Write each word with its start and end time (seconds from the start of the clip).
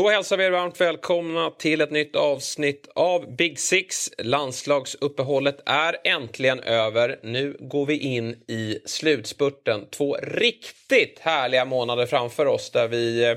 Då 0.00 0.08
hälsar 0.08 0.36
vi 0.36 0.44
er 0.44 0.50
varmt 0.50 0.80
välkomna 0.80 1.50
till 1.50 1.80
ett 1.80 1.90
nytt 1.90 2.16
avsnitt 2.16 2.88
av 2.94 3.36
Big 3.36 3.58
Six. 3.58 4.10
Landslagsuppehållet 4.18 5.60
är 5.66 5.96
äntligen 6.04 6.60
över. 6.60 7.18
Nu 7.22 7.56
går 7.60 7.86
vi 7.86 7.98
in 7.98 8.36
i 8.46 8.78
slutspurten. 8.84 9.86
Två 9.90 10.16
riktigt 10.22 11.18
härliga 11.18 11.64
månader 11.64 12.06
framför 12.06 12.46
oss 12.46 12.70
där 12.70 12.88
vi 12.88 13.36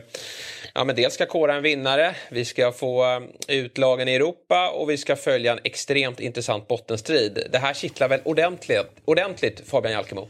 ja, 0.74 0.84
men 0.84 0.96
dels 0.96 1.14
ska 1.14 1.26
kora 1.26 1.56
en 1.56 1.64
vinnare, 1.64 2.16
vi 2.30 2.46
ska 2.46 2.72
få 2.72 3.04
eh, 3.04 3.22
ut 3.58 3.78
lagen 3.78 4.08
i 4.08 4.16
Europa 4.16 4.70
och 4.70 4.90
vi 4.90 4.98
ska 4.98 5.16
följa 5.16 5.52
en 5.52 5.60
extremt 5.64 6.20
intressant 6.20 6.68
bottenstrid. 6.68 7.48
Det 7.52 7.58
här 7.58 7.74
kittlar 7.74 8.10
väl 8.10 8.22
ordentligt, 8.24 8.88
ordentligt 9.06 9.64
Fabian 9.70 9.94
Jalkemo? 9.94 10.28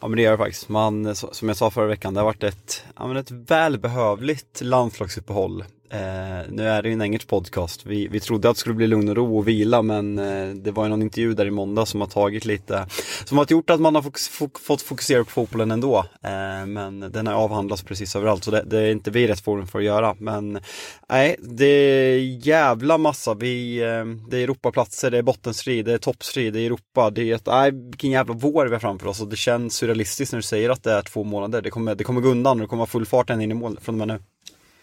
Ja 0.00 0.08
men 0.08 0.16
det 0.16 0.22
gör 0.22 0.30
det 0.30 0.38
faktiskt. 0.38 0.68
Man, 0.68 1.16
som 1.16 1.48
jag 1.48 1.56
sa 1.56 1.70
förra 1.70 1.86
veckan, 1.86 2.14
det 2.14 2.20
har 2.20 2.24
varit 2.24 2.42
ett, 2.42 2.84
ja, 2.96 3.06
men 3.06 3.16
ett 3.16 3.30
välbehövligt 3.30 4.60
landslagsuppehåll. 4.60 5.64
Eh, 5.90 6.50
nu 6.50 6.68
är 6.68 6.82
det 6.82 6.88
ju 6.88 6.92
en 6.92 7.02
engelsk 7.02 7.28
podcast. 7.28 7.86
Vi, 7.86 8.08
vi 8.08 8.20
trodde 8.20 8.50
att 8.50 8.56
det 8.56 8.60
skulle 8.60 8.74
bli 8.74 8.86
lugn 8.86 9.08
och 9.08 9.16
ro 9.16 9.38
och 9.38 9.48
vila 9.48 9.82
men 9.82 10.18
eh, 10.18 10.54
det 10.54 10.70
var 10.70 10.84
ju 10.84 10.90
någon 10.90 11.02
intervju 11.02 11.34
där 11.34 11.46
i 11.46 11.50
måndag 11.50 11.86
som 11.86 12.00
har 12.00 12.08
tagit 12.08 12.44
lite, 12.44 12.86
som 13.24 13.38
har 13.38 13.46
gjort 13.48 13.70
att 13.70 13.80
man 13.80 13.94
har 13.94 14.02
fokus, 14.02 14.28
fok 14.28 14.58
fått 14.58 14.82
fokusera 14.82 15.24
på 15.24 15.30
fotbollen 15.30 15.70
ändå. 15.70 15.98
Eh, 16.22 16.66
men 16.66 17.00
den 17.00 17.26
har 17.26 17.34
avhandlats 17.34 17.82
precis 17.82 18.16
överallt 18.16 18.44
så 18.44 18.50
det, 18.50 18.62
det, 18.66 18.78
är 18.78 18.90
inte 18.90 19.10
vi 19.10 19.28
rätt 19.28 19.40
forum 19.40 19.66
för 19.66 19.78
att 19.78 19.84
göra. 19.84 20.16
Men 20.18 20.60
nej, 21.08 21.36
det 21.38 21.66
är 21.66 22.46
jävla 22.46 22.98
massa. 22.98 23.34
Vi, 23.34 23.78
eh, 23.78 24.04
det 24.30 24.38
är 24.38 24.44
Europaplatser, 24.44 25.10
det 25.10 25.18
är 25.18 25.22
bottenstrid, 25.22 25.84
det 25.84 25.92
är 25.92 25.98
toppstrid, 25.98 26.52
det 26.52 26.60
är 26.60 26.66
Europa. 26.66 27.10
Det 27.10 27.30
är 27.30 27.34
ett, 27.34 27.46
nej, 27.46 27.70
vilken 27.72 28.10
jävla 28.10 28.34
vår 28.34 28.66
vi 28.66 28.72
har 28.72 28.80
framför 28.80 29.06
oss 29.06 29.20
och 29.20 29.28
det 29.28 29.36
känns 29.36 29.74
surrealistiskt 29.74 30.32
när 30.32 30.38
du 30.38 30.42
säger 30.42 30.70
att 30.70 30.82
det 30.82 30.92
är 30.92 31.02
två 31.02 31.24
månader. 31.24 31.62
Det 31.62 31.70
kommer, 31.70 31.94
det 31.94 32.04
kommer 32.04 32.20
gå 32.20 32.28
undan 32.28 32.52
och 32.52 32.60
det 32.60 32.66
kommer 32.66 32.80
vara 32.80 32.86
full 32.86 33.06
fart 33.06 33.30
in 33.30 33.42
i 33.42 33.54
mål 33.54 33.78
från 33.82 33.94
och 34.00 34.06
med 34.06 34.08
nu. 34.08 34.22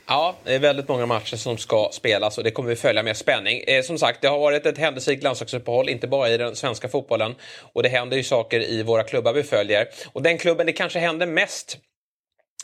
Ja, 0.08 0.36
det 0.44 0.56
är 0.56 0.60
väldigt 0.60 0.88
många 0.88 1.06
matcher 1.06 1.38
som 1.38 1.58
ska 1.58 1.90
spelas 1.92 2.38
och 2.38 2.44
det 2.44 2.52
kommer 2.52 2.70
vi 2.70 2.76
följa 2.76 3.04
med 3.04 3.18
spänning. 3.18 3.64
Eh, 3.68 3.82
som 3.82 3.98
sagt, 3.98 4.22
det 4.22 4.28
har 4.28 4.40
varit 4.40 4.66
ett 4.66 4.78
händelserikt 4.78 5.24
landslagsuppehåll, 5.24 5.90
inte 5.90 6.08
bara 6.08 6.30
i 6.30 6.38
den 6.38 6.56
svenska 6.56 6.88
fotbollen. 6.88 7.36
Och 7.74 7.84
det 7.84 7.90
händer 7.90 8.18
ju 8.18 8.24
saker 8.24 8.60
i 8.70 8.84
våra 8.84 9.04
klubbar 9.04 9.34
vi 9.34 9.44
följer. 9.44 9.88
Och 10.14 10.22
den 10.22 10.38
klubben 10.38 10.66
det 10.66 10.74
kanske 10.74 11.00
händer 11.00 11.26
mest 11.26 11.78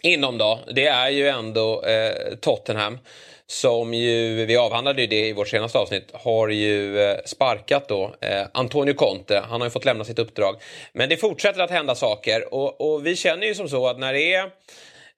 inom 0.03 0.37
då, 0.37 0.59
det 0.73 0.85
är 0.85 1.09
ju 1.09 1.27
ändå 1.27 1.83
eh, 1.83 2.35
Tottenham. 2.41 2.99
Som 3.47 3.93
ju, 3.93 4.45
vi 4.45 4.57
avhandlade 4.57 5.01
ju 5.01 5.07
det 5.07 5.27
i 5.27 5.33
vårt 5.33 5.47
senaste 5.47 5.77
avsnitt, 5.77 6.09
har 6.13 6.47
ju 6.47 7.01
eh, 7.01 7.17
sparkat 7.25 7.87
då 7.87 8.15
eh, 8.21 8.47
Antonio 8.53 8.93
Conte. 8.93 9.43
Han 9.49 9.61
har 9.61 9.67
ju 9.67 9.71
fått 9.71 9.85
lämna 9.85 10.03
sitt 10.03 10.19
uppdrag. 10.19 10.55
Men 10.93 11.09
det 11.09 11.17
fortsätter 11.17 11.61
att 11.61 11.71
hända 11.71 11.95
saker 11.95 12.53
och, 12.53 12.93
och 12.93 13.05
vi 13.05 13.15
känner 13.15 13.47
ju 13.47 13.55
som 13.55 13.69
så 13.69 13.87
att 13.87 13.99
när 13.99 14.13
det 14.13 14.33
är 14.33 14.51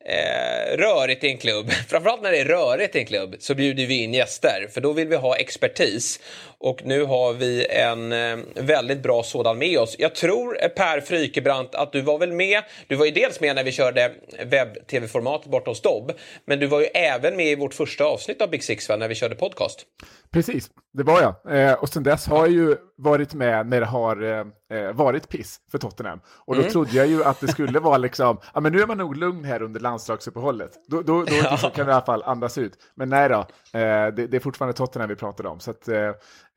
eh, 0.05 0.77
rörigt 0.77 1.23
i 1.23 1.27
en 1.27 1.37
klubb, 1.37 1.71
framförallt 1.89 2.21
när 2.21 2.31
det 2.31 2.39
är 2.39 2.45
rörigt 2.45 2.95
i 2.95 2.99
en 2.99 3.05
klubb, 3.05 3.35
så 3.39 3.55
bjuder 3.55 3.85
vi 3.85 4.03
in 4.03 4.13
gäster. 4.13 4.67
För 4.71 4.81
då 4.81 4.93
vill 4.93 5.07
vi 5.07 5.15
ha 5.15 5.35
expertis. 5.35 6.19
Och 6.63 6.81
nu 6.85 7.03
har 7.03 7.33
vi 7.33 7.65
en 7.69 8.11
eh, 8.11 8.37
väldigt 8.55 9.03
bra 9.03 9.23
sådan 9.23 9.57
med 9.57 9.79
oss. 9.79 9.95
Jag 9.99 10.15
tror 10.15 10.63
eh, 10.63 10.69
Per 10.69 11.01
Frykebrant 11.01 11.75
att 11.75 11.91
du 11.91 12.01
var 12.01 12.19
väl 12.19 12.31
med. 12.31 12.63
Du 12.87 12.95
var 12.95 13.05
ju 13.05 13.11
dels 13.11 13.39
med 13.39 13.55
när 13.55 13.63
vi 13.63 13.71
körde 13.71 14.11
webb-tv-formatet 14.45 15.51
borta 15.51 15.71
hos 15.71 15.81
Dobb. 15.81 16.11
Men 16.45 16.59
du 16.59 16.67
var 16.67 16.79
ju 16.79 16.85
även 16.85 17.35
med 17.35 17.45
i 17.45 17.55
vårt 17.55 17.73
första 17.73 18.03
avsnitt 18.03 18.41
av 18.41 18.49
Big 18.49 18.63
Six 18.63 18.89
va, 18.89 18.95
när 18.95 19.07
vi 19.07 19.15
körde 19.15 19.35
podcast. 19.35 19.85
Precis, 20.33 20.69
det 20.93 21.03
var 21.03 21.21
jag. 21.21 21.59
Eh, 21.59 21.73
och 21.73 21.89
sen 21.89 22.03
dess 22.03 22.27
har 22.27 22.37
jag 22.37 22.51
ju 22.51 22.75
varit 22.97 23.33
med 23.33 23.67
när 23.67 23.79
det 23.79 23.85
har 23.85 24.23
eh, 24.71 24.91
varit 24.93 25.29
piss 25.29 25.59
för 25.71 25.77
Tottenham. 25.77 26.19
Och 26.27 26.55
då 26.55 26.61
mm. 26.61 26.71
trodde 26.71 26.91
jag 26.91 27.07
ju 27.07 27.23
att 27.23 27.39
det 27.39 27.47
skulle 27.47 27.79
vara 27.79 27.97
liksom, 27.97 28.37
ja 28.53 28.59
men 28.59 28.71
nu 28.71 28.81
är 28.81 28.87
man 28.87 28.97
nog 28.97 29.17
lugn 29.17 29.43
här 29.43 29.61
under 29.61 29.79
landslagsuppehållet. 29.79 30.71
Då, 30.87 31.01
då, 31.01 31.23
då 31.23 31.35
ja. 31.35 31.57
kan 31.75 31.85
vi 31.85 31.91
i 31.91 31.93
alla 31.93 32.05
fall 32.05 32.23
andas 32.23 32.57
ut. 32.57 32.73
Men 32.95 33.09
nej 33.09 33.29
då, 33.29 33.39
eh, 33.39 33.45
det, 33.73 34.11
det, 34.11 34.37
är 34.37 34.39
fortfarande 34.39 34.77
Tottenham 34.77 35.09
vi 35.09 35.15
pratar 35.15 35.45
om. 35.45 35.59
Så 35.59 35.71
att, 35.71 35.87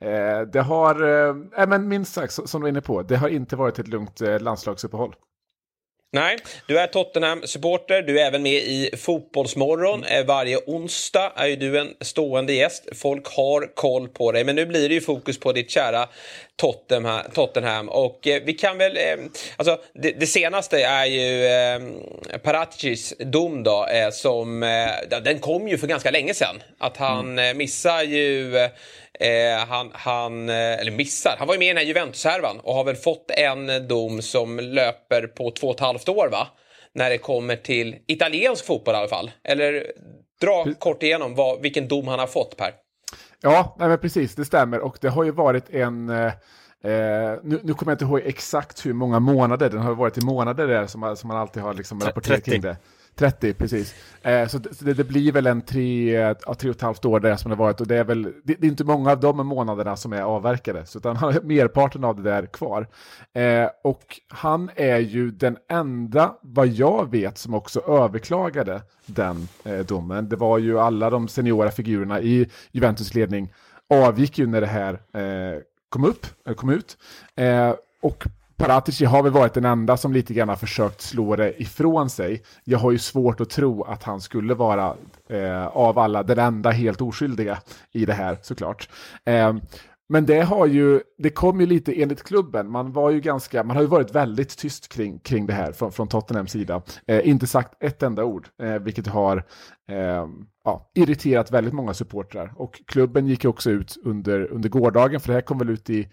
eh, 0.04 0.10
eh, 0.10 0.40
det 0.40 0.60
har, 0.60 0.94
eh, 1.28 1.66
men 1.66 1.88
minst 1.88 2.14
sagt, 2.14 2.32
som 2.32 2.46
du 2.52 2.58
var 2.58 2.68
inne 2.68 2.80
på, 2.80 3.02
det 3.02 3.16
har 3.16 3.28
inte 3.28 3.56
varit 3.56 3.78
ett 3.78 3.88
lugnt 3.88 4.20
landslagsuppehåll. 4.40 5.14
Nej, 6.12 6.36
du 6.66 6.78
är 6.78 6.86
Tottenham-supporter. 6.86 8.02
Du 8.02 8.20
är 8.20 8.26
även 8.26 8.42
med 8.42 8.52
i 8.52 8.90
Fotbollsmorgon. 8.96 10.04
Mm. 10.04 10.26
Varje 10.26 10.58
onsdag 10.66 11.32
är 11.36 11.46
ju 11.46 11.56
du 11.56 11.78
en 11.80 11.94
stående 12.00 12.52
gäst. 12.52 12.84
Folk 12.92 13.26
har 13.26 13.74
koll 13.74 14.08
på 14.08 14.32
dig. 14.32 14.44
Men 14.44 14.56
nu 14.56 14.66
blir 14.66 14.88
det 14.88 14.94
ju 14.94 15.00
fokus 15.00 15.40
på 15.40 15.52
ditt 15.52 15.70
kära 15.70 16.08
Tottenham. 17.34 17.88
Och 17.88 18.26
eh, 18.26 18.42
vi 18.44 18.52
kan 18.52 18.78
väl... 18.78 18.96
Eh, 18.96 19.24
alltså, 19.56 19.78
det, 19.94 20.10
det, 20.10 20.26
senaste 20.26 20.82
är 20.82 21.06
ju 21.06 21.46
eh, 21.46 22.38
Paracis 22.38 23.14
dom 23.18 23.62
då. 23.62 23.86
Eh, 23.86 24.10
som, 24.10 24.62
eh, 24.62 25.20
den 25.22 25.38
kom 25.38 25.68
ju 25.68 25.78
för 25.78 25.86
ganska 25.86 26.10
länge 26.10 26.34
sedan. 26.34 26.62
Att 26.78 26.96
han 26.96 27.20
mm. 27.20 27.50
Eh, 27.50 27.54
missar 27.54 28.02
ju... 28.02 28.68
Eh, 29.20 29.66
han, 29.68 29.90
han, 29.92 30.48
eller 30.48 30.90
missar, 30.90 31.34
han 31.38 31.46
var 31.46 31.54
ju 31.54 31.58
med 31.58 31.66
i 31.66 31.68
den 31.68 31.76
här 31.76 31.84
Juventus-härvan 31.84 32.60
och 32.60 32.74
har 32.74 32.84
väl 32.84 32.96
fått 32.96 33.30
en 33.30 33.88
dom 33.88 34.22
som 34.22 34.58
löper 34.58 35.26
på 35.26 35.50
två 35.50 35.66
och 35.66 35.74
ett 35.74 35.80
halvt 35.80 36.08
år 36.08 36.28
va? 36.32 36.48
När 36.94 37.10
det 37.10 37.18
kommer 37.18 37.56
till 37.56 37.96
italiensk 38.06 38.66
fotboll 38.66 38.94
i 38.94 38.98
alla 38.98 39.08
fall. 39.08 39.30
Eller 39.44 39.86
dra 40.40 40.66
kort 40.78 41.02
igenom 41.02 41.34
vad, 41.34 41.62
vilken 41.62 41.88
dom 41.88 42.08
han 42.08 42.18
har 42.18 42.26
fått 42.26 42.56
Per. 42.56 42.70
Ja, 43.42 43.76
nej, 43.78 43.88
men 43.88 43.98
precis, 43.98 44.34
det 44.34 44.44
stämmer. 44.44 44.80
Och 44.80 44.98
det 45.00 45.08
har 45.08 45.24
ju 45.24 45.30
varit 45.30 45.70
en... 45.70 46.08
Eh, 46.08 46.32
nu, 47.42 47.60
nu, 47.62 47.74
kommer 47.74 47.92
jag 47.92 47.94
inte 47.94 48.04
ihåg 48.04 48.20
exakt 48.24 48.86
hur 48.86 48.92
många 48.92 49.20
månader, 49.20 49.70
den 49.70 49.80
har 49.80 49.94
varit 49.94 50.18
i 50.18 50.20
månader 50.20 50.66
där 50.66 50.86
som 50.86 51.00
man, 51.00 51.16
som 51.16 51.28
man 51.28 51.36
alltid 51.36 51.62
har 51.62 51.74
liksom 51.74 52.00
rapporterat 52.00 52.44
30. 52.44 52.50
kring 52.50 52.60
det. 52.60 52.76
30, 53.16 53.54
precis. 53.54 53.94
Eh, 54.22 54.48
så, 54.48 54.58
det, 54.58 54.94
det, 54.94 55.04
blir 55.04 55.32
väl 55.32 55.46
en 55.46 55.62
tre, 55.62 56.10
ja, 56.46 56.54
tre 56.54 56.70
och 56.70 56.76
ett 56.76 56.82
halvt 56.82 57.04
år 57.04 57.20
där 57.20 57.36
som 57.36 57.50
det 57.50 57.56
varit 57.56 57.80
och 57.80 57.86
det 57.86 57.96
är 57.96 58.04
väl, 58.04 58.22
det, 58.22 58.32
det 58.44 58.66
är 58.66 58.70
inte 58.70 58.84
många 58.84 59.10
av 59.10 59.20
de 59.20 59.46
månaderna 59.46 59.96
som 59.96 60.12
är 60.12 60.22
avverkade, 60.22 60.86
så 60.86 60.98
utan 60.98 61.16
han 61.16 61.32
har 61.32 61.40
merparten 61.40 62.04
av 62.04 62.16
det 62.16 62.30
där 62.30 62.46
kvar. 62.46 62.86
Eh, 63.32 63.68
och 63.84 64.20
han 64.28 64.70
är 64.76 64.98
ju 64.98 65.30
den 65.30 65.56
enda, 65.68 66.34
vad 66.40 66.68
jag 66.68 67.10
vet, 67.10 67.38
som 67.38 67.54
också 67.54 67.80
överklagade 67.80 68.82
den 69.06 69.48
eh, 69.64 69.78
domen. 69.78 70.28
Det 70.28 70.36
var 70.36 70.58
ju 70.58 70.78
alla 70.80 71.10
de 71.10 71.28
seniora 71.28 71.70
figurerna 71.70 72.20
i 72.20 72.50
Juventus 72.72 73.14
ledning 73.14 73.52
avgick 73.90 74.38
ju 74.38 74.46
när 74.46 74.60
det 74.60 74.66
här 74.66 74.92
eh, 74.94 75.60
kom 75.88 76.04
upp, 76.04 76.26
eh, 76.48 76.54
kom 76.54 76.70
ut. 76.70 76.98
Eh, 77.36 77.74
och 78.00 78.24
Paratici 78.56 79.04
har 79.04 79.22
väl 79.22 79.32
varit 79.32 79.54
den 79.54 79.64
enda 79.64 79.96
som 79.96 80.12
lite 80.12 80.34
grann 80.34 80.48
har 80.48 80.56
försökt 80.56 81.00
slå 81.00 81.36
det 81.36 81.62
ifrån 81.62 82.10
sig. 82.10 82.42
Jag 82.64 82.78
har 82.78 82.90
ju 82.90 82.98
svårt 82.98 83.40
att 83.40 83.50
tro 83.50 83.82
att 83.82 84.02
han 84.02 84.20
skulle 84.20 84.54
vara 84.54 84.96
eh, 85.28 85.66
av 85.66 85.98
alla 85.98 86.22
den 86.22 86.38
enda 86.38 86.70
helt 86.70 87.00
oskyldiga 87.00 87.58
i 87.92 88.04
det 88.06 88.12
här 88.12 88.38
såklart. 88.42 88.88
Eh, 89.24 89.54
men 90.08 90.26
det 90.26 90.40
har 90.40 90.66
ju, 90.66 91.00
det 91.18 91.30
kom 91.30 91.60
ju 91.60 91.66
lite 91.66 92.02
enligt 92.02 92.22
klubben, 92.22 92.70
man 92.70 92.92
var 92.92 93.10
ju 93.10 93.20
ganska, 93.20 93.64
man 93.64 93.76
har 93.76 93.82
ju 93.82 93.88
varit 93.88 94.14
väldigt 94.14 94.58
tyst 94.58 94.88
kring, 94.88 95.18
kring 95.18 95.46
det 95.46 95.52
här 95.52 95.72
från, 95.72 95.92
från 95.92 96.08
Tottenhams 96.08 96.50
sida. 96.50 96.82
Eh, 97.06 97.28
inte 97.28 97.46
sagt 97.46 97.82
ett 97.82 98.02
enda 98.02 98.24
ord, 98.24 98.48
eh, 98.62 98.74
vilket 98.74 99.06
har 99.06 99.36
eh, 99.88 100.26
ja, 100.64 100.90
irriterat 100.94 101.50
väldigt 101.50 101.74
många 101.74 101.94
supportrar. 101.94 102.52
Och 102.56 102.82
klubben 102.86 103.26
gick 103.26 103.44
också 103.44 103.70
ut 103.70 103.96
under, 104.04 104.52
under 104.52 104.68
gårdagen, 104.68 105.20
för 105.20 105.28
det 105.28 105.34
här 105.34 105.40
kom 105.40 105.58
väl 105.58 105.70
ut 105.70 105.90
i 105.90 106.08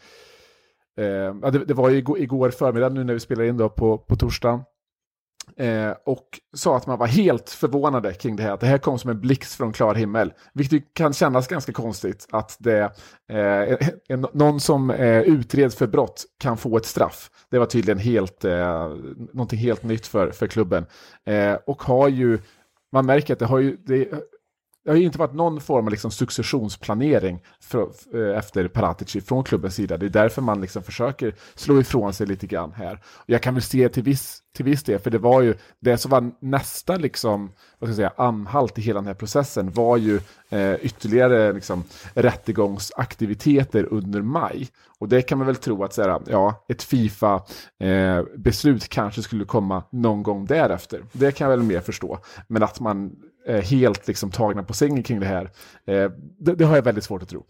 Eh, 0.97 1.51
det, 1.51 1.65
det, 1.65 1.73
var 1.73 1.89
ju 1.89 1.97
igår, 1.97 2.19
igår 2.19 2.49
förmiddag 2.49 2.89
nu 2.89 3.03
när 3.03 3.13
vi 3.13 3.19
spelade 3.19 3.47
in 3.47 3.57
då 3.57 3.69
på, 3.69 3.97
på 3.97 4.15
torsdagen. 4.15 4.61
Eh, 5.57 5.91
och 6.05 6.39
sa 6.55 6.77
att 6.77 6.87
man 6.87 6.99
var 6.99 7.07
helt 7.07 7.49
förvånade 7.49 8.13
kring 8.13 8.35
det 8.35 8.43
här, 8.43 8.51
att 8.51 8.59
det 8.59 8.67
här 8.67 8.77
kom 8.77 8.99
som 8.99 9.09
en 9.09 9.21
blixt 9.21 9.55
från 9.55 9.73
klar 9.73 9.95
himmel. 9.95 10.33
Vilket 10.53 10.93
kan 10.93 11.13
kännas 11.13 11.47
ganska 11.47 11.73
konstigt 11.73 12.27
att 12.31 12.57
det, 12.59 12.81
eh, 13.31 13.89
en, 14.09 14.27
någon 14.33 14.59
som 14.59 14.89
eh, 14.89 15.21
utreds 15.21 15.75
för 15.75 15.87
brott 15.87 16.23
kan 16.39 16.57
få 16.57 16.77
ett 16.77 16.85
straff. 16.85 17.29
Det 17.49 17.59
var 17.59 17.65
tydligen 17.65 17.99
helt, 17.99 18.45
eh, 18.45 18.89
någonting 19.33 19.59
helt 19.59 19.83
nytt 19.83 20.07
för, 20.07 20.31
för 20.31 20.47
klubben. 20.47 20.85
Eh, 21.25 21.53
och 21.53 21.83
har 21.83 22.07
ju, 22.07 22.39
man 22.91 23.05
märker 23.05 23.33
att 23.33 23.39
det 23.39 23.45
har 23.45 23.59
ju, 23.59 23.77
det 23.85 24.09
det 24.83 24.91
har 24.91 24.97
ju 24.97 25.05
inte 25.05 25.17
varit 25.17 25.33
någon 25.33 25.61
form 25.61 25.85
av 25.85 25.91
liksom 25.91 26.11
successionsplanering 26.11 27.39
för, 27.59 27.89
för, 27.91 28.31
eh, 28.31 28.37
efter 28.37 28.67
Paratici 28.67 29.21
från 29.21 29.43
klubbens 29.43 29.75
sida. 29.75 29.97
Det 29.97 30.05
är 30.05 30.09
därför 30.09 30.41
man 30.41 30.61
liksom 30.61 30.83
försöker 30.83 31.35
slå 31.55 31.79
ifrån 31.79 32.13
sig 32.13 32.27
lite 32.27 32.47
grann 32.47 32.73
här. 32.73 32.99
Och 33.05 33.29
jag 33.29 33.41
kan 33.41 33.53
väl 33.53 33.63
se 33.63 33.89
till 33.89 34.03
viss, 34.03 34.39
till 34.55 34.65
viss 34.65 34.83
del, 34.83 34.99
för 34.99 35.11
det 35.11 35.17
var 35.17 35.41
ju 35.41 35.55
det 35.79 35.97
som 35.97 36.11
var 36.11 36.31
nästa 36.39 36.95
liksom, 36.95 37.51
vad 37.79 37.89
ska 37.89 38.01
jag 38.01 38.05
säga, 38.11 38.25
anhalt 38.27 38.77
i 38.77 38.81
hela 38.81 38.99
den 38.99 39.07
här 39.07 39.13
processen 39.13 39.71
var 39.71 39.97
ju 39.97 40.19
eh, 40.49 40.73
ytterligare 40.73 41.53
liksom, 41.53 41.83
rättegångsaktiviteter 42.13 43.93
under 43.93 44.21
maj. 44.21 44.67
Och 44.99 45.09
det 45.09 45.21
kan 45.21 45.37
man 45.37 45.47
väl 45.47 45.55
tro 45.55 45.83
att 45.83 45.93
så 45.93 46.01
här, 46.01 46.21
ja, 46.27 46.65
ett 46.69 46.83
Fifa-beslut 46.83 48.83
eh, 48.83 48.87
kanske 48.89 49.21
skulle 49.21 49.45
komma 49.45 49.83
någon 49.91 50.23
gång 50.23 50.45
därefter. 50.45 51.03
Det 51.11 51.31
kan 51.31 51.49
jag 51.49 51.57
väl 51.57 51.65
mer 51.65 51.79
förstå. 51.79 52.19
Men 52.47 52.63
att 52.63 52.79
man 52.79 53.15
Eh, 53.45 53.61
helt 53.61 54.07
liksom 54.07 54.31
tagna 54.31 54.63
på 54.63 54.73
sängen 54.73 55.03
kring 55.03 55.19
det 55.19 55.25
här. 55.25 55.43
Eh, 55.85 56.11
det, 56.39 56.55
det, 56.55 56.65
har 56.65 56.75
jag 56.75 56.83
väldigt 56.83 57.03
svårt 57.03 57.21
att 57.21 57.29
tro. 57.29 57.45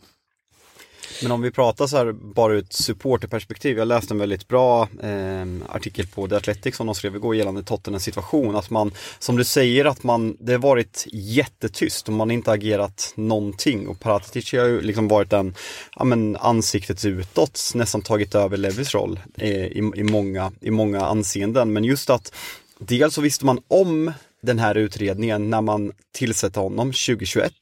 Men 1.22 1.32
om 1.32 1.42
vi 1.42 1.52
pratar 1.52 1.88
så 1.88 1.98
här 1.98 2.12
bara 2.12 2.54
ur 2.54 2.60
ett 2.60 2.74
supporterperspektiv. 2.74 3.78
Jag 3.78 3.88
läste 3.88 4.14
en 4.14 4.18
väldigt 4.18 4.48
bra 4.48 4.88
eh, 5.02 5.46
artikel 5.70 6.08
på 6.08 6.28
The 6.28 6.36
Athletic 6.36 6.76
som 6.76 6.86
de 6.86 6.96
skrev 6.96 7.16
igår 7.16 7.36
gällande 7.36 7.64
Tottenhams 7.64 8.04
situation. 8.04 8.56
Att 8.56 8.70
man, 8.70 8.92
som 9.20 9.36
du 9.36 9.44
säger, 9.44 9.86
att 9.86 10.04
man, 10.04 10.38
det 10.40 10.52
har 10.52 10.60
varit 10.60 11.08
jättetyst 11.12 12.08
och 12.08 12.14
man 12.14 12.30
har 12.30 12.34
inte 12.34 12.52
agerat 12.52 13.14
någonting. 13.16 13.88
Och 13.88 14.00
Paratic 14.00 14.54
har 14.54 14.66
ju 14.66 14.82
liksom 14.82 15.08
varit 15.08 15.30
den, 15.30 15.56
ja 15.96 16.04
men 16.04 16.36
ansiktet 16.36 17.06
utåt, 17.06 17.72
nästan 17.76 18.02
tagit 18.02 18.36
över 18.36 18.58
Levis 18.58 18.94
roll 18.94 19.20
eh, 19.38 19.50
i, 19.50 19.92
i, 19.96 20.04
många, 20.04 20.52
i 20.62 20.72
många 20.72 21.06
anseenden. 21.06 21.74
Men 21.74 21.84
just 21.84 22.10
att 22.10 22.34
dels 22.80 23.14
så 23.14 23.22
visste 23.22 23.46
man 23.46 23.60
om 23.68 24.12
den 24.44 24.60
här 24.60 24.78
utredningen 24.78 25.50
när 25.50 25.62
man 25.62 25.92
tillsatte 26.12 26.60
honom 26.60 26.88
2021. 26.88 27.54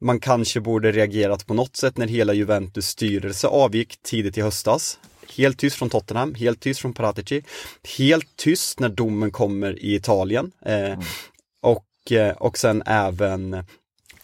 Man 0.00 0.20
kanske 0.20 0.60
borde 0.60 0.92
reagerat 0.92 1.46
på 1.46 1.54
något 1.54 1.76
sätt 1.76 1.98
när 1.98 2.06
hela 2.06 2.32
Juventus 2.32 2.86
styrelse 2.86 3.46
avgick 3.46 4.02
tidigt 4.02 4.38
i 4.38 4.40
höstas. 4.40 4.98
Helt 5.36 5.58
tyst 5.58 5.76
från 5.76 5.90
Tottenham, 5.90 6.34
helt 6.34 6.60
tyst 6.60 6.80
från 6.80 6.92
Paratici. 6.92 7.42
Helt 7.98 8.36
tyst 8.36 8.80
när 8.80 8.88
domen 8.88 9.30
kommer 9.30 9.78
i 9.84 9.94
Italien. 9.94 10.52
Eh, 10.66 10.74
mm. 10.74 11.00
och, 11.62 12.12
eh, 12.12 12.36
och 12.36 12.58
sen 12.58 12.82
även 12.86 13.64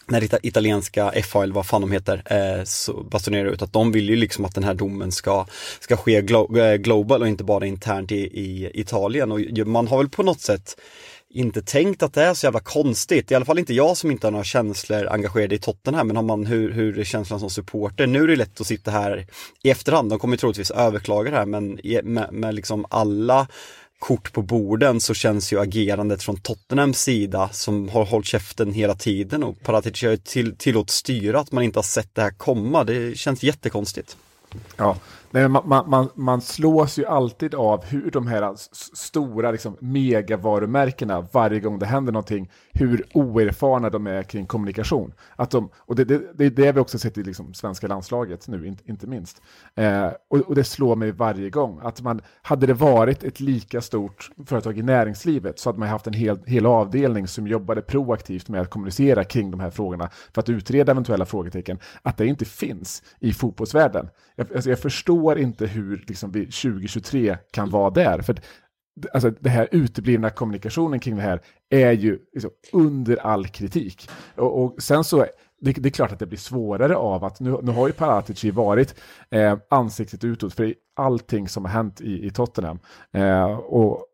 när 0.07 0.45
italienska 0.45 1.11
FAL, 1.23 1.53
vad 1.53 1.65
fan 1.65 1.81
de 1.81 1.91
heter, 1.91 2.23
eh, 2.25 2.63
så 2.63 3.03
basunerar 3.03 3.49
ut 3.49 3.61
att 3.61 3.73
de 3.73 3.91
vill 3.91 4.09
ju 4.09 4.15
liksom 4.15 4.45
att 4.45 4.55
den 4.55 4.63
här 4.63 4.73
domen 4.73 5.11
ska, 5.11 5.45
ska 5.79 5.97
ske 5.97 6.21
glo 6.21 6.57
eh, 6.57 6.75
global 6.75 7.21
och 7.21 7.27
inte 7.27 7.43
bara 7.43 7.65
internt 7.65 8.11
i, 8.11 8.17
i 8.17 8.71
Italien. 8.73 9.31
Och 9.31 9.39
man 9.65 9.87
har 9.87 9.97
väl 9.97 10.09
på 10.09 10.23
något 10.23 10.41
sätt 10.41 10.75
inte 11.29 11.61
tänkt 11.61 12.03
att 12.03 12.13
det 12.13 12.23
är 12.23 12.33
så 12.33 12.45
jävla 12.45 12.59
konstigt. 12.59 13.31
I 13.31 13.35
alla 13.35 13.45
fall 13.45 13.59
inte 13.59 13.73
jag 13.73 13.97
som 13.97 14.11
inte 14.11 14.27
har 14.27 14.31
några 14.31 14.43
känslor 14.43 15.07
engagerade 15.07 15.55
i 15.55 15.59
Tottenham. 15.59 16.07
Men 16.07 16.15
har 16.15 16.23
man 16.23 16.45
hur, 16.45 16.71
hur 16.71 16.99
är 16.99 17.03
känslan 17.03 17.39
som 17.39 17.49
supporter? 17.49 18.07
Nu 18.07 18.23
är 18.23 18.27
det 18.27 18.35
lätt 18.35 18.61
att 18.61 18.67
sitta 18.67 18.91
här 18.91 19.27
i 19.63 19.69
efterhand. 19.69 20.09
De 20.09 20.19
kommer 20.19 20.37
troligtvis 20.37 20.71
överklaga 20.71 21.31
det 21.31 21.37
här 21.37 21.45
men 21.45 21.79
med, 22.03 22.33
med 22.33 22.55
liksom 22.55 22.85
alla 22.89 23.47
kort 23.99 24.33
på 24.33 24.41
borden 24.41 25.01
så 25.01 25.13
känns 25.13 25.53
ju 25.53 25.59
agerandet 25.59 26.23
från 26.23 26.37
Tottenhams 26.37 27.01
sida 27.01 27.49
som 27.51 27.89
har 27.89 28.05
hållit 28.05 28.27
käften 28.27 28.73
hela 28.73 28.95
tiden 28.95 29.43
och 29.43 29.61
Paratic 29.61 30.03
har 30.03 30.09
ju 30.09 30.17
till, 30.17 30.55
tillåt 30.57 30.89
styra 30.89 31.39
att 31.39 31.51
man 31.51 31.63
inte 31.63 31.79
har 31.79 31.83
sett 31.83 32.15
det 32.15 32.21
här 32.21 32.31
komma. 32.31 32.83
Det 32.83 33.17
känns 33.17 33.43
jättekonstigt. 33.43 34.17
Ja, 34.77 34.97
Nej, 35.37 35.49
man, 35.49 35.89
man, 35.89 36.09
man 36.15 36.41
slås 36.41 36.99
ju 36.99 37.05
alltid 37.05 37.55
av 37.55 37.85
hur 37.85 38.11
de 38.11 38.27
här 38.27 38.53
stora 38.95 39.51
liksom, 39.51 39.77
megavarumärkena, 39.79 41.27
varje 41.31 41.59
gång 41.59 41.79
det 41.79 41.85
händer 41.85 42.13
någonting, 42.13 42.49
hur 42.73 43.05
oerfarna 43.13 43.89
de 43.89 44.07
är 44.07 44.23
kring 44.23 44.45
kommunikation. 44.45 45.13
Att 45.35 45.51
de, 45.51 45.69
och 45.75 45.95
det, 45.95 46.05
det, 46.05 46.21
det 46.33 46.45
är 46.45 46.49
det 46.49 46.71
vi 46.71 46.79
också 46.79 46.99
sett 46.99 47.17
i 47.17 47.23
liksom, 47.23 47.53
svenska 47.53 47.87
landslaget 47.87 48.47
nu, 48.47 48.67
inte, 48.67 48.83
inte 48.91 49.07
minst. 49.07 49.41
Eh, 49.75 50.07
och, 50.29 50.37
och, 50.37 50.55
det 50.55 50.63
slår 50.63 50.95
mig 50.95 51.11
varje 51.11 51.49
gång. 51.49 51.79
Att 51.83 52.01
man, 52.01 52.21
hade 52.41 52.67
det 52.67 52.73
varit 52.73 53.23
ett 53.23 53.39
lika 53.39 53.81
stort 53.81 54.31
företag 54.45 54.77
i 54.77 54.81
näringslivet 54.81 55.59
så 55.59 55.69
hade 55.69 55.79
man 55.79 55.89
haft 55.89 56.07
en 56.07 56.13
hel, 56.13 56.39
hel 56.45 56.65
avdelning 56.65 57.27
som 57.27 57.47
jobbade 57.47 57.81
proaktivt 57.81 58.49
med 58.49 58.61
att 58.61 58.69
kommunicera 58.69 59.23
kring 59.23 59.51
de 59.51 59.59
här 59.59 59.69
frågorna 59.69 60.09
för 60.33 60.41
att 60.41 60.49
utreda 60.49 60.91
eventuella 60.91 61.25
frågetecken. 61.25 61.79
Att 62.01 62.17
det 62.17 62.25
inte 62.25 62.45
finns 62.45 63.03
i 63.19 63.33
fotbollsvärlden. 63.33 64.09
Jag, 64.35 64.53
alltså, 64.53 64.69
jag 64.69 64.79
förstår 64.79 65.26
förstår 65.27 65.43
inte 65.43 65.65
hur 65.65 66.03
liksom, 66.07 66.31
vi 66.31 66.45
2023 66.45 67.37
kan 67.51 67.69
vara 67.69 67.89
där. 67.89 68.21
För 68.21 68.35
alltså, 69.13 69.31
det 69.39 69.49
här 69.49 69.67
uteblivna 69.71 70.29
kommunikationen 70.29 70.99
kring 70.99 71.15
det 71.15 71.21
här 71.21 71.41
är 71.69 71.91
ju 71.91 72.19
liksom, 72.33 72.51
under 72.73 73.17
all 73.17 73.47
kritik. 73.47 74.09
Och, 74.35 74.63
och 74.63 74.81
sen 74.81 75.03
så 75.03 75.25
det, 75.61 75.73
det, 75.73 75.89
är 75.89 75.91
klart 75.91 76.11
att 76.11 76.19
det 76.19 76.27
blir 76.27 76.39
svårare 76.39 76.95
av 76.95 77.23
att 77.23 77.39
nu, 77.39 77.57
nu 77.61 77.71
har 77.71 77.87
ju 77.87 77.93
Paratici 77.93 78.51
varit 78.51 78.95
eh, 79.31 79.57
ansiktet 79.69 80.23
utåt 80.23 80.53
för 80.53 80.73
allting 80.95 81.47
som 81.47 81.65
har 81.65 81.71
hänt 81.71 82.01
i, 82.01 82.25
i 82.27 82.29
Tottenham. 82.29 82.79
Eh, 83.13 83.51
och 83.59 84.05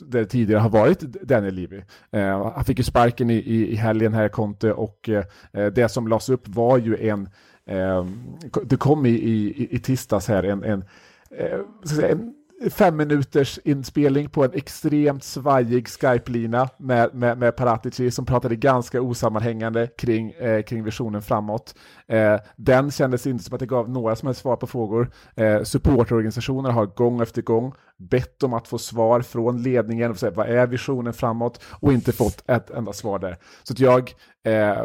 där 0.00 0.20
det 0.20 0.26
tidigare 0.26 0.60
har 0.60 0.70
varit 0.70 1.00
Daniel 1.00 1.54
Levy. 1.54 1.82
Eh, 2.12 2.52
han 2.54 2.64
fick 2.64 2.78
ju 2.78 2.84
sparken 2.84 3.30
i, 3.30 3.34
i, 3.34 3.72
i 3.72 3.74
helgen 3.76 4.14
här, 4.14 4.28
Conte, 4.28 4.72
och 4.72 5.08
eh, 5.08 5.24
det 5.72 5.88
som 5.88 6.08
lades 6.08 6.28
upp 6.28 6.48
var 6.48 6.78
ju 6.78 7.08
en 7.08 7.28
Ehm, 7.68 8.38
det 8.64 8.76
kom 8.76 9.06
i, 9.06 9.10
i, 9.10 9.68
i 9.70 9.78
tisdags 9.78 10.28
här 10.28 10.42
en, 10.42 10.64
en, 10.64 10.84
eh, 11.30 12.10
en 12.10 12.34
fem 12.70 12.96
minuters 12.96 13.58
inspelning 13.64 14.28
på 14.28 14.44
en 14.44 14.54
extremt 14.54 15.24
svajig 15.24 15.88
Skype-lina 15.88 16.68
med, 16.76 17.14
med, 17.14 17.38
med 17.38 17.56
Paratici 17.56 18.10
som 18.10 18.26
pratade 18.26 18.56
ganska 18.56 19.00
osammanhängande 19.00 19.86
kring, 19.86 20.30
eh, 20.30 20.62
kring 20.62 20.84
visionen 20.84 21.22
framåt. 21.22 21.74
Eh, 22.06 22.36
den 22.56 22.90
kändes 22.90 23.26
inte 23.26 23.44
som 23.44 23.54
att 23.54 23.60
det 23.60 23.66
gav 23.66 23.90
några 23.90 24.16
som 24.16 24.26
helst 24.26 24.40
svar 24.40 24.56
på 24.56 24.66
frågor. 24.66 25.10
Eh, 25.34 25.62
supportorganisationer 25.62 26.70
har 26.70 26.86
gång 26.86 27.22
efter 27.22 27.42
gång 27.42 27.72
bett 27.96 28.42
om 28.42 28.52
att 28.52 28.68
få 28.68 28.78
svar 28.78 29.20
från 29.20 29.62
ledningen, 29.62 30.14
vad 30.34 30.48
är 30.48 30.66
visionen 30.66 31.12
framåt 31.12 31.60
och 31.64 31.92
inte 31.92 32.12
fått 32.12 32.50
ett 32.50 32.70
enda 32.70 32.92
svar 32.92 33.18
där. 33.18 33.36
Så 33.62 33.72
att 33.72 33.78
jag 33.78 34.12
eh, 34.44 34.84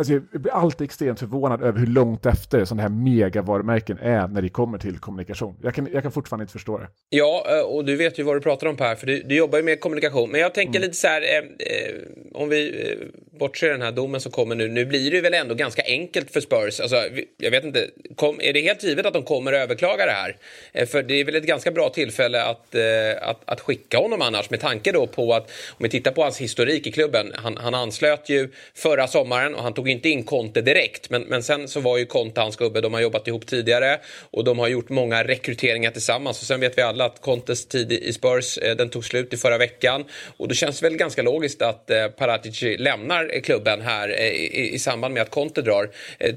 Alltså 0.00 0.12
jag 0.12 0.42
blir 0.42 0.52
alltid 0.52 0.84
extremt 0.84 1.18
förvånad 1.18 1.62
över 1.62 1.78
hur 1.78 1.86
långt 1.86 2.26
efter 2.26 2.64
sådana 2.64 2.82
här 2.82 2.88
megavarumärken 2.88 3.98
är 3.98 4.28
när 4.28 4.42
det 4.42 4.48
kommer 4.48 4.78
till 4.78 4.98
kommunikation. 4.98 5.56
Jag 5.62 5.74
kan, 5.74 5.88
jag 5.92 6.02
kan 6.02 6.12
fortfarande 6.12 6.42
inte 6.42 6.52
förstå 6.52 6.78
det. 6.78 6.86
Ja, 7.10 7.46
eh, 7.48 7.60
och 7.60 7.84
du 7.84 7.96
vet 7.96 8.18
ju 8.18 8.22
vad 8.22 8.36
du 8.36 8.40
pratar 8.40 8.66
om 8.66 8.76
Per, 8.76 8.94
för 8.94 9.06
du, 9.06 9.22
du 9.22 9.34
jobbar 9.34 9.58
ju 9.58 9.64
med 9.64 9.80
kommunikation. 9.80 10.30
Men 10.30 10.40
jag 10.40 10.54
tänker 10.54 10.78
mm. 10.78 10.82
lite 10.82 10.96
så 10.96 11.06
här, 11.06 11.22
eh, 11.22 11.38
eh, 11.38 11.94
om 12.34 12.48
vi 12.48 12.90
eh, 12.90 13.38
bortser 13.38 13.68
den 13.68 13.82
här 13.82 13.92
domen 13.92 14.20
som 14.20 14.32
kommer 14.32 14.54
nu. 14.54 14.68
Nu 14.68 14.84
blir 14.86 15.10
det 15.10 15.20
väl 15.20 15.34
ändå 15.34 15.54
ganska 15.54 15.82
enkelt 15.86 16.30
för 16.30 16.40
Spurs. 16.40 16.80
Alltså, 16.80 16.96
jag 17.38 17.50
vet 17.50 17.64
inte, 17.64 17.86
kom, 18.16 18.40
är 18.40 18.52
det 18.52 18.60
helt 18.60 18.82
givet 18.82 19.06
att 19.06 19.14
de 19.14 19.22
kommer 19.22 19.52
överklaga 19.52 20.06
det 20.06 20.12
här? 20.12 20.36
Eh, 20.72 20.86
för 20.86 21.02
det 21.02 21.14
är 21.14 21.24
väl 21.24 21.34
ett 21.34 21.46
ganska 21.46 21.70
bra 21.70 21.88
tillfälle 21.88 22.42
att, 22.42 22.74
att, 23.20 23.40
att 23.44 23.60
skicka 23.60 23.98
honom 23.98 24.22
annars 24.22 24.50
med 24.50 24.60
tanke 24.60 24.92
då 24.92 25.06
på 25.06 25.34
att 25.34 25.50
om 25.70 25.82
vi 25.82 25.88
tittar 25.88 26.10
på 26.10 26.22
hans 26.22 26.38
historik 26.38 26.86
i 26.86 26.92
klubben. 26.92 27.32
Han, 27.34 27.56
han 27.56 27.74
anslöt 27.74 28.28
ju 28.28 28.48
förra 28.74 29.06
sommaren 29.06 29.54
och 29.54 29.62
han 29.62 29.74
tog 29.74 29.88
inte 29.90 30.08
in 30.08 30.22
Conte 30.22 30.60
direkt. 30.60 31.10
Men, 31.10 31.22
men 31.22 31.42
sen 31.42 31.68
så 31.68 31.80
var 31.80 31.98
ju 31.98 32.06
Conte 32.06 32.40
hans 32.40 32.56
gubbe. 32.56 32.80
De 32.80 32.94
har 32.94 33.00
jobbat 33.00 33.28
ihop 33.28 33.46
tidigare 33.46 34.00
och 34.30 34.44
de 34.44 34.58
har 34.58 34.68
gjort 34.68 34.88
många 34.88 35.24
rekryteringar 35.24 35.90
tillsammans. 35.90 36.40
Och 36.40 36.46
sen 36.46 36.60
vet 36.60 36.78
vi 36.78 36.82
alla 36.82 37.04
att 37.04 37.20
Contes 37.20 37.66
tid 37.66 37.92
i 37.92 38.12
Spurs 38.12 38.58
eh, 38.58 38.76
den 38.76 38.88
tog 38.90 39.04
slut 39.04 39.32
i 39.32 39.36
förra 39.36 39.58
veckan. 39.58 40.04
Och 40.36 40.48
då 40.48 40.54
känns 40.54 40.80
det 40.80 40.88
väl 40.88 40.96
ganska 40.96 41.22
logiskt 41.22 41.62
att 41.62 41.90
eh, 41.90 42.08
Paratici 42.08 42.76
lämnar 42.76 43.30
eh, 43.34 43.40
klubben 43.40 43.80
här 43.80 44.20
i, 44.20 44.74
i 44.74 44.78
samband 44.78 45.14
med 45.14 45.22
att 45.22 45.30
Conte 45.30 45.62
drar. 45.62 45.90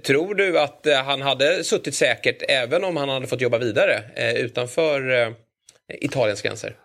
Tror 0.03 0.36
du 0.36 0.60
att 0.60 0.88
han 1.05 1.22
hade 1.22 1.63
suttit 1.63 1.95
säkert 1.95 2.43
även 2.50 2.83
om 2.83 2.98
han 2.98 3.10
hade 3.10 3.27
fått 3.27 3.41
jobba 3.41 3.57
vidare 3.57 4.03
utanför 4.36 5.33
Italiens 6.01 6.41
gränser? 6.41 6.75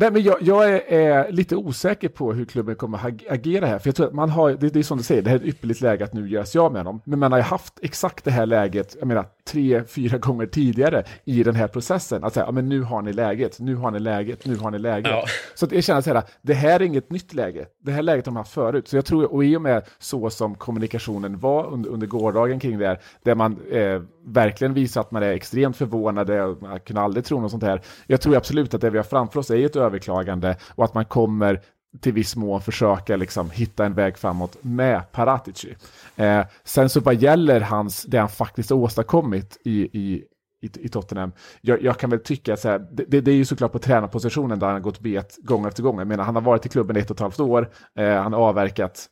Nej, 0.00 0.12
men 0.12 0.22
jag, 0.22 0.36
jag 0.40 0.72
är, 0.72 0.92
är, 0.92 1.32
lite 1.32 1.56
osäker 1.56 2.08
på 2.08 2.32
hur 2.32 2.44
klubben 2.44 2.76
kommer 2.76 3.16
agera 3.28 3.66
här. 3.66 3.78
För 3.78 3.88
jag 3.88 3.96
tror 3.96 4.06
att 4.06 4.12
man 4.12 4.30
har, 4.30 4.50
det, 4.50 4.68
det 4.68 4.78
är 4.78 4.82
som 4.82 4.98
du 4.98 5.04
säger, 5.04 5.22
det 5.22 5.30
här 5.30 5.36
är 5.36 5.40
ett 5.40 5.46
ypperligt 5.46 5.80
läge 5.80 6.04
att 6.04 6.12
nu 6.12 6.28
göra 6.28 6.44
sig 6.44 6.58
av 6.58 6.72
med 6.72 6.80
honom. 6.80 7.00
Men 7.04 7.18
man 7.18 7.32
har 7.32 7.38
ju 7.38 7.44
haft 7.44 7.78
exakt 7.82 8.24
det 8.24 8.30
här 8.30 8.46
läget, 8.46 8.96
jag 8.98 9.08
menar 9.08 9.26
tre, 9.48 9.84
fyra 9.84 10.18
gånger 10.18 10.46
tidigare 10.46 11.04
i 11.24 11.42
den 11.42 11.54
här 11.54 11.68
processen. 11.68 12.24
Att 12.24 12.34
säga, 12.34 12.46
ja 12.46 12.52
men 12.52 12.68
nu 12.68 12.82
har 12.82 13.02
ni 13.02 13.12
läget, 13.12 13.60
nu 13.60 13.74
har 13.74 13.90
ni 13.90 13.98
läget, 13.98 14.46
nu 14.46 14.56
har 14.56 14.70
ni 14.70 14.78
läget. 14.78 15.10
Ja. 15.10 15.24
Så 15.54 15.66
att 15.66 15.72
jag 15.72 15.84
känner 15.84 16.00
så 16.00 16.14
här, 16.14 16.22
det 16.42 16.54
här 16.54 16.80
är 16.80 16.84
inget 16.84 17.10
nytt 17.10 17.34
läge. 17.34 17.66
Det 17.82 17.92
här 17.92 18.02
läget 18.02 18.26
har 18.26 18.32
man 18.32 18.40
haft 18.40 18.52
förut. 18.52 18.88
Så 18.88 18.96
jag 18.96 19.04
tror, 19.04 19.32
och 19.32 19.44
i 19.44 19.56
och 19.56 19.62
med 19.62 19.84
så 19.98 20.30
som 20.30 20.54
kommunikationen 20.54 21.38
var 21.38 21.66
under, 21.66 21.90
under 21.90 22.06
gårdagen 22.06 22.60
kring 22.60 22.78
det 22.78 22.86
här, 22.86 23.00
där 23.22 23.34
man 23.34 23.58
eh, 23.70 24.02
verkligen 24.24 24.74
visar 24.74 25.00
att 25.00 25.10
man 25.10 25.22
är 25.22 25.32
extremt 25.32 25.76
förvånade, 25.76 26.56
man 26.60 26.80
kunde 26.80 27.00
aldrig 27.02 27.24
tro 27.24 27.40
något 27.40 27.50
sånt 27.50 27.62
här. 27.62 27.80
Jag 28.06 28.20
tror 28.20 28.36
absolut 28.36 28.74
att 28.74 28.80
det 28.80 28.90
vi 28.90 28.98
har 28.98 29.04
framför 29.04 29.40
oss 29.40 29.50
är 29.50 29.66
ett 29.66 29.76
överklagande 29.88 30.56
och 30.74 30.84
att 30.84 30.94
man 30.94 31.04
kommer 31.04 31.60
till 32.00 32.12
viss 32.12 32.36
mån 32.36 32.60
försöka 32.60 33.16
liksom 33.16 33.50
hitta 33.50 33.86
en 33.86 33.94
väg 33.94 34.18
framåt 34.18 34.56
med 34.60 35.12
Paratici. 35.12 35.76
Eh, 36.16 36.46
sen 36.64 36.88
så 36.88 37.00
vad 37.00 37.14
gäller 37.14 37.60
hans, 37.60 38.02
det 38.02 38.18
han 38.18 38.28
faktiskt 38.28 38.72
åstadkommit 38.72 39.58
i, 39.64 39.98
i, 39.98 40.24
i, 40.60 40.70
i 40.84 40.88
Tottenham, 40.88 41.32
jag, 41.60 41.82
jag, 41.82 41.98
kan 41.98 42.10
väl 42.10 42.20
tycka 42.20 42.54
att 42.54 42.62
det, 42.62 43.20
det, 43.20 43.30
är 43.30 43.34
ju 43.34 43.44
såklart 43.44 43.72
på 43.72 43.78
tränarpositionen 43.78 44.58
där 44.58 44.66
han 44.66 44.74
har 44.74 44.80
gått 44.80 45.00
bet 45.00 45.36
gång 45.42 45.66
efter 45.66 45.82
gång. 45.82 45.98
Jag 45.98 46.08
menar, 46.08 46.24
han 46.24 46.34
har 46.34 46.42
varit 46.42 46.66
i 46.66 46.68
klubben 46.68 46.96
ett 46.96 47.10
och 47.10 47.16
ett 47.16 47.20
halvt 47.20 47.40
år, 47.40 47.70
eh, 47.98 48.14
han 48.14 48.32
har 48.32 48.40
avverkat 48.40 49.08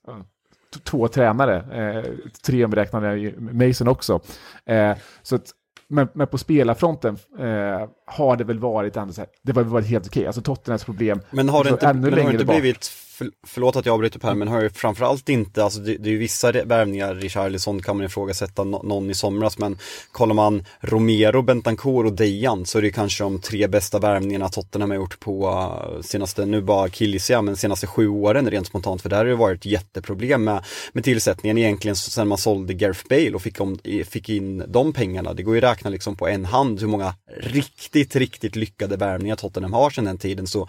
två 0.82 1.08
tränare, 1.08 1.56
eh, 1.56 2.04
tre 2.46 2.64
om 2.64 2.70
vi 2.70 2.76
räknar 2.76 3.40
Mason 3.66 3.88
också. 3.88 4.20
Eh, 4.66 4.96
så 5.22 5.36
att, 5.36 5.52
men, 5.88 6.08
men, 6.12 6.26
på 6.26 6.38
spelarfronten 6.38 7.18
eh, 7.38 7.88
har 8.06 8.36
det 8.36 8.44
väl 8.44 8.58
varit 8.58 8.96
ändå 8.96 9.12
så 9.12 9.20
här, 9.20 9.28
det 9.42 9.52
har 9.52 9.62
varit 9.62 9.86
helt 9.86 10.06
okej. 10.06 10.26
Alltså 10.26 10.40
Tottenhams 10.40 10.84
problem. 10.84 11.20
Men 11.30 11.48
har 11.48 11.64
det 11.64 11.70
inte, 11.70 11.92
men 11.92 12.04
har 12.04 12.10
det 12.10 12.32
inte 12.32 12.44
blivit 12.44 12.84
för, 13.16 13.30
förlåt 13.46 13.76
att 13.76 13.86
jag 13.86 13.92
avbryter 13.92 14.18
Per, 14.18 14.34
men 14.34 14.48
har 14.48 14.62
ju 14.62 14.70
framförallt 14.70 15.28
inte, 15.28 15.64
alltså 15.64 15.80
det, 15.80 15.96
det 15.96 16.08
är 16.08 16.12
ju 16.12 16.18
vissa 16.18 16.52
värvningar, 16.52 17.14
Richarlison 17.14 17.82
kan 17.82 17.96
man 17.96 18.06
ifrågasätta 18.06 18.64
no, 18.64 18.82
någon 18.84 19.10
i 19.10 19.14
somras, 19.14 19.58
men 19.58 19.78
kollar 20.12 20.34
man 20.34 20.64
Romero, 20.80 21.42
Bentancourt 21.42 22.06
och 22.06 22.12
Dejan 22.12 22.66
så 22.66 22.78
är 22.78 22.82
det 22.82 22.90
kanske 22.90 23.24
de 23.24 23.40
tre 23.40 23.66
bästa 23.66 23.98
värvningarna 23.98 24.48
Tottenham 24.48 24.90
har 24.90 24.96
gjort 24.96 25.20
på 25.20 25.48
uh, 25.48 26.02
senaste, 26.02 26.46
nu 26.46 26.62
bara 26.62 26.88
Kilisia, 26.88 27.42
men 27.42 27.56
senaste 27.56 27.86
sju 27.86 28.08
åren 28.08 28.50
rent 28.50 28.66
spontant, 28.66 29.02
för 29.02 29.08
där 29.08 29.16
har 29.16 29.24
det 29.24 29.34
varit 29.34 29.66
jätteproblem 29.66 30.44
med, 30.44 30.64
med 30.92 31.04
tillsättningen 31.04 31.58
egentligen 31.58 31.96
sen 31.96 32.28
man 32.28 32.38
sålde 32.38 32.74
Gareth 32.74 33.08
Bale 33.08 33.34
och 33.34 33.42
fick, 33.42 33.60
om, 33.60 33.78
fick 34.04 34.28
in 34.28 34.64
de 34.68 34.92
pengarna. 34.92 35.34
Det 35.34 35.42
går 35.42 35.54
ju 35.54 35.64
att 35.64 35.72
räkna 35.72 35.90
liksom 35.90 36.16
på 36.16 36.28
en 36.28 36.44
hand 36.44 36.80
hur 36.80 36.88
många 36.88 37.14
riktigt, 37.40 38.16
riktigt 38.16 38.56
lyckade 38.56 38.96
värvningar 38.96 39.36
Tottenham 39.36 39.72
har 39.72 39.90
sedan 39.90 40.04
den 40.04 40.18
tiden. 40.18 40.46
Så 40.46 40.68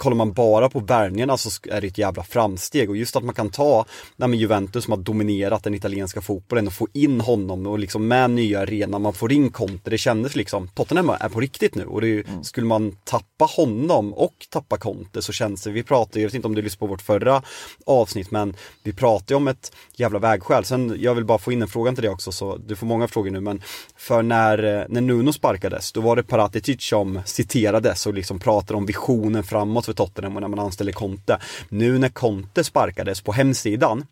kollar 0.00 0.16
man 0.16 0.32
bara 0.32 0.68
på 0.68 0.80
värvningarna 0.80 1.36
så 1.36 1.50
är 1.70 1.80
det 1.80 1.86
ett 1.86 1.98
jävla 1.98 2.22
framsteg 2.22 2.90
och 2.90 2.96
just 2.96 3.16
att 3.16 3.24
man 3.24 3.34
kan 3.34 3.50
ta 3.50 3.84
nej, 4.16 4.36
Juventus 4.36 4.84
som 4.84 4.92
har 4.92 4.98
dominerat 4.98 5.64
den 5.64 5.74
italienska 5.74 6.20
fotbollen 6.20 6.66
och 6.66 6.72
få 6.72 6.88
in 6.92 7.20
honom 7.20 7.66
och 7.66 7.78
liksom 7.78 8.08
med 8.08 8.30
nya 8.30 8.60
arenan, 8.60 9.02
man 9.02 9.12
får 9.12 9.32
in 9.32 9.50
Conte, 9.50 9.90
det 9.90 9.98
kändes 9.98 10.36
liksom, 10.36 10.68
Tottenham 10.68 11.10
är 11.20 11.28
på 11.28 11.40
riktigt 11.40 11.74
nu 11.74 11.84
och 11.84 12.00
det 12.00 12.28
mm. 12.28 12.44
skulle 12.44 12.66
man 12.66 12.96
tappa 13.04 13.44
honom 13.44 14.14
och 14.14 14.34
tappa 14.50 14.76
Conte 14.76 15.22
så 15.22 15.32
känns 15.32 15.62
det, 15.62 15.70
vi 15.70 15.82
pratade, 15.82 16.20
jag 16.20 16.28
vet 16.28 16.34
inte 16.34 16.48
om 16.48 16.54
du 16.54 16.62
lyssnade 16.62 16.78
på 16.78 16.86
vårt 16.86 17.02
förra 17.02 17.42
avsnitt 17.86 18.30
men 18.30 18.56
vi 18.82 18.92
pratade 18.92 19.34
om 19.34 19.48
ett 19.48 19.72
jävla 19.96 20.18
vägskäl. 20.18 20.64
Sen, 20.64 20.96
jag 21.00 21.14
vill 21.14 21.24
bara 21.24 21.38
få 21.38 21.52
in 21.52 21.62
en 21.62 21.68
fråga 21.68 21.92
till 21.92 22.02
dig 22.02 22.10
också 22.10 22.32
så 22.32 22.56
du 22.56 22.76
får 22.76 22.86
många 22.86 23.08
frågor 23.08 23.30
nu 23.30 23.40
men 23.40 23.62
för 23.96 24.22
när, 24.22 24.86
när 24.88 25.00
Nuno 25.00 25.32
sparkades 25.32 25.92
då 25.92 26.00
var 26.00 26.16
det 26.16 26.22
Paratici 26.22 26.76
som 26.78 27.20
citerades 27.24 28.06
och 28.06 28.14
liksom 28.14 28.38
pratade 28.38 28.76
om 28.76 28.86
visionen 28.86 29.44
framåt 29.44 29.89
för 29.90 29.94
Tottenham 29.94 30.36
och 30.36 30.40
när 30.40 30.48
man 30.48 30.58
anställer 30.58 30.92
Conte. 30.92 31.38
Nu 31.68 31.98
när 31.98 32.08
Conte 32.08 32.64
sparkades 32.64 33.20
på 33.20 33.32
hemsidan 33.32 34.06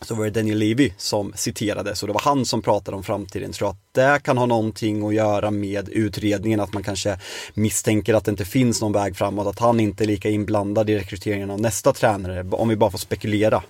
så 0.00 0.14
var 0.14 0.24
det 0.24 0.30
Daniel 0.30 0.58
Levy 0.58 0.92
som 0.96 1.32
citerades 1.34 2.02
och 2.02 2.06
det 2.06 2.12
var 2.12 2.20
han 2.20 2.44
som 2.44 2.62
pratade 2.62 2.96
om 2.96 3.02
framtiden. 3.02 3.52
Tror 3.52 3.70
att 3.70 3.76
det 3.92 4.20
kan 4.22 4.38
ha 4.38 4.46
någonting 4.46 5.06
att 5.06 5.14
göra 5.14 5.50
med 5.50 5.88
utredningen, 5.88 6.60
att 6.60 6.72
man 6.72 6.82
kanske 6.82 7.18
misstänker 7.54 8.14
att 8.14 8.24
det 8.24 8.30
inte 8.30 8.44
finns 8.44 8.80
någon 8.80 8.92
väg 8.92 9.16
framåt, 9.16 9.46
att 9.46 9.58
han 9.58 9.80
inte 9.80 10.04
är 10.04 10.06
lika 10.06 10.28
inblandad 10.30 10.90
i 10.90 10.98
rekryteringen 10.98 11.50
av 11.50 11.60
nästa 11.60 11.92
tränare, 11.92 12.46
om 12.50 12.68
vi 12.68 12.76
bara 12.76 12.90
får 12.90 12.98
spekulera. 12.98 13.62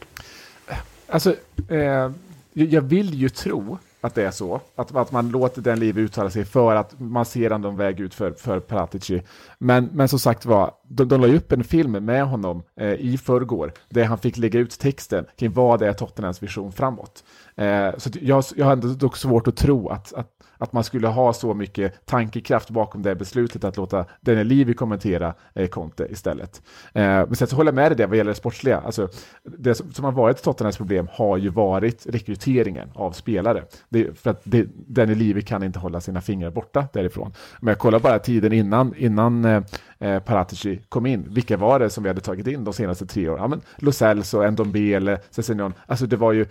Alltså, 1.07 1.35
eh, 1.69 2.11
jag 2.53 2.83
vill 2.83 3.15
ju 3.15 3.29
tro 3.29 3.79
att 4.01 4.15
det 4.15 4.27
är 4.27 4.31
så. 4.31 4.61
Att, 4.77 4.97
att 4.97 5.13
man 5.13 5.31
låter 5.31 5.63
den 5.63 5.81
Levy 5.81 6.03
uttala 6.03 6.31
sig 6.31 6.45
för 6.45 6.75
att 6.75 7.01
man 7.01 7.25
ser 7.25 7.51
ändå 7.51 7.69
en 7.69 7.77
väg 7.77 8.01
ut 8.01 8.15
för, 8.15 8.31
för 8.31 8.61
Paratici. 8.61 9.23
Men, 9.64 9.90
men 9.92 10.09
som 10.09 10.18
sagt 10.18 10.47
var, 10.47 10.71
de, 10.88 11.09
de 11.09 11.21
la 11.21 11.26
upp 11.26 11.52
en 11.52 11.64
film 11.64 11.92
med 11.92 12.25
honom 12.25 12.62
eh, 12.80 12.92
i 12.92 13.18
förrgår 13.18 13.73
där 13.88 14.04
han 14.04 14.18
fick 14.18 14.37
lägga 14.37 14.61
ut 14.61 14.78
texten 14.78 15.26
kring 15.38 15.52
vad 15.52 15.80
det 15.80 15.88
är 15.88 15.92
Tottenhams 15.92 16.42
vision 16.42 16.73
framåt. 16.73 17.25
Eh, 17.56 17.90
så 17.97 18.11
jag, 18.21 18.44
jag 18.56 18.66
har 18.66 18.73
ändå 18.73 18.88
dock 18.88 19.16
svårt 19.16 19.49
att 19.49 19.56
tro 19.56 19.88
att, 19.88 20.12
att 20.14 20.35
att 20.59 20.73
man 20.73 20.85
skulle 20.85 21.09
ha 21.09 21.33
så 21.33 21.54
mycket 21.54 22.06
tankekraft 22.06 22.71
bakom 22.71 23.02
det 23.02 23.14
beslutet 23.14 23.64
att 23.64 23.76
låta 23.76 24.04
Daniel 24.21 24.47
Levy 24.47 24.75
kommentera 24.75 25.35
eh, 25.54 25.68
Conte 25.68 26.06
istället. 26.11 26.62
Eh, 26.92 27.02
men 27.02 27.35
sen 27.35 27.49
så 27.49 27.56
håller 27.56 27.68
jag 27.68 27.75
med 27.75 27.90
dig 27.90 27.97
det 27.97 28.06
vad 28.06 28.16
gäller 28.16 28.30
det 28.30 28.35
sportsliga. 28.35 28.80
Alltså, 28.80 29.09
det 29.42 29.75
som, 29.75 29.92
som 29.92 30.04
har 30.04 30.12
varit 30.12 30.42
Tottenhams 30.42 30.76
problem 30.76 31.09
har 31.12 31.37
ju 31.37 31.49
varit 31.49 32.06
rekryteringen 32.06 32.88
av 32.94 33.12
spelare. 33.12 33.64
Det, 33.88 34.18
för 34.18 34.30
att 34.30 34.40
det, 34.44 34.66
Daniel 34.87 35.18
Levy 35.18 35.42
kan 35.42 35.62
inte 35.62 35.78
hålla 35.78 36.00
sina 36.00 36.21
fingrar 36.21 36.50
borta 36.50 36.88
därifrån. 36.92 37.33
Men 37.61 37.73
jag 37.73 37.78
kollar 37.78 38.00
bara 38.00 38.18
tiden 38.18 38.52
innan, 38.52 38.94
innan 38.97 39.44
eh, 39.44 39.54
eh, 39.55 40.09
eh 40.09 40.23
Paratici 40.23 40.81
kom 40.89 41.07
in. 41.07 41.27
Vilka 41.31 41.57
var 41.57 41.79
det 41.79 41.91
som 41.91 42.05
vi 42.05 42.11
hade 42.11 42.21
tagit 42.21 42.47
in 42.47 42.65
de 42.65 42.75
senaste 42.75 43.07
tre 43.07 43.29
åren? 43.29 43.43
Ja, 43.43 43.49
men 43.49 43.61
Lo 43.77 43.93
Celso, 43.93 44.51
Ndombele, 44.51 45.19
Cessignon. 45.31 45.75
Alltså 45.87 46.07
det 46.07 46.17
var 46.17 46.33
ju 46.33 46.47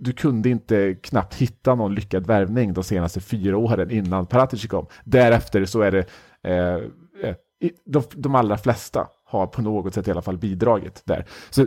du 0.00 0.12
kunde 0.12 0.48
inte 0.48 0.94
knappt 0.94 1.34
hitta 1.34 1.74
någon 1.74 1.94
lyckad 1.94 2.26
värvning 2.26 2.72
de 2.72 2.84
senaste 2.84 3.20
fyra 3.20 3.56
åren 3.56 3.90
innan 3.90 4.26
Paratici 4.26 4.68
kom. 4.68 4.86
Därefter 5.04 5.64
så 5.64 5.80
är 5.80 5.90
det 5.90 6.06
eh, 6.42 6.74
eh 7.28 7.34
de, 7.84 8.02
de 8.14 8.34
allra 8.34 8.58
flesta 8.58 9.08
har 9.24 9.46
på 9.46 9.62
något 9.62 9.94
sätt 9.94 10.08
i 10.08 10.10
alla 10.10 10.22
fall 10.22 10.38
bidragit 10.38 11.02
där. 11.04 11.24
Så, 11.50 11.66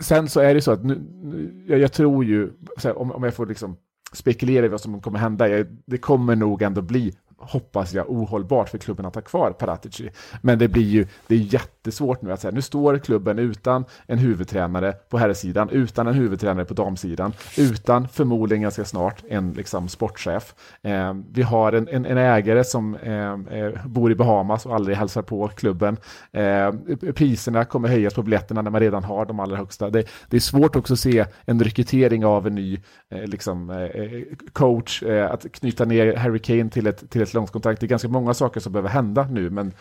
sen 0.00 0.28
så 0.28 0.40
är 0.40 0.54
det 0.54 0.60
så 0.60 0.72
att 0.72 0.84
nu, 0.84 1.64
jag, 1.68 1.78
jag 1.78 1.92
tror 1.92 2.24
ju, 2.24 2.50
här, 2.84 2.98
om, 2.98 3.12
om 3.12 3.22
jag 3.22 3.34
får 3.34 3.46
liksom 3.46 3.76
spekulera 4.12 4.66
i 4.66 4.68
vad 4.68 4.80
som 4.80 5.00
kommer 5.00 5.18
hända, 5.18 5.48
jag, 5.48 5.66
det 5.86 5.98
kommer 5.98 6.36
nog 6.36 6.62
ändå 6.62 6.82
bli 6.82 7.12
hoppas 7.38 7.94
jag, 7.94 8.10
ohållbart 8.10 8.68
för 8.68 8.78
klubben 8.78 9.06
att 9.06 9.14
ha 9.14 9.22
kvar 9.22 9.50
Paratici. 9.50 10.10
Men 10.40 10.58
det 10.58 10.68
blir 10.68 10.88
ju 10.88 11.06
det 11.26 11.34
är 11.34 11.38
jättesvårt 11.38 12.22
nu 12.22 12.32
att 12.32 12.40
säga, 12.40 12.52
nu 12.52 12.62
står 12.62 12.98
klubben 12.98 13.38
utan 13.38 13.84
en 14.06 14.18
huvudtränare 14.18 14.92
på 14.92 15.18
herrsidan, 15.18 15.68
utan 15.70 16.06
en 16.06 16.14
huvudtränare 16.14 16.64
på 16.64 16.74
damsidan, 16.74 17.32
utan 17.58 18.08
förmodligen 18.08 18.62
ganska 18.62 18.84
snart 18.84 19.24
en 19.28 19.52
liksom, 19.52 19.88
sportchef. 19.88 20.54
Eh, 20.82 21.14
vi 21.32 21.42
har 21.42 21.72
en, 21.72 21.88
en, 21.88 22.06
en 22.06 22.18
ägare 22.18 22.64
som 22.64 22.94
eh, 22.94 23.32
eh, 23.32 23.86
bor 23.86 24.12
i 24.12 24.14
Bahamas 24.14 24.66
och 24.66 24.74
aldrig 24.74 24.96
hälsar 24.96 25.22
på 25.22 25.48
klubben. 25.48 25.96
Eh, 26.32 26.72
priserna 27.14 27.64
kommer 27.64 27.88
höjas 27.88 28.14
på 28.14 28.22
biljetterna 28.22 28.62
när 28.62 28.70
man 28.70 28.80
redan 28.80 29.04
har 29.04 29.26
de 29.26 29.40
allra 29.40 29.56
högsta. 29.56 29.90
Det, 29.90 30.04
det 30.28 30.36
är 30.36 30.40
svårt 30.40 30.76
också 30.76 30.92
att 30.92 31.00
se 31.00 31.24
en 31.44 31.60
rekrytering 31.60 32.24
av 32.24 32.46
en 32.46 32.54
ny 32.54 32.78
eh, 33.10 33.26
liksom, 33.26 33.70
eh, 33.70 33.76
eh 33.76 34.22
coach, 34.52 35.02
eh, 35.02 35.30
att 35.30 35.52
knyta 35.52 35.84
ner 35.84 36.16
Harry 36.16 36.38
Kane 36.38 36.70
till 36.70 36.86
ett, 36.86 37.10
till 37.10 37.22
ett 37.22 37.27
ett 37.28 37.34
långt 37.34 37.50
kontrakt. 37.50 37.80
Det 37.80 37.86
är 37.86 37.88
ganska 37.88 38.08
många 38.08 38.34
saker 38.34 38.60
som 38.60 38.72
behöver 38.72 38.88
hända 38.88 39.28
nu, 39.30 39.50
men 39.50 39.72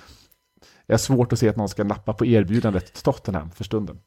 jag 0.85 0.93
har 0.93 0.97
svårt 0.97 1.33
att 1.33 1.39
se 1.39 1.49
att 1.49 1.55
någon 1.55 1.69
ska 1.69 1.83
nappa 1.83 2.13
på 2.13 2.25
erbjudandet 2.25 2.93
till 2.93 3.03
Tottenham 3.03 3.51
för 3.51 3.63
stunden. 3.63 3.99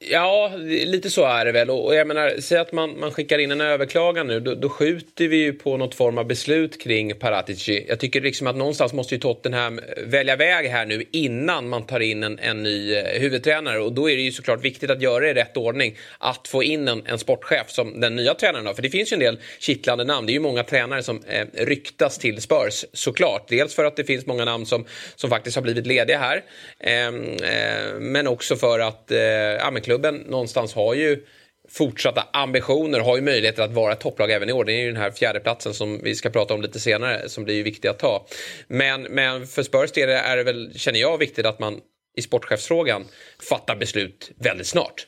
Ja, 0.00 0.52
lite 0.56 1.10
så 1.10 1.24
är 1.24 1.44
det 1.44 1.52
väl. 1.52 1.70
Och 1.70 1.94
jag 1.94 2.06
menar, 2.06 2.34
säg 2.40 2.58
att 2.58 2.72
man, 2.72 3.00
man 3.00 3.10
skickar 3.10 3.38
in 3.38 3.50
en 3.50 3.60
överklagan 3.60 4.26
nu, 4.26 4.40
då, 4.40 4.54
då, 4.54 4.68
skjuter 4.68 5.28
vi 5.28 5.36
ju 5.36 5.52
på 5.52 5.76
något 5.76 5.94
form 5.94 6.18
av 6.18 6.26
beslut 6.26 6.82
kring 6.82 7.14
Paratici. 7.14 7.86
Jag 7.88 8.00
tycker 8.00 8.20
liksom 8.20 8.46
att 8.46 8.56
någonstans 8.56 8.92
måste 8.92 9.14
ju 9.14 9.20
Tottenham 9.20 9.80
välja 10.06 10.36
väg 10.36 10.66
här 10.66 10.86
nu 10.86 11.04
innan 11.12 11.68
man 11.68 11.86
tar 11.86 12.00
in 12.00 12.22
en, 12.22 12.38
en 12.38 12.62
ny 12.62 12.94
eh, 12.94 13.20
huvudtränare. 13.20 13.80
Och 13.80 13.92
då 13.92 14.10
är 14.10 14.16
det 14.16 14.22
ju 14.22 14.32
såklart 14.32 14.64
viktigt 14.64 14.90
att 14.90 15.02
göra 15.02 15.20
det 15.20 15.30
i 15.30 15.34
rätt 15.34 15.56
ordning. 15.56 15.96
Att 16.18 16.48
få 16.48 16.62
in 16.62 16.88
en, 16.88 17.02
en 17.06 17.18
sportchef 17.18 17.70
som 17.70 18.00
den 18.00 18.16
nya 18.16 18.34
tränaren 18.34 18.66
har. 18.66 18.74
För 18.74 18.82
det 18.82 18.90
finns 18.90 19.12
ju 19.12 19.14
en 19.14 19.20
del 19.20 19.38
kittlande 19.58 20.04
namn. 20.04 20.26
Det 20.26 20.32
är 20.32 20.34
ju 20.34 20.40
många 20.40 20.64
tränare 20.64 21.02
som 21.02 21.22
eh, 21.26 21.46
ryktas 21.54 22.18
till 22.18 22.42
Spurs, 22.42 22.84
såklart. 22.92 23.48
Dels 23.48 23.74
för 23.74 23.84
att 23.84 23.96
det 23.96 24.04
finns 24.04 24.26
många 24.26 24.44
namn 24.44 24.66
som, 24.66 24.84
som 25.16 25.30
faktiskt 25.30 25.56
har 25.56 25.62
blivit 25.62 25.86
lediga 25.86 26.18
här. 26.18 26.42
Eh, 26.78 27.06
eh, 27.06 27.94
men 28.00 28.26
också 28.26 28.56
för 28.56 28.80
att 28.80 29.10
eh, 29.10 29.18
ja, 29.18 29.70
men 29.70 29.82
klubben 29.88 30.14
någonstans 30.14 30.74
har 30.74 30.94
ju 30.94 31.24
fortsatta 31.68 32.28
ambitioner, 32.32 33.00
har 33.00 33.16
ju 33.16 33.22
möjligheter 33.22 33.62
att 33.62 33.72
vara 33.72 33.92
ett 33.92 34.00
topplag 34.00 34.30
även 34.30 34.48
i 34.48 34.52
år. 34.52 34.64
Det 34.64 34.72
är 34.72 34.80
ju 34.80 34.86
den 34.86 35.02
här 35.02 35.10
fjärdeplatsen 35.10 35.74
som 35.74 36.00
vi 36.02 36.14
ska 36.14 36.30
prata 36.30 36.54
om 36.54 36.62
lite 36.62 36.80
senare 36.80 37.28
som 37.28 37.44
blir 37.44 37.54
ju 37.54 37.62
viktig 37.62 37.88
att 37.88 37.98
ta. 37.98 38.26
Men, 38.66 39.02
men 39.02 39.46
för 39.46 39.62
Spurs 39.62 39.92
del 39.92 40.08
är 40.08 40.36
det 40.36 40.42
väl, 40.42 40.78
känner 40.78 41.00
jag, 41.00 41.18
viktigt 41.18 41.46
att 41.46 41.58
man 41.58 41.80
i 42.16 42.22
sportchefsfrågan 42.22 43.04
fattar 43.50 43.76
beslut 43.76 44.30
väldigt 44.36 44.66
snart. 44.66 45.06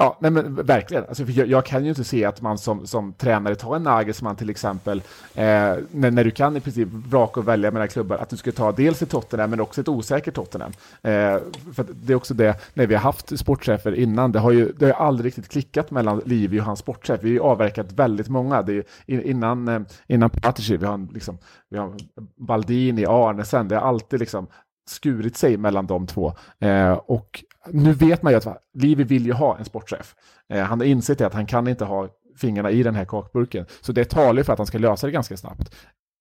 Ja, 0.00 0.16
nej 0.20 0.30
men 0.30 0.54
verkligen. 0.54 1.04
Alltså, 1.08 1.24
jag, 1.24 1.46
jag, 1.46 1.64
kan 1.64 1.84
ju 1.84 1.88
inte 1.88 2.04
se 2.04 2.24
att 2.24 2.40
man 2.40 2.58
som, 2.58 2.86
som 2.86 3.12
tränare 3.12 3.54
tar 3.54 3.76
en 3.76 3.82
Nagelsmann 3.82 4.36
till 4.36 4.50
exempel, 4.50 4.98
eh, 5.34 5.44
när, 5.90 6.10
när, 6.10 6.24
du 6.24 6.30
kan 6.30 6.56
i 6.56 6.60
princip 6.60 6.88
vraka 6.90 7.40
och 7.40 7.48
välja 7.48 7.70
mellan 7.70 7.88
klubbar, 7.88 8.16
att 8.16 8.28
du 8.28 8.36
ska 8.36 8.52
ta 8.52 8.72
dels 8.72 9.02
ett 9.02 9.10
Tottenham 9.10 9.50
men 9.50 9.60
också 9.60 9.80
ett 9.80 9.88
osäkert 9.88 10.34
Tottenham. 10.34 10.72
Eh, 11.02 11.38
för 11.74 11.86
det 11.92 12.12
är 12.12 12.14
också 12.14 12.34
det, 12.34 12.56
när 12.74 12.86
vi 12.86 12.94
har 12.94 13.02
haft 13.02 13.38
sportchefer 13.38 13.94
innan, 13.94 14.32
det 14.32 14.38
har 14.38 14.50
ju 14.50 14.72
det 14.72 14.86
har 14.86 15.06
aldrig 15.06 15.26
riktigt 15.26 15.48
klickat 15.48 15.90
mellan 15.90 16.22
Livi 16.24 16.60
och 16.60 16.64
hans 16.64 16.80
sportchef. 16.80 17.20
Vi 17.22 17.28
har 17.28 17.34
ju 17.34 17.40
avverkat 17.40 17.92
väldigt 17.92 18.28
många. 18.28 18.62
Det 18.62 18.72
är, 18.74 18.84
innan, 19.06 19.68
eh, 19.68 19.80
innan 20.06 20.30
Patrici, 20.30 20.76
vi 20.76 20.86
har, 20.86 21.12
liksom, 21.12 21.38
vi 21.70 21.78
har 21.78 21.92
Baldini, 22.36 23.06
Arnesen, 23.06 23.68
det 23.68 23.74
har 23.74 23.88
alltid 23.88 24.20
liksom 24.20 24.46
skurit 24.90 25.36
sig 25.36 25.56
mellan 25.56 25.86
de 25.86 26.06
två. 26.06 26.32
Eh, 26.58 26.92
och 26.92 27.44
nu 27.72 27.92
vet 27.92 28.22
man 28.22 28.32
ju 28.32 28.36
att 28.36 28.62
Livi 28.74 29.04
vill 29.04 29.26
ju 29.26 29.32
ha 29.32 29.58
en 29.58 29.64
sportchef. 29.64 30.14
Eh, 30.52 30.62
han 30.62 30.80
har 30.80 30.86
insett 30.86 31.20
att 31.20 31.34
han 31.34 31.46
kan 31.46 31.68
inte 31.68 31.84
ha 31.84 32.08
fingrarna 32.36 32.70
i 32.70 32.82
den 32.82 32.94
här 32.94 33.04
kakburken. 33.04 33.66
Så 33.80 33.92
det 33.92 34.04
talar 34.04 34.42
för 34.42 34.52
att 34.52 34.58
han 34.58 34.66
ska 34.66 34.78
lösa 34.78 35.06
det 35.06 35.12
ganska 35.12 35.36
snabbt. 35.36 35.74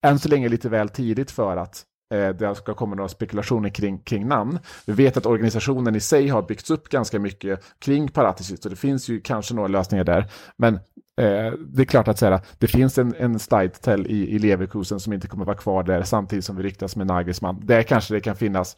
Än 0.06 0.20
så 0.20 0.30
länge 0.30 0.50
lite 0.50 0.70
väl 0.70 0.90
tidigt 0.90 1.32
för 1.32 1.58
att 1.58 1.84
eh, 2.14 2.30
det 2.30 2.56
ska 2.56 2.74
komma 2.74 2.96
några 2.96 3.10
spekulationer 3.10 3.70
kring, 3.70 4.00
kring 4.00 4.28
namn. 4.28 4.60
Vi 4.86 4.94
vet 4.94 5.18
att 5.18 5.26
organisationen 5.26 5.96
i 5.96 6.00
sig 6.00 6.28
har 6.28 6.42
byggts 6.42 6.72
upp 6.72 6.90
ganska 6.90 7.20
mycket 7.20 7.60
kring 7.80 8.08
Paratici, 8.08 8.58
så 8.58 8.70
det 8.70 8.76
finns 8.76 9.10
ju 9.10 9.22
kanske 9.22 9.54
några 9.54 9.68
lösningar 9.68 10.04
där. 10.04 10.26
Men 10.58 10.76
eh, 11.22 11.54
det 11.68 11.82
är 11.82 11.86
klart 11.86 12.08
att 12.08 12.20
säga, 12.20 12.42
det 12.58 12.68
finns 12.68 12.98
en, 12.98 13.16
en 13.18 13.40
Steitel 13.40 14.08
i, 14.08 14.36
i 14.36 14.40
Leverkusen 14.40 15.00
som 15.00 15.14
inte 15.14 15.28
kommer 15.28 15.46
vara 15.46 15.58
kvar 15.58 15.84
där 15.84 16.04
samtidigt 16.04 16.46
som 16.46 16.56
vi 16.56 16.64
riktas 16.64 16.96
med 16.96 17.08
Nagelsmann. 17.08 17.60
Där 17.66 17.84
kanske 17.84 18.14
det 18.14 18.22
kan 18.22 18.36
finnas 18.36 18.78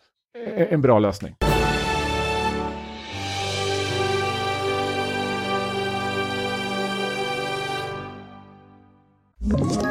eh, 0.56 0.74
en 0.74 0.82
bra 0.82 1.00
lösning. 1.00 1.36
you 9.44 9.91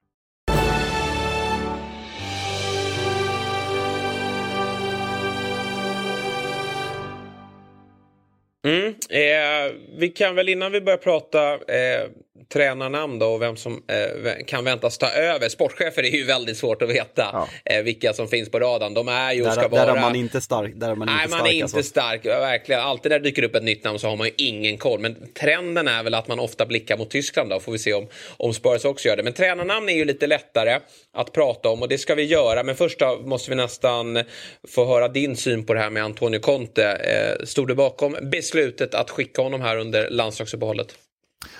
Mm, 8.63 8.87
eh, 9.09 9.73
vi 9.97 10.09
kan 10.09 10.35
väl 10.35 10.49
innan 10.49 10.71
vi 10.71 10.81
börjar 10.81 10.97
prata 10.97 11.53
eh, 11.53 12.09
tränarnamn 12.53 13.19
då 13.19 13.25
och 13.25 13.41
vem 13.41 13.57
som 13.57 13.83
eh, 13.87 14.45
kan 14.45 14.63
väntas 14.63 14.97
ta 14.97 15.09
över. 15.09 15.49
Sportchefer 15.49 16.03
är 16.03 16.11
ju 16.11 16.23
väldigt 16.23 16.57
svårt 16.57 16.81
att 16.81 16.89
veta 16.89 17.29
ja. 17.33 17.47
eh, 17.65 17.83
vilka 17.83 18.13
som 18.13 18.27
finns 18.27 18.49
på 18.49 18.59
radarn. 18.59 18.93
De 18.93 19.07
är 19.07 19.33
ju 19.33 19.47
och 19.47 19.53
ska 19.53 19.61
där, 19.61 19.69
vara... 19.69 19.85
Där 19.85 19.95
är 19.95 20.01
man 20.01 20.15
inte 20.15 20.41
stark. 20.41 20.71
Där 20.75 20.91
är 20.91 20.95
man 20.95 21.05
Nej, 21.05 21.23
inte 21.23 21.29
man 21.29 21.39
stark, 21.39 21.51
är 21.51 21.53
inte 21.53 21.63
alltså. 21.63 21.83
stark. 21.83 22.25
Verkligen. 22.25 22.81
Alltid 22.81 23.11
när 23.11 23.19
det 23.19 23.25
dyker 23.25 23.43
upp 23.43 23.55
ett 23.55 23.63
nytt 23.63 23.83
namn 23.83 23.99
så 23.99 24.07
har 24.07 24.15
man 24.15 24.27
ju 24.27 24.33
ingen 24.37 24.77
koll. 24.77 24.99
Men 24.99 25.15
trenden 25.33 25.87
är 25.87 26.03
väl 26.03 26.13
att 26.13 26.27
man 26.27 26.39
ofta 26.39 26.65
blickar 26.65 26.97
mot 26.97 27.09
Tyskland 27.09 27.49
då. 27.49 27.59
Får 27.59 27.71
vi 27.71 27.79
se 27.79 27.93
om, 27.93 28.07
om 28.37 28.53
Spurs 28.53 28.85
också 28.85 29.07
gör 29.07 29.17
det. 29.17 29.23
Men 29.23 29.33
tränarnamn 29.33 29.89
är 29.89 29.93
ju 29.93 30.05
lite 30.05 30.27
lättare 30.27 30.79
att 31.13 31.31
prata 31.31 31.69
om 31.69 31.81
och 31.81 31.89
det 31.89 31.97
ska 31.97 32.15
vi 32.15 32.23
göra. 32.23 32.63
Men 32.63 32.75
först 32.75 32.99
då 32.99 33.21
måste 33.25 33.49
vi 33.49 33.55
nästan 33.55 34.23
få 34.67 34.85
höra 34.85 35.07
din 35.07 35.35
syn 35.35 35.65
på 35.65 35.73
det 35.73 35.79
här 35.79 35.89
med 35.89 36.03
Antonio 36.03 36.39
Conte. 36.39 36.85
Eh, 36.85 37.45
stod 37.45 37.67
du 37.67 37.75
bakom 37.75 38.17
beslutet 38.21 38.93
att 38.93 39.09
skicka 39.09 39.41
honom 39.41 39.61
här 39.61 39.77
under 39.77 40.09
landslagsuppehållet? 40.09 40.95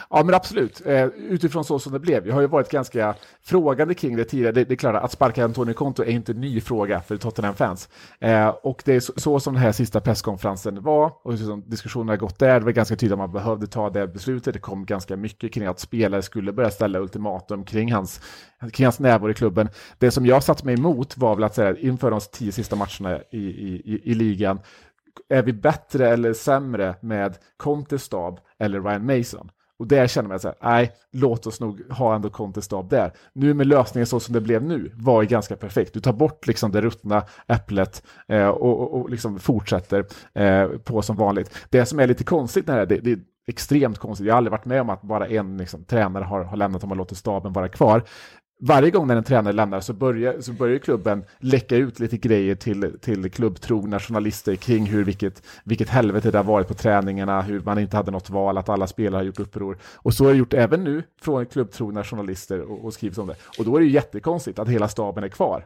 Ja, 0.09 0.23
men 0.23 0.35
absolut. 0.35 0.81
Eh, 0.85 1.05
utifrån 1.05 1.65
så 1.65 1.79
som 1.79 1.93
det 1.93 1.99
blev. 1.99 2.27
Jag 2.27 2.33
har 2.33 2.41
ju 2.41 2.47
varit 2.47 2.69
ganska 2.69 3.15
frågande 3.41 3.93
kring 3.93 4.15
det 4.15 4.23
tidigare. 4.23 4.51
Det, 4.51 4.63
det 4.63 4.73
är 4.73 4.75
klart 4.75 5.03
att 5.03 5.11
sparka 5.11 5.45
Antonio 5.45 5.73
Conte 5.73 6.03
är 6.03 6.09
inte 6.09 6.31
en 6.31 6.41
ny 6.41 6.61
fråga 6.61 7.01
för 7.01 7.17
Tottenham-fans. 7.17 7.89
Eh, 8.19 8.47
och 8.47 8.81
det 8.85 8.93
är 8.93 8.99
så, 8.99 9.13
så, 9.15 9.39
som 9.39 9.53
den 9.53 9.63
här 9.63 9.71
sista 9.71 10.01
presskonferensen 10.01 10.83
var 10.83 11.13
och 11.23 11.33
liksom 11.33 11.63
diskussionerna 11.69 12.11
har 12.11 12.17
gått 12.17 12.39
där. 12.39 12.59
Det 12.59 12.65
var 12.65 12.71
ganska 12.71 12.95
tydligt 12.95 13.13
att 13.13 13.19
man 13.19 13.31
behövde 13.31 13.67
ta 13.67 13.89
det 13.89 14.07
beslutet. 14.07 14.53
Det 14.53 14.59
kom 14.59 14.85
ganska 14.85 15.17
mycket 15.17 15.53
kring 15.53 15.65
att 15.65 15.79
spelare 15.79 16.21
skulle 16.21 16.51
börja 16.53 16.71
ställa 16.71 16.99
ultimatum 16.99 17.63
kring 17.63 17.93
hans, 17.93 18.21
kring 18.71 18.85
hans 18.85 18.99
närvaro 18.99 19.31
i 19.31 19.33
klubben. 19.33 19.69
Det 19.97 20.11
som 20.11 20.25
jag 20.25 20.43
satt 20.43 20.63
mig 20.63 20.75
emot 20.75 21.17
var 21.17 21.35
väl 21.35 21.43
att 21.43 21.55
säga 21.55 21.77
inför 21.77 22.11
de 22.11 22.19
tio 22.31 22.51
sista 22.51 22.75
matcherna 22.75 23.19
i, 23.31 23.37
i, 23.37 23.81
i, 23.85 24.11
i 24.11 24.13
ligan 24.13 24.59
är 25.29 25.41
vi 25.41 25.53
bättre 25.53 26.09
eller 26.09 26.33
sämre 26.33 26.95
med 27.01 27.37
Contes 27.57 28.03
stab 28.03 28.39
eller 28.59 28.81
Ryan 28.81 29.05
Mason? 29.05 29.49
Och 29.81 29.87
där 29.87 30.07
känner 30.07 30.29
man 30.29 30.39
så 30.39 30.47
här, 30.47 30.57
nej, 30.61 30.91
låt 31.11 31.47
oss 31.47 31.59
nog 31.59 31.91
ha 31.91 32.15
ändå 32.15 32.29
kontestab 32.29 32.89
där. 32.89 33.11
Nu 33.33 33.53
med 33.53 33.67
lösningen 33.67 34.07
så 34.07 34.19
som 34.19 34.33
det 34.33 34.41
blev 34.41 34.63
nu 34.63 34.91
var 34.95 35.21
ju 35.21 35.27
ganska 35.27 35.55
perfekt. 35.55 35.93
Du 35.93 35.99
tar 35.99 36.13
bort 36.13 36.47
liksom 36.47 36.71
det 36.71 36.81
ruttna 36.81 37.23
äpplet 37.47 38.03
eh, 38.27 38.47
och, 38.47 38.79
och, 38.81 39.01
och 39.01 39.09
liksom 39.09 39.39
fortsätter 39.39 40.05
eh, 40.33 40.67
på 40.67 41.01
som 41.01 41.15
vanligt. 41.15 41.55
Det 41.69 41.85
som 41.85 41.99
är 41.99 42.07
lite 42.07 42.23
konstigt 42.23 42.67
när 42.67 42.85
det, 42.85 42.99
det 42.99 43.11
är 43.11 43.19
extremt 43.47 43.97
konstigt. 43.97 44.27
Jag 44.27 44.33
har 44.33 44.37
aldrig 44.37 44.51
varit 44.51 44.65
med 44.65 44.81
om 44.81 44.89
att 44.89 45.01
bara 45.01 45.27
en 45.27 45.57
liksom, 45.57 45.83
tränare 45.83 46.23
har, 46.23 46.43
har 46.43 46.57
lämnat 46.57 46.83
och 46.83 46.89
man 46.89 46.97
låter 46.97 47.15
staben 47.15 47.53
vara 47.53 47.67
kvar 47.67 48.03
varje 48.63 48.91
gång 48.91 49.07
när 49.07 49.15
en 49.15 49.23
tränare 49.23 49.53
lämnar 49.53 49.79
så 49.79 49.93
börjar, 49.93 50.41
så 50.41 50.53
börjar 50.53 50.79
klubben 50.79 51.23
läcka 51.39 51.75
ut 51.75 51.99
lite 51.99 52.17
grejer 52.17 52.55
till, 52.55 52.99
till 53.01 53.31
klubbtrogna 53.31 53.99
journalister 53.99 54.55
kring 54.55 54.85
hur 54.85 55.03
vilket, 55.03 55.43
vilket 55.63 55.89
helvete 55.89 56.31
det 56.31 56.37
har 56.37 56.43
varit 56.43 56.67
på 56.67 56.73
träningarna, 56.73 57.41
hur 57.41 57.59
man 57.59 57.79
inte 57.79 57.97
hade 57.97 58.11
något 58.11 58.29
val, 58.29 58.57
att 58.57 58.69
alla 58.69 58.87
spelare 58.87 59.19
har 59.19 59.23
gjort 59.23 59.39
uppror. 59.39 59.77
Och 59.95 60.13
så 60.13 60.25
har 60.25 60.31
det 60.31 60.37
gjort 60.37 60.53
även 60.53 60.83
nu 60.83 61.03
från 61.21 61.45
klubbtrogna 61.45 62.03
journalister 62.03 62.61
och, 62.61 62.85
och 62.85 62.93
skrivit 62.93 63.17
om 63.17 63.27
det. 63.27 63.35
Och 63.59 63.65
då 63.65 63.75
är 63.75 63.79
det 63.79 63.85
ju 63.85 63.91
jättekonstigt 63.91 64.59
att 64.59 64.69
hela 64.69 64.87
staben 64.87 65.23
är 65.23 65.29
kvar. 65.29 65.65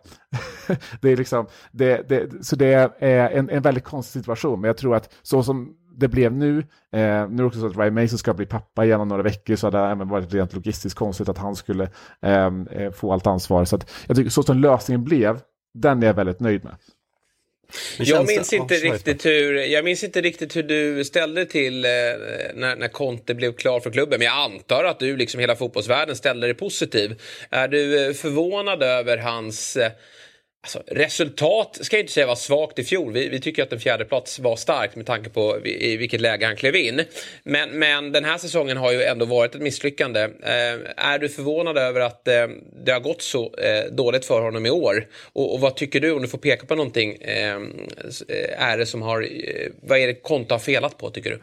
det 1.01 1.09
är 1.09 1.17
liksom, 1.17 1.45
det, 1.72 2.09
det, 2.09 2.46
så 2.46 2.55
det 2.55 2.74
är 3.00 3.29
en, 3.29 3.50
en 3.50 3.61
väldigt 3.61 3.83
konstig 3.83 4.22
situation, 4.22 4.61
men 4.61 4.67
jag 4.67 4.77
tror 4.77 4.96
att 4.96 5.13
så 5.22 5.43
som 5.43 5.75
det 5.98 6.08
blev 6.08 6.34
nu. 6.34 6.58
Eh, 6.60 6.66
nu 6.92 7.00
är 7.01 7.38
det 7.38 7.44
också 7.44 7.60
så 7.60 7.68
att 7.68 7.77
Ryan 7.77 7.94
Mason 7.94 8.18
ska 8.18 8.34
bli 8.34 8.46
pappa 8.46 8.86
igen 8.86 9.01
om 9.01 9.08
några 9.08 9.24
veckor 9.24 9.55
så 9.55 9.70
det 9.70 9.79
även 9.79 10.08
varit 10.08 10.34
rent 10.34 10.53
logistiskt 10.53 11.00
konstigt 11.00 11.29
att 11.29 11.38
han 11.38 11.55
skulle 11.55 11.90
ehm, 12.22 12.68
eh, 12.68 12.92
få 12.92 13.14
allt 13.14 13.27
ansvar. 13.27 13.66
Så 13.66 13.75
att 13.75 13.92
jag 14.08 14.18
tycker 14.18 14.29
så 14.29 14.44
som 14.44 14.58
lösningen 14.58 15.03
blev, 15.03 15.40
den 15.74 16.03
är 16.03 16.08
jag 16.08 16.14
väldigt 16.14 16.40
nöjd 16.40 16.64
med. 16.64 16.75
Jag 18.00 18.27
minns, 18.27 18.53
inte 18.53 18.75
riktigt 18.75 19.25
hur, 19.25 19.53
jag 19.53 19.86
minns 19.86 20.03
inte 20.03 20.22
riktigt 20.22 20.55
hur 20.55 20.64
du 20.64 21.03
ställde 21.03 21.46
till 21.46 21.86
eh, 21.86 21.90
när, 22.53 22.75
när 22.75 22.88
Conte 22.88 23.36
blev 23.36 23.53
klar 23.53 23.79
för 23.79 23.92
klubben. 23.92 24.20
Men 24.20 24.25
jag 24.25 24.38
antar 24.38 24.84
att 24.84 25.00
du, 25.00 25.18
liksom 25.18 25.40
hela 25.40 25.55
fotbollsvärlden, 25.55 26.16
ställde 26.16 26.48
dig 26.48 26.53
positiv. 26.53 27.22
Är 27.50 27.68
du 27.68 28.08
eh, 28.08 28.14
förvånad 28.14 28.84
över 28.84 29.18
hans 29.18 29.77
eh, 29.77 29.92
Alltså, 30.65 30.83
resultat 30.87 31.77
ska 31.81 31.95
jag 31.95 32.03
inte 32.03 32.13
säga 32.13 32.27
var 32.27 32.35
svagt 32.35 32.79
i 32.79 32.83
fjol. 32.83 33.13
Vi, 33.13 33.29
vi, 33.29 33.39
tycker 33.39 33.63
att 33.63 33.73
en 33.73 33.79
fjärde 33.79 34.05
plats 34.05 34.39
var 34.39 34.55
starkt 34.55 34.95
med 34.95 35.05
tanke 35.05 35.29
på 35.29 35.67
i 35.67 35.97
vilket 35.97 36.21
läge 36.21 36.45
han 36.45 36.55
klev 36.55 36.75
in. 36.75 37.01
Men, 37.43 37.69
men 37.69 38.11
den 38.11 38.25
här 38.25 38.37
säsongen 38.37 38.77
har 38.77 38.91
ju 38.91 39.03
ändå 39.03 39.25
varit 39.25 39.55
ett 39.55 39.61
misslyckande. 39.61 40.21
Eh, 40.23 41.05
är 41.05 41.19
du 41.19 41.29
förvånad 41.29 41.77
över 41.77 41.99
att 41.99 42.27
eh, 42.27 42.47
det 42.85 42.91
har 42.91 42.99
gått 42.99 43.21
så 43.21 43.53
eh, 43.57 43.91
dåligt 43.91 44.25
för 44.25 44.41
honom 44.41 44.65
i 44.65 44.69
år? 44.69 45.07
Och, 45.33 45.53
och, 45.53 45.59
vad 45.59 45.75
tycker 45.75 45.99
du, 45.99 46.11
om 46.11 46.21
du 46.21 46.27
får 46.27 46.37
peka 46.37 46.65
på 46.65 46.75
någonting, 46.75 47.15
eh, 47.15 47.55
eh 47.55 47.59
är 48.57 48.77
det 48.77 48.85
som 48.85 49.01
har, 49.01 49.21
eh, 49.21 49.71
vad 49.81 49.99
är 49.99 50.07
det 50.07 50.13
Konto 50.13 50.53
har 50.53 50.59
felat 50.59 50.97
på 50.97 51.09
tycker 51.09 51.29
du? 51.29 51.39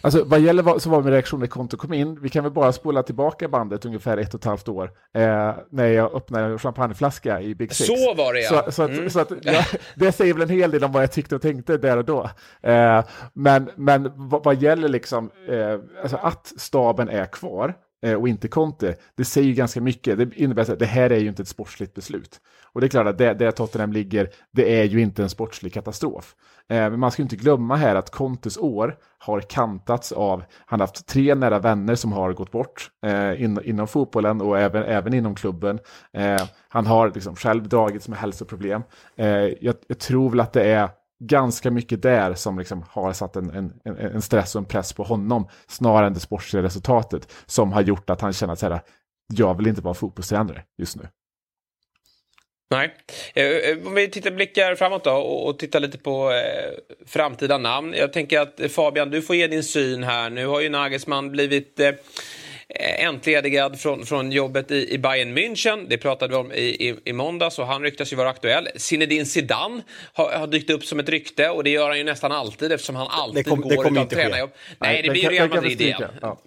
Alltså 0.00 0.24
vad 0.24 0.40
gäller 0.40 0.62
vad 0.62 0.82
som 0.82 0.92
var 0.92 1.02
min 1.02 1.12
reaktion 1.12 1.40
när 1.40 1.46
konto 1.46 1.76
kom 1.76 1.92
in, 1.92 2.20
vi 2.20 2.28
kan 2.28 2.44
väl 2.44 2.52
bara 2.52 2.72
spola 2.72 3.02
tillbaka 3.02 3.48
bandet 3.48 3.84
ungefär 3.84 4.16
ett 4.16 4.34
och 4.34 4.40
ett 4.40 4.44
halvt 4.44 4.68
år, 4.68 4.90
eh, 5.14 5.54
när 5.70 5.86
jag 5.86 6.14
öppnade 6.14 6.44
en 6.44 6.58
champagneflaska 6.58 7.40
i 7.40 7.54
Big 7.54 7.72
Six. 7.72 7.86
Så 7.86 8.14
var 8.14 8.32
det 8.32 8.40
ja! 8.40 8.62
Så, 8.64 8.72
så 8.72 8.82
att, 8.82 8.90
mm. 8.90 9.10
så 9.10 9.20
att 9.20 9.32
ja, 9.42 9.64
det 9.94 10.12
säger 10.12 10.34
väl 10.34 10.42
en 10.42 10.48
hel 10.48 10.70
del 10.70 10.84
om 10.84 10.92
vad 10.92 11.02
jag 11.02 11.12
tyckte 11.12 11.34
och 11.34 11.42
tänkte 11.42 11.76
där 11.76 11.96
och 11.96 12.04
då. 12.04 12.30
Eh, 12.62 13.04
men 13.32 13.70
men 13.76 14.12
vad, 14.14 14.44
vad 14.44 14.62
gäller 14.62 14.88
liksom, 14.88 15.30
eh, 15.48 15.80
alltså 16.02 16.16
att 16.16 16.52
staben 16.56 17.08
är 17.08 17.26
kvar, 17.26 17.74
eh, 18.06 18.14
och 18.14 18.28
inte 18.28 18.48
Conte, 18.48 18.94
det 19.16 19.24
säger 19.24 19.48
ju 19.48 19.54
ganska 19.54 19.80
mycket. 19.80 20.18
Det 20.18 20.34
innebär 20.34 20.72
att 20.72 20.78
det 20.78 20.86
här 20.86 21.10
är 21.10 21.18
ju 21.18 21.28
inte 21.28 21.42
ett 21.42 21.48
sportsligt 21.48 21.94
beslut. 21.94 22.40
Och 22.76 22.80
det 22.80 22.86
är 22.86 22.88
klart 22.88 23.06
att 23.06 23.18
där, 23.18 23.34
där 23.34 23.50
Tottenham 23.50 23.92
ligger, 23.92 24.30
det 24.52 24.80
är 24.80 24.84
ju 24.84 25.00
inte 25.00 25.22
en 25.22 25.30
sportslig 25.30 25.72
katastrof. 25.72 26.34
Eh, 26.68 26.76
men 26.76 27.00
man 27.00 27.10
ska 27.10 27.22
inte 27.22 27.36
glömma 27.36 27.76
här 27.76 27.94
att 27.94 28.10
Contes 28.10 28.58
år 28.58 28.96
har 29.18 29.40
kantats 29.40 30.12
av, 30.12 30.44
han 30.66 30.80
har 30.80 30.86
haft 30.86 31.06
tre 31.06 31.34
nära 31.34 31.58
vänner 31.58 31.94
som 31.94 32.12
har 32.12 32.32
gått 32.32 32.50
bort 32.50 32.90
eh, 33.06 33.42
in, 33.42 33.60
inom 33.64 33.88
fotbollen 33.88 34.40
och 34.40 34.58
även, 34.58 34.82
även 34.82 35.14
inom 35.14 35.34
klubben. 35.34 35.78
Eh, 36.12 36.42
han 36.68 36.86
har 36.86 37.12
liksom 37.14 37.36
själv 37.36 37.68
dragits 37.68 38.08
med 38.08 38.18
hälsoproblem. 38.18 38.82
Eh, 39.16 39.28
jag, 39.60 39.74
jag 39.88 39.98
tror 39.98 40.30
väl 40.30 40.40
att 40.40 40.52
det 40.52 40.64
är 40.64 40.88
ganska 41.24 41.70
mycket 41.70 42.02
där 42.02 42.34
som 42.34 42.58
liksom 42.58 42.84
har 42.88 43.12
satt 43.12 43.36
en, 43.36 43.50
en, 43.50 43.96
en 43.98 44.22
stress 44.22 44.54
och 44.54 44.58
en 44.58 44.64
press 44.68 44.92
på 44.92 45.02
honom 45.02 45.48
snarare 45.66 46.06
än 46.06 46.14
det 46.14 46.20
sportsliga 46.20 46.62
resultatet 46.62 47.32
som 47.46 47.72
har 47.72 47.80
gjort 47.80 48.10
att 48.10 48.20
han 48.20 48.32
känner 48.32 48.52
att 48.52 48.58
så 48.58 48.68
här, 48.68 48.80
jag 49.32 49.54
vill 49.56 49.66
inte 49.66 49.82
vara 49.82 49.94
fotbollstränare 49.94 50.62
just 50.78 50.96
nu. 50.96 51.08
Nej. 52.68 52.94
Eh, 53.34 53.86
om 53.86 53.94
vi 53.94 54.08
tittar 54.10 54.30
blickar 54.30 54.74
framåt 54.74 55.04
då 55.04 55.10
och 55.10 55.58
tittar 55.58 55.80
lite 55.80 55.98
på 55.98 56.32
eh, 56.32 56.96
framtida 57.06 57.58
namn. 57.58 57.94
Jag 57.98 58.12
tänker 58.12 58.40
att 58.40 58.60
eh, 58.60 58.68
Fabian, 58.68 59.10
du 59.10 59.22
får 59.22 59.36
ge 59.36 59.46
din 59.46 59.64
syn 59.64 60.02
här. 60.02 60.30
Nu 60.30 60.46
har 60.46 60.60
ju 60.60 60.68
Nagelsmann 60.68 61.30
blivit 61.30 61.80
entledigad 62.98 63.80
från, 63.80 64.06
från 64.06 64.32
jobbet 64.32 64.70
i, 64.70 64.94
i 64.94 64.98
Bayern 64.98 65.38
München. 65.38 65.86
Det 65.88 65.98
pratade 65.98 66.30
vi 66.32 66.36
om 66.36 66.52
i, 66.52 66.88
i, 66.88 66.96
i 67.04 67.12
måndags 67.12 67.58
och 67.58 67.66
han 67.66 67.82
ryktas 67.82 68.12
ju 68.12 68.16
vara 68.16 68.28
aktuell. 68.28 68.68
Zinedine 68.76 69.26
Zidane 69.26 69.82
har, 70.12 70.32
har 70.32 70.46
dykt 70.46 70.70
upp 70.70 70.84
som 70.84 70.98
ett 70.98 71.08
rykte 71.08 71.50
och 71.50 71.64
det 71.64 71.70
gör 71.70 71.88
han 71.88 71.98
ju 71.98 72.04
nästan 72.04 72.32
alltid 72.32 72.72
eftersom 72.72 72.96
han 72.96 73.06
alltid 73.10 73.44
det 73.44 73.50
kom, 73.50 73.60
går 73.60 73.84
det 73.84 73.90
utan 73.90 74.08
tränarjobb. 74.08 74.50
Nej, 74.78 75.02
det 75.02 75.10
blir 75.10 75.22
ju 75.22 75.28
Real 75.28 75.48
Madrid 75.48 75.80
igen. 75.80 76.04
Ja. 76.22 76.38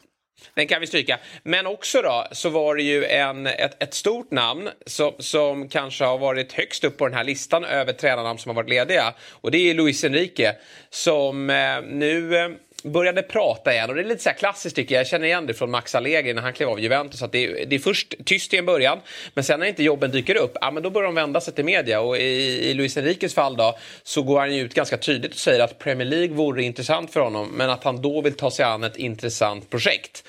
Den 0.54 0.68
kan 0.68 0.82
vi 0.82 0.88
stryka. 0.88 1.20
Men 1.44 1.68
också 1.68 2.02
då 2.02 2.28
så 2.32 2.50
var 2.50 2.76
det 2.76 2.84
ju 2.84 3.06
en, 3.06 3.48
ett, 3.48 3.84
ett 3.84 3.94
stort 3.94 4.32
namn 4.32 4.70
som, 4.86 5.14
som 5.20 5.70
kanske 5.70 6.06
har 6.06 6.18
varit 6.18 6.54
högst 6.54 6.84
upp 6.84 6.98
på 6.98 7.08
den 7.08 7.18
här 7.18 7.24
listan 7.24 7.64
över 7.64 7.94
tränarnamn 7.94 8.40
som 8.40 8.50
har 8.50 8.56
varit 8.56 8.70
lediga. 8.70 9.14
Och 9.32 9.52
det 9.52 9.58
är 9.58 9.74
Luis 9.74 10.04
Enrique 10.04 10.56
som 10.90 11.50
eh, 11.50 11.82
nu 11.82 12.38
eh, 12.38 12.50
började 12.84 13.22
prata 13.22 13.74
igen 13.74 13.90
och 13.90 13.96
det 13.96 14.02
är 14.02 14.06
lite 14.06 14.24
så 14.24 14.30
klassiskt 14.30 14.76
tycker 14.76 14.96
jag. 14.96 15.00
Jag 15.00 15.08
känner 15.08 15.28
igen 15.28 15.48
det 15.48 15.54
från 15.54 15.72
Max 15.72 15.96
Allegri 15.96 16.34
när 16.34 16.42
han 16.42 16.54
klev 16.54 16.70
av 16.70 16.80
Juventus. 16.80 17.22
Att 17.22 17.32
det, 17.32 17.46
är, 17.46 17.66
det 17.66 17.76
är 17.76 17.80
först 17.80 18.16
tyst 18.26 18.54
i 18.54 18.58
en 18.58 18.66
början 18.66 19.00
men 19.34 19.44
sen 19.44 19.60
när 19.60 19.68
inte 19.68 19.84
jobben 19.84 20.12
dyker 20.12 20.36
upp, 20.36 20.58
ja, 20.62 20.72
men 20.72 20.84
då 20.84 20.90
börjar 20.90 21.06
de 21.06 21.16
vända 21.16 21.42
sig 21.42 21.54
till 21.54 21.66
media. 21.66 22.02
Och 22.02 22.18
i, 22.18 22.70
i 22.70 22.74
Luis 22.74 22.98
Enriques 22.98 23.34
fall 23.34 23.58
då 23.58 23.78
så 24.04 24.22
går 24.22 24.40
han 24.40 24.56
ju 24.56 24.62
ut 24.62 24.74
ganska 24.74 24.98
tydligt 24.98 25.32
och 25.32 25.38
säger 25.38 25.60
att 25.60 25.80
Premier 25.80 26.08
League 26.08 26.36
vore 26.36 26.64
intressant 26.64 27.14
för 27.14 27.20
honom 27.20 27.50
men 27.54 27.70
att 27.70 27.84
han 27.84 28.02
då 28.02 28.22
vill 28.22 28.34
ta 28.34 28.52
sig 28.52 28.66
an 28.66 28.84
ett 28.84 28.98
intressant 28.98 29.70
projekt. 29.70 30.24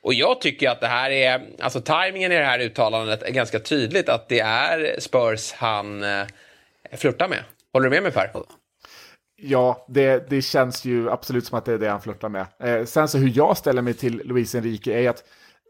Och 0.00 0.14
jag 0.14 0.40
tycker 0.40 0.70
att 0.70 0.80
det 0.80 0.86
här 0.86 1.10
är, 1.10 1.42
alltså 1.58 1.80
tajmingen 1.80 2.32
i 2.32 2.38
det 2.38 2.44
här 2.44 2.58
uttalandet 2.58 3.22
är 3.22 3.30
ganska 3.30 3.58
tydligt 3.58 4.08
att 4.08 4.28
det 4.28 4.40
är 4.40 4.96
Spurs 4.98 5.52
han 5.52 6.02
eh, 6.02 6.26
flörtar 6.92 7.28
med. 7.28 7.44
Håller 7.72 7.84
du 7.84 7.90
med 7.90 8.02
mig 8.02 8.12
Per? 8.12 8.30
Ja, 9.36 9.86
det, 9.88 10.30
det 10.30 10.42
känns 10.42 10.84
ju 10.84 11.10
absolut 11.10 11.46
som 11.46 11.58
att 11.58 11.64
det 11.64 11.72
är 11.72 11.78
det 11.78 11.88
han 11.88 12.00
flörtar 12.00 12.28
med. 12.28 12.46
Eh, 12.58 12.84
sen 12.84 13.08
så 13.08 13.18
hur 13.18 13.32
jag 13.34 13.56
ställer 13.56 13.82
mig 13.82 13.94
till 13.94 14.22
Luis 14.24 14.54
Enrique 14.54 14.92
är 14.92 15.10
att 15.10 15.24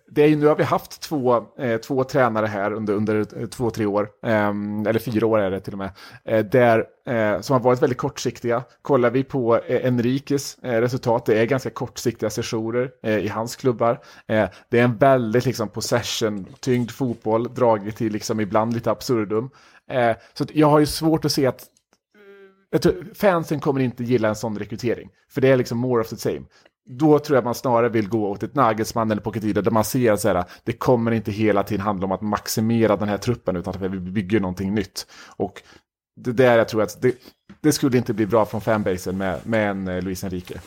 det 0.08 0.22
är 0.22 0.28
ju, 0.28 0.36
nu 0.36 0.46
har 0.46 0.56
vi 0.56 0.62
haft 0.62 1.00
två, 1.00 1.44
eh, 1.58 1.76
två 1.80 2.04
tränare 2.04 2.46
här 2.46 2.72
under, 2.72 2.94
under 2.94 3.40
eh, 3.40 3.46
två, 3.46 3.70
tre 3.70 3.86
år, 3.86 4.08
eh, 4.22 4.48
eller 4.88 4.98
fyra 4.98 5.26
år 5.26 5.38
är 5.38 5.50
det 5.50 5.60
till 5.60 5.72
och 5.72 5.78
med, 5.78 5.90
eh, 6.24 6.44
där, 6.44 6.84
eh, 7.06 7.40
som 7.40 7.54
har 7.54 7.60
varit 7.60 7.82
väldigt 7.82 7.98
kortsiktiga. 7.98 8.62
Kollar 8.82 9.10
vi 9.10 9.24
på 9.24 9.56
eh, 9.56 9.86
Enriques 9.86 10.58
eh, 10.62 10.80
resultat, 10.80 11.26
det 11.26 11.38
är 11.38 11.44
ganska 11.44 11.70
kortsiktiga 11.70 12.30
sessioner 12.30 12.90
eh, 13.02 13.18
i 13.18 13.28
hans 13.28 13.56
klubbar. 13.56 14.00
det 14.68 14.78
är 14.78 14.84
en 14.84 14.96
väldigt 14.96 15.44
liksom, 15.46 15.68
possession-tyngd 15.68 16.90
fotboll, 16.90 17.54
draget 17.54 17.96
till 17.96 18.12
liksom, 18.12 18.40
ibland 18.40 18.74
lite 18.74 18.90
absurdum. 18.90 19.50
så 20.34 20.44
jag 20.52 20.70
har 20.70 20.78
ju 20.78 20.86
svårt 20.86 21.24
att 21.24 21.32
se 21.32 21.46
att 21.46 21.64
tror, 22.82 23.14
fansen 23.14 23.60
kommer 23.60 23.80
inte 23.80 24.04
gilla 24.04 24.28
en 24.28 24.36
sån 24.36 24.58
rekrytering. 24.58 25.10
För 25.30 25.40
det 25.40 25.48
är 25.48 25.56
liksom 25.56 25.78
more 25.78 26.00
of 26.00 26.08
the 26.08 26.16
same 26.16 26.42
då 26.86 27.18
tror 27.18 27.36
jag 27.36 27.44
man 27.44 27.54
snarare 27.54 27.88
vill 27.88 28.08
gå 28.08 28.30
åt 28.30 28.42
ett 28.42 28.54
Nagelsmann 28.54 29.10
eller 29.10 29.22
Pochettino 29.22 29.60
där 29.60 29.70
man 29.70 29.84
ser 29.84 30.12
att 30.12 30.24
här, 30.24 30.44
det 30.64 30.72
kommer 30.72 31.10
inte 31.10 31.32
hela 31.32 31.62
tiden 31.62 31.80
handla 31.80 32.06
om 32.06 32.12
att 32.12 32.20
maximera 32.20 32.96
den 32.96 33.08
här 33.08 33.16
truppen 33.16 33.56
utan 33.56 33.74
att 33.74 33.80
vi 33.80 33.88
bygger 33.88 34.40
någonting 34.40 34.74
nytt. 34.74 35.06
Och 35.36 35.62
det 36.20 36.32
där 36.32 36.58
jag 36.58 36.68
tror 36.68 36.82
att 36.82 37.02
det, 37.02 37.14
det 37.60 37.72
skulle 37.72 37.98
inte 37.98 38.14
bli 38.14 38.26
bra 38.26 38.44
från 38.44 38.60
fanbasen 38.60 39.18
med, 39.18 39.46
med 39.46 39.70
en 39.70 39.88
eh, 39.88 40.02
Luis 40.02 40.24
Enrique. 40.24 40.60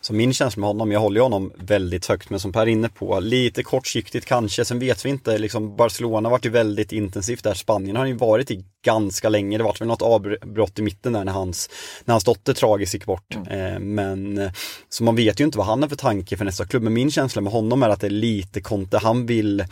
Så 0.00 0.12
min 0.12 0.32
känsla 0.32 0.60
med 0.60 0.68
honom, 0.68 0.92
jag 0.92 1.00
håller 1.00 1.20
honom 1.20 1.52
väldigt 1.56 2.06
högt, 2.06 2.30
men 2.30 2.40
som 2.40 2.52
Per 2.52 2.60
är 2.62 2.66
inne 2.66 2.88
på, 2.88 3.20
lite 3.20 3.62
kortsiktigt 3.62 4.26
kanske, 4.26 4.64
sen 4.64 4.78
vet 4.78 5.04
vi 5.04 5.08
inte, 5.08 5.38
liksom 5.38 5.76
Barcelona 5.76 6.28
varit 6.28 6.46
ju 6.46 6.50
väldigt 6.50 6.92
intensivt 6.92 7.44
där, 7.44 7.54
Spanien 7.54 7.96
har 7.96 8.06
ju 8.06 8.12
varit 8.12 8.50
i 8.50 8.64
ganska 8.84 9.28
länge, 9.28 9.58
det 9.58 9.64
var 9.64 9.76
väl 9.78 9.88
något 9.88 10.02
avbrott 10.02 10.78
i 10.78 10.82
mitten 10.82 11.12
där 11.12 11.24
när 11.24 11.32
hans, 11.32 11.70
när 12.04 12.14
hans 12.14 12.24
dotter 12.24 12.54
tragiskt 12.54 12.94
gick 12.94 13.06
bort. 13.06 13.36
Mm. 13.36 13.74
Eh, 13.74 13.78
men, 13.78 14.50
så 14.88 15.04
man 15.04 15.16
vet 15.16 15.40
ju 15.40 15.44
inte 15.44 15.58
vad 15.58 15.66
han 15.66 15.82
har 15.82 15.88
för 15.88 15.96
tanke 15.96 16.36
för 16.36 16.44
nästa 16.44 16.64
klubb, 16.64 16.82
men 16.82 16.92
min 16.92 17.10
känsla 17.10 17.42
med 17.42 17.52
honom 17.52 17.82
är 17.82 17.88
att 17.88 18.00
det 18.00 18.06
är 18.06 18.10
lite 18.10 18.60
Conte, 18.60 18.98
han 18.98 19.26
vill, 19.26 19.64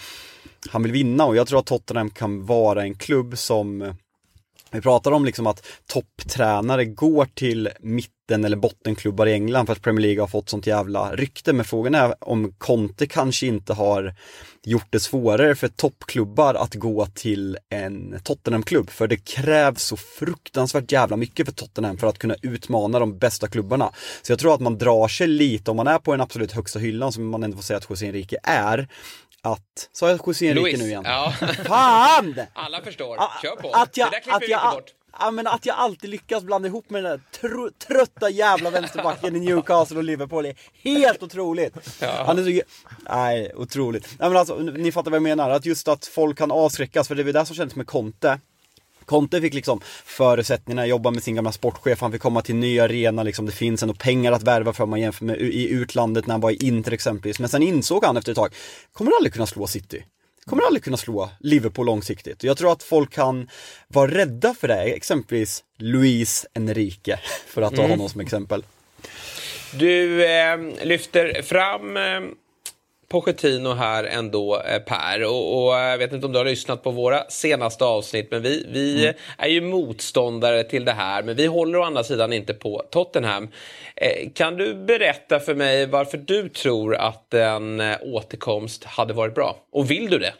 han 0.70 0.82
vill 0.82 0.92
vinna 0.92 1.24
och 1.24 1.36
jag 1.36 1.46
tror 1.46 1.58
att 1.58 1.66
Tottenham 1.66 2.10
kan 2.10 2.46
vara 2.46 2.82
en 2.82 2.94
klubb 2.94 3.38
som 3.38 3.94
vi 4.70 4.80
pratar 4.80 5.12
om 5.12 5.24
liksom 5.24 5.46
att 5.46 5.66
topptränare 5.86 6.84
går 6.84 7.28
till 7.34 7.68
mitten 8.26 8.44
eller 8.44 8.56
bottenklubbar 8.56 9.26
i 9.26 9.32
England 9.32 9.66
för 9.66 9.72
att 9.72 9.82
Premier 9.82 10.02
League 10.02 10.22
har 10.22 10.28
fått 10.28 10.48
sånt 10.48 10.66
jävla 10.66 11.16
rykte. 11.16 11.52
Men 11.52 11.64
frågan 11.64 11.94
är 11.94 12.14
om 12.20 12.52
Conte 12.58 13.06
kanske 13.06 13.46
inte 13.46 13.72
har 13.72 14.14
gjort 14.64 14.86
det 14.90 15.00
svårare 15.00 15.54
för 15.54 15.68
toppklubbar 15.68 16.54
att 16.54 16.74
gå 16.74 17.06
till 17.06 17.58
en 17.70 18.20
Tottenham-klubb. 18.24 18.90
För 18.90 19.06
det 19.06 19.16
krävs 19.16 19.82
så 19.82 19.96
fruktansvärt 19.96 20.92
jävla 20.92 21.16
mycket 21.16 21.46
för 21.46 21.52
Tottenham 21.52 21.98
för 21.98 22.06
att 22.06 22.18
kunna 22.18 22.34
utmana 22.42 22.98
de 22.98 23.18
bästa 23.18 23.48
klubbarna. 23.48 23.92
Så 24.22 24.32
jag 24.32 24.38
tror 24.38 24.54
att 24.54 24.60
man 24.60 24.78
drar 24.78 25.08
sig 25.08 25.26
lite, 25.26 25.70
om 25.70 25.76
man 25.76 25.86
är 25.86 25.98
på 25.98 26.12
den 26.12 26.20
absolut 26.20 26.52
högsta 26.52 26.78
hyllan 26.78 27.12
som 27.12 27.28
man 27.28 27.42
ändå 27.42 27.56
får 27.56 27.62
säga 27.62 27.76
att 27.76 27.90
José 27.90 28.06
Enrique 28.06 28.38
är, 28.42 28.88
att, 29.42 29.88
sa 29.92 30.08
jag 30.08 30.20
José 30.26 30.50
Enrique 30.50 30.78
nu 30.78 30.84
igen? 30.84 31.02
Ja. 31.06 31.32
Fan! 31.64 32.34
Alla 32.52 32.82
förstår, 32.82 33.16
kör 33.42 33.56
på. 33.56 33.70
Att 33.70 33.96
jag, 33.96 34.10
det 34.10 34.16
där 34.16 34.20
klipper 34.20 34.36
att 34.36 34.48
jag, 34.48 34.72
bort. 34.74 34.92
Ja, 35.18 35.30
men 35.30 35.46
att 35.46 35.66
jag 35.66 35.76
alltid 35.76 36.10
lyckas 36.10 36.44
blanda 36.44 36.68
ihop 36.68 36.90
med 36.90 37.04
den 37.04 37.10
där 37.10 37.20
tr 37.40 37.86
trötta 37.86 38.30
jävla 38.30 38.70
vänsterbacken 38.70 39.36
i 39.36 39.40
Newcastle 39.40 39.96
och 39.96 40.04
Liverpool 40.04 40.46
är 40.46 40.54
helt 40.82 41.22
otroligt. 41.22 41.74
Ja. 42.00 42.24
Han 42.26 42.38
är 42.38 42.44
så... 42.44 42.62
Nej, 43.10 43.52
otroligt. 43.54 44.08
Nej 44.18 44.28
men 44.28 44.38
alltså, 44.38 44.58
ni 44.58 44.92
fattar 44.92 45.10
vad 45.10 45.16
jag 45.16 45.22
menar. 45.22 45.50
Att 45.50 45.66
just 45.66 45.88
att 45.88 46.06
folk 46.06 46.38
kan 46.38 46.50
avskräckas, 46.50 47.08
för 47.08 47.14
det 47.14 47.22
är 47.22 47.32
det 47.32 47.46
som 47.46 47.56
känns 47.56 47.76
med 47.76 47.86
Conte. 47.86 48.38
Conte 49.04 49.40
fick 49.40 49.54
liksom 49.54 49.80
förutsättningarna, 50.04 50.86
jobba 50.86 51.10
med 51.10 51.22
sin 51.22 51.34
gamla 51.34 51.52
sportchef, 51.52 52.00
han 52.00 52.12
fick 52.12 52.22
komma 52.22 52.42
till 52.42 52.54
ny 52.54 52.80
arena, 52.80 53.22
liksom, 53.22 53.46
det 53.46 53.52
finns 53.52 53.82
ändå 53.82 53.94
pengar 53.94 54.32
att 54.32 54.42
värva 54.42 54.72
för 54.72 54.86
man 54.86 55.00
jämför 55.00 55.24
med 55.24 55.40
i 55.40 55.68
utlandet 55.68 56.26
när 56.26 56.34
han 56.34 56.40
var 56.40 56.50
i 56.50 56.54
Inter 56.54 56.92
exempelvis. 56.92 57.38
Men 57.38 57.48
sen 57.48 57.62
insåg 57.62 58.04
han 58.04 58.16
efter 58.16 58.32
ett 58.32 58.36
tag, 58.36 58.54
kommer 58.92 59.12
aldrig 59.16 59.32
kunna 59.32 59.46
slå 59.46 59.66
City. 59.66 60.04
Kommer 60.50 60.62
aldrig 60.62 60.84
kunna 60.84 60.96
slå 60.96 61.30
Liverpool 61.40 61.86
långsiktigt. 61.86 62.44
Jag 62.44 62.58
tror 62.58 62.72
att 62.72 62.82
folk 62.82 63.12
kan 63.12 63.48
vara 63.88 64.10
rädda 64.10 64.54
för 64.54 64.68
det, 64.68 64.82
exempelvis 64.82 65.64
Luis 65.76 66.46
Enrique, 66.54 67.18
för 67.46 67.62
att 67.62 67.74
ta 67.74 67.82
mm. 67.82 67.90
honom 67.90 68.08
som 68.08 68.20
exempel. 68.20 68.64
Du 69.72 70.24
eh, 70.24 70.58
lyfter 70.84 71.42
fram 71.42 71.96
eh 71.96 72.20
Pochettino 73.08 73.72
här 73.72 74.04
ändå, 74.04 74.60
eh, 74.60 74.78
Per. 74.78 75.24
Och, 75.24 75.66
och, 75.66 75.74
jag 75.74 75.98
vet 75.98 76.12
inte 76.12 76.26
om 76.26 76.32
du 76.32 76.38
har 76.38 76.44
lyssnat 76.44 76.82
på 76.82 76.90
våra 76.90 77.24
senaste 77.28 77.84
avsnitt, 77.84 78.28
men 78.30 78.42
vi, 78.42 78.66
vi 78.70 79.02
mm. 79.02 79.14
är 79.38 79.48
ju 79.48 79.60
motståndare 79.60 80.64
till 80.64 80.84
det 80.84 80.92
här. 80.92 81.22
Men 81.22 81.36
vi 81.36 81.46
håller 81.46 81.78
å 81.78 81.82
andra 81.82 82.04
sidan 82.04 82.32
inte 82.32 82.54
på 82.54 82.82
Tottenham. 82.90 83.48
Eh, 83.96 84.30
kan 84.34 84.56
du 84.56 84.74
berätta 84.74 85.40
för 85.40 85.54
mig 85.54 85.86
varför 85.86 86.18
du 86.18 86.48
tror 86.48 86.94
att 86.94 87.34
en 87.34 87.80
eh, 87.80 87.96
återkomst 88.02 88.84
hade 88.84 89.14
varit 89.14 89.34
bra? 89.34 89.56
Och 89.72 89.90
vill 89.90 90.10
du 90.10 90.18
det? 90.18 90.32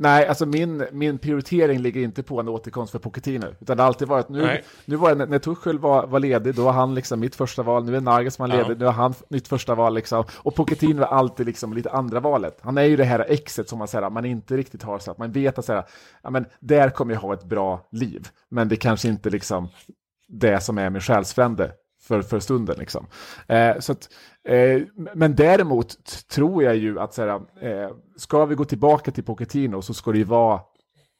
Nej, 0.00 0.26
alltså 0.26 0.46
min, 0.46 0.86
min 0.92 1.18
prioritering 1.18 1.78
ligger 1.78 2.00
inte 2.00 2.22
på 2.22 2.40
en 2.40 2.48
återkomst 2.48 2.92
för 2.92 2.98
Pochettino. 2.98 3.46
Utan 3.60 3.76
det 3.76 3.82
har 3.82 3.88
alltid 3.88 4.08
varit, 4.08 4.28
nu, 4.28 4.62
nu 4.84 4.96
var 4.96 5.14
det, 5.14 5.26
när 5.26 5.38
Tuchel 5.38 5.78
var, 5.78 6.06
var 6.06 6.20
ledig, 6.20 6.54
då 6.54 6.64
var 6.64 6.72
han 6.72 6.94
liksom 6.94 7.20
mitt 7.20 7.36
första 7.36 7.62
val. 7.62 7.84
Nu 7.84 7.96
är 7.96 8.00
Nagelsmann 8.00 8.50
ledig, 8.50 8.70
ja. 8.70 8.74
nu 8.78 8.86
är 8.86 8.92
han 8.92 9.14
mitt 9.28 9.48
första 9.48 9.74
val. 9.74 9.94
Liksom. 9.94 10.24
Och 10.36 10.54
Pochettino 10.54 11.02
är 11.02 11.06
alltid 11.06 11.46
liksom 11.46 11.72
lite 11.72 11.90
andra 11.90 12.20
valet. 12.20 12.58
Han 12.60 12.78
är 12.78 12.82
ju 12.82 12.96
det 12.96 13.04
här 13.04 13.26
exet 13.28 13.68
som 13.68 13.78
man, 13.78 13.88
säger, 13.88 14.10
man 14.10 14.24
inte 14.24 14.56
riktigt 14.56 14.82
har, 14.82 14.98
så 14.98 15.10
att 15.10 15.18
man 15.18 15.32
vet 15.32 15.58
att 15.58 15.64
säga, 15.64 15.84
ja, 16.22 16.30
men 16.30 16.46
där 16.60 16.90
kommer 16.90 17.14
jag 17.14 17.20
ha 17.20 17.34
ett 17.34 17.44
bra 17.44 17.88
liv. 17.92 18.28
Men 18.48 18.68
det 18.68 18.76
kanske 18.76 19.08
inte 19.08 19.30
liksom 19.30 19.68
det 20.28 20.60
som 20.60 20.78
är 20.78 20.90
min 20.90 21.00
själsfrände 21.00 21.72
för, 22.08 22.22
för 22.22 22.40
stunden. 22.40 22.76
Liksom. 22.78 23.06
Eh, 23.46 23.78
så 23.78 23.92
att, 23.92 24.08
eh, 24.44 24.82
men 25.14 25.34
däremot 25.34 25.96
tror 26.28 26.62
jag 26.62 26.76
ju 26.76 27.00
att 27.00 27.14
så 27.14 27.22
här, 27.22 27.40
eh, 27.60 27.90
ska 28.16 28.44
vi 28.44 28.54
gå 28.54 28.64
tillbaka 28.64 29.10
till 29.10 29.24
Pochettino 29.24 29.82
så 29.82 29.94
ska 29.94 30.12
det 30.12 30.18
ju 30.18 30.24
vara 30.24 30.60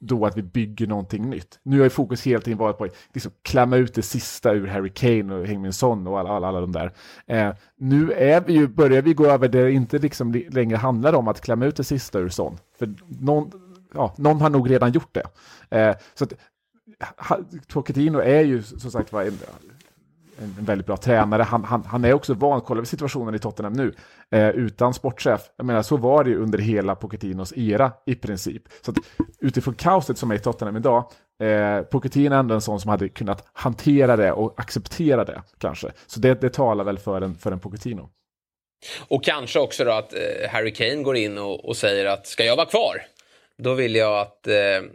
då 0.01 0.27
att 0.27 0.37
vi 0.37 0.43
bygger 0.43 0.87
någonting 0.87 1.31
nytt. 1.31 1.59
Nu 1.63 1.77
har 1.77 1.85
ju 1.85 1.91
fokus 1.91 2.23
hela 2.23 2.41
tiden 2.41 2.59
varit 2.59 2.79
på 2.79 2.85
att 2.85 2.97
liksom 3.15 3.33
klämma 3.43 3.77
ut 3.77 3.95
det 3.95 4.03
sista 4.03 4.53
ur 4.53 4.67
Harry 4.67 4.91
Kane 4.91 5.35
och 5.35 5.47
Heung-Min 5.47 5.73
Son 5.73 6.07
och 6.07 6.19
alla, 6.19 6.31
alla, 6.31 6.49
alla 6.49 6.61
de 6.61 6.73
där. 6.73 6.93
Eh, 7.27 7.55
nu 7.77 8.13
är 8.13 8.41
vi 8.41 8.53
ju, 8.53 8.69
börjar 8.69 9.03
vi 9.03 9.15
gå 9.15 9.27
över 9.27 9.49
där 9.49 9.65
det 9.65 9.73
inte 9.73 9.99
liksom 9.99 10.43
längre 10.51 10.77
handlar 10.77 11.13
om 11.13 11.29
att 11.29 11.41
klämma 11.41 11.67
ut 11.67 11.77
det 11.77 11.85
sista 11.85 12.19
ur 12.19 12.29
Son. 12.29 12.59
För 12.79 12.95
någon, 13.21 13.51
ja, 13.95 14.15
någon 14.17 14.41
har 14.41 14.51
nog 14.51 14.71
redan 14.71 14.93
gjort 14.93 15.15
det. 15.15 15.27
Eh, 15.79 15.97
så 16.15 16.25
att, 16.25 16.33
Pochettino 17.73 18.19
är 18.19 18.41
ju 18.41 18.63
som 18.63 18.91
sagt 18.91 19.13
var 19.13 19.23
en, 19.23 19.39
en, 20.39 20.65
väldigt 20.65 20.87
bra 20.87 20.97
tränare. 20.97 21.43
Han, 21.43 21.65
han, 21.65 21.85
han 21.85 22.05
är 22.05 22.13
också 22.13 22.35
van, 22.35 22.61
kollar 22.61 22.81
vi 22.81 22.87
situationen 22.87 23.35
i 23.35 23.39
Tottenham 23.39 23.73
nu, 23.73 23.95
eh, 24.31 24.49
utan 24.49 24.95
sportchef. 24.95 25.41
Jag 25.57 25.67
menar, 25.67 25.83
så 25.83 25.97
var 25.97 26.25
det 26.25 26.31
ju 26.31 26.43
under 26.43 26.59
hela 26.59 26.95
Pochettinos 26.95 27.53
era 27.57 27.93
i 28.07 28.15
princip. 28.15 28.63
Så 28.83 28.91
att, 28.91 28.97
utifrån 29.41 29.75
kaoset 29.75 30.19
som 30.19 30.31
är 30.31 30.35
i 30.35 30.39
Tottenham 30.39 30.77
idag, 30.77 31.05
eh, 31.43 31.83
Pochettino 31.83 32.35
är 32.35 32.39
ändå 32.39 32.55
en 32.55 32.61
sån 32.61 32.81
som 32.81 32.89
hade 32.89 33.09
kunnat 33.09 33.49
hantera 33.53 34.17
det 34.17 34.33
och 34.33 34.61
acceptera 34.61 35.25
det 35.25 35.43
kanske. 35.59 35.93
Så 36.07 36.21
det, 36.21 36.41
det 36.41 36.51
talar 36.51 36.85
väl 36.85 36.99
för 36.99 37.21
en, 37.21 37.35
för 37.35 37.53
en 37.53 37.59
Pochettino. 37.59 38.09
Och 39.09 39.25
kanske 39.25 39.59
också 39.59 39.85
då 39.85 39.93
att 39.93 40.15
eh, 40.15 40.51
Harry 40.51 40.73
Kane 40.73 41.03
går 41.03 41.17
in 41.17 41.39
och, 41.39 41.69
och 41.69 41.77
säger 41.77 42.07
att 42.07 42.27
ska 42.27 42.45
jag 42.45 42.57
vara 42.57 42.67
kvar? 42.67 43.03
Då 43.63 43.75
vill 43.75 43.95
jag 43.95 44.19
att, 44.19 44.47
eh, 44.47 44.55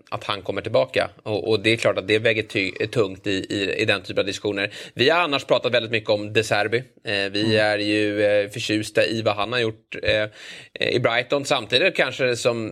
att 0.09 0.23
han 0.23 0.41
kommer 0.41 0.61
tillbaka. 0.61 1.09
Och, 1.23 1.49
och, 1.49 1.59
det 1.59 1.69
är 1.69 1.77
klart 1.77 1.97
att 1.97 2.07
det 2.07 2.19
väger 2.19 2.43
ty, 2.43 2.71
tungt 2.71 3.27
i, 3.27 3.31
i, 3.31 3.81
i, 3.81 3.85
den 3.85 4.01
typen 4.01 4.19
av 4.19 4.25
diskussioner. 4.25 4.71
Vi 4.93 5.09
har 5.09 5.19
annars 5.19 5.45
pratat 5.45 5.73
väldigt 5.73 5.91
mycket 5.91 6.09
om 6.09 6.33
De 6.33 6.43
Serbi. 6.43 6.77
Eh, 6.77 6.83
vi 7.31 7.43
mm. 7.43 7.59
är 7.59 7.77
ju 7.77 8.23
eh, 8.23 8.49
förtjusta 8.49 9.05
i 9.05 9.21
vad 9.21 9.35
han 9.35 9.51
har 9.51 9.59
gjort 9.59 9.95
eh, 10.03 10.27
i 10.93 10.99
Brighton. 10.99 11.45
Samtidigt 11.45 11.95
kanske 11.95 12.35
som, 12.35 12.71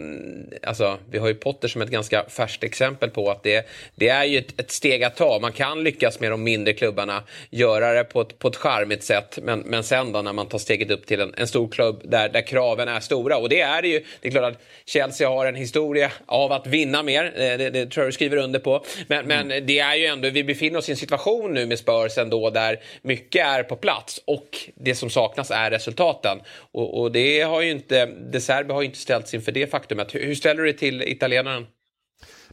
alltså 0.63 0.97
vi 1.09 1.17
har 1.17 1.27
ju 1.27 1.33
Potter 1.33 1.67
som 1.67 1.81
ett 1.81 1.89
ganska 1.89 2.25
färskt 2.29 2.63
exempel 2.63 3.09
på 3.09 3.31
att 3.31 3.43
det, 3.43 3.67
det 3.95 4.09
är 4.09 4.25
ju 4.25 4.37
ett, 4.37 4.59
ett, 4.59 4.71
steg 4.71 5.03
att 5.03 5.15
ta. 5.15 5.39
Man 5.41 5.51
kan 5.51 5.83
lyckas 5.83 6.19
med 6.19 6.31
de 6.31 6.43
mindre 6.43 6.73
klubbarna, 6.73 7.23
göra 7.49 7.93
det 7.93 8.03
på 8.03 8.21
ett, 8.21 8.39
på 8.39 8.47
ett 8.47 8.55
charmigt 8.55 9.03
sätt. 9.03 9.39
Men, 9.41 9.59
men 9.59 9.83
sen 9.83 10.11
då 10.11 10.21
när 10.21 10.33
man 10.33 10.47
tar 10.47 10.57
steget 10.57 10.91
upp 10.91 11.05
till 11.05 11.21
en, 11.21 11.33
en 11.37 11.47
stor 11.47 11.67
klubb 11.67 12.01
där, 12.03 12.29
där 12.29 12.47
kraven 12.47 12.87
är 12.87 12.99
stora. 12.99 13.37
Och 13.37 13.49
det 13.49 13.61
är 13.61 13.81
det 13.81 13.87
ju. 13.87 14.03
Det 14.21 14.27
är 14.27 14.31
klart 14.31 14.51
att 14.51 14.61
Chelsea 14.85 15.29
har 15.29 15.45
en 15.45 15.55
historia 15.55 15.80
historia 15.81 16.11
av 16.25 16.51
att 16.51 16.67
vinna 16.67 17.03
mer. 17.03 17.25
Eh, 17.25 17.57
det, 17.57 17.69
det 17.69 17.85
tror 17.85 18.03
jag 18.03 18.07
du 18.07 18.13
skriver 18.13 18.37
under 18.37 18.59
på. 18.59 18.83
Men, 19.07 19.25
mm. 19.25 19.47
men, 19.47 19.65
det 19.65 19.79
är 19.79 19.95
ju 19.95 20.05
ändå, 20.05 20.29
vi 20.29 20.43
befinner 20.43 20.79
oss 20.79 20.89
i 20.89 20.91
en 20.91 20.97
situation 20.97 21.53
nu 21.53 21.65
med 21.65 21.79
Spurs 21.79 22.17
ändå 22.17 22.49
där 22.49 22.79
mycket 23.01 23.45
är 23.45 23.63
på 23.63 23.75
plats 23.75 24.21
och 24.27 24.69
det 24.75 24.95
som 24.95 25.09
saknas 25.09 25.51
är 25.51 25.71
resultaten. 25.71 26.37
Och, 26.71 27.01
och 27.01 27.11
det 27.11 27.41
har 27.41 27.61
ju 27.61 27.71
inte, 27.71 28.05
De 28.05 28.39
Serbi 28.39 28.73
har 28.73 28.81
ju 28.81 28.87
inte 28.87 28.99
ställts 28.99 29.33
inför 29.33 29.51
det 29.51 29.71
faktumet. 29.71 30.15
Hur, 30.15 30.25
hur 30.25 30.35
ställer 30.35 30.61
du 30.61 30.71
dig 30.71 30.77
till 30.77 31.01
italienaren? 31.01 31.65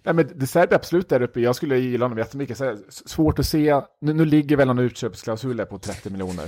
Nej, 0.03 0.15
men 0.15 0.31
De 0.35 0.47
Serbi 0.47 0.75
absolut 0.75 1.09
där 1.09 1.23
uppe. 1.23 1.41
Jag 1.41 1.57
skulle 1.57 1.79
gilla 1.79 2.05
honom 2.05 2.19
jättemycket. 2.19 2.59
Så 2.59 2.77
svårt 3.07 3.39
att 3.39 3.47
se. 3.47 3.81
Nu, 4.01 4.13
nu 4.13 4.25
ligger 4.25 4.57
väl 4.57 4.69
en 4.69 4.79
utköpsklausul 4.79 5.67
på 5.67 5.79
30 5.79 6.11
miljoner 6.11 6.45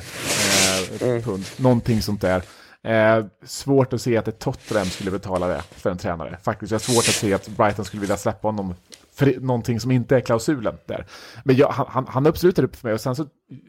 eh, 1.01 1.09
mm. 1.09 1.23
pund. 1.23 1.45
Någonting 1.57 2.03
sånt 2.03 2.21
där. 2.21 2.43
Eh, 2.83 3.25
svårt 3.45 3.93
att 3.93 4.01
se 4.01 4.17
att 4.17 4.29
ett 4.29 4.39
Tottenham 4.39 4.87
skulle 4.87 5.11
betala 5.11 5.47
det 5.47 5.63
för 5.71 5.91
en 5.91 5.99
tränare. 5.99 6.39
Faktiskt, 6.43 6.73
jag 6.73 6.79
har 6.79 6.95
svårt 6.95 7.09
att 7.09 7.15
se 7.15 7.35
att 7.35 7.49
Brighton 7.49 7.85
skulle 7.85 8.01
vilja 8.01 8.17
släppa 8.17 8.49
honom 8.49 8.75
för 9.13 9.41
någonting 9.41 9.81
som 9.81 9.91
inte 9.91 10.17
är 10.17 10.21
klausulen 10.21 10.75
där. 10.87 11.07
Men 11.45 11.57
jag, 11.57 11.69
han, 11.69 11.87
han, 11.89 12.07
han 12.09 12.27
absolut 12.27 12.59
upp 12.59 12.77
för 12.77 12.89
mig 12.89 12.95
och 12.95 13.01
sen 13.01 13.17
så, 13.17 13.27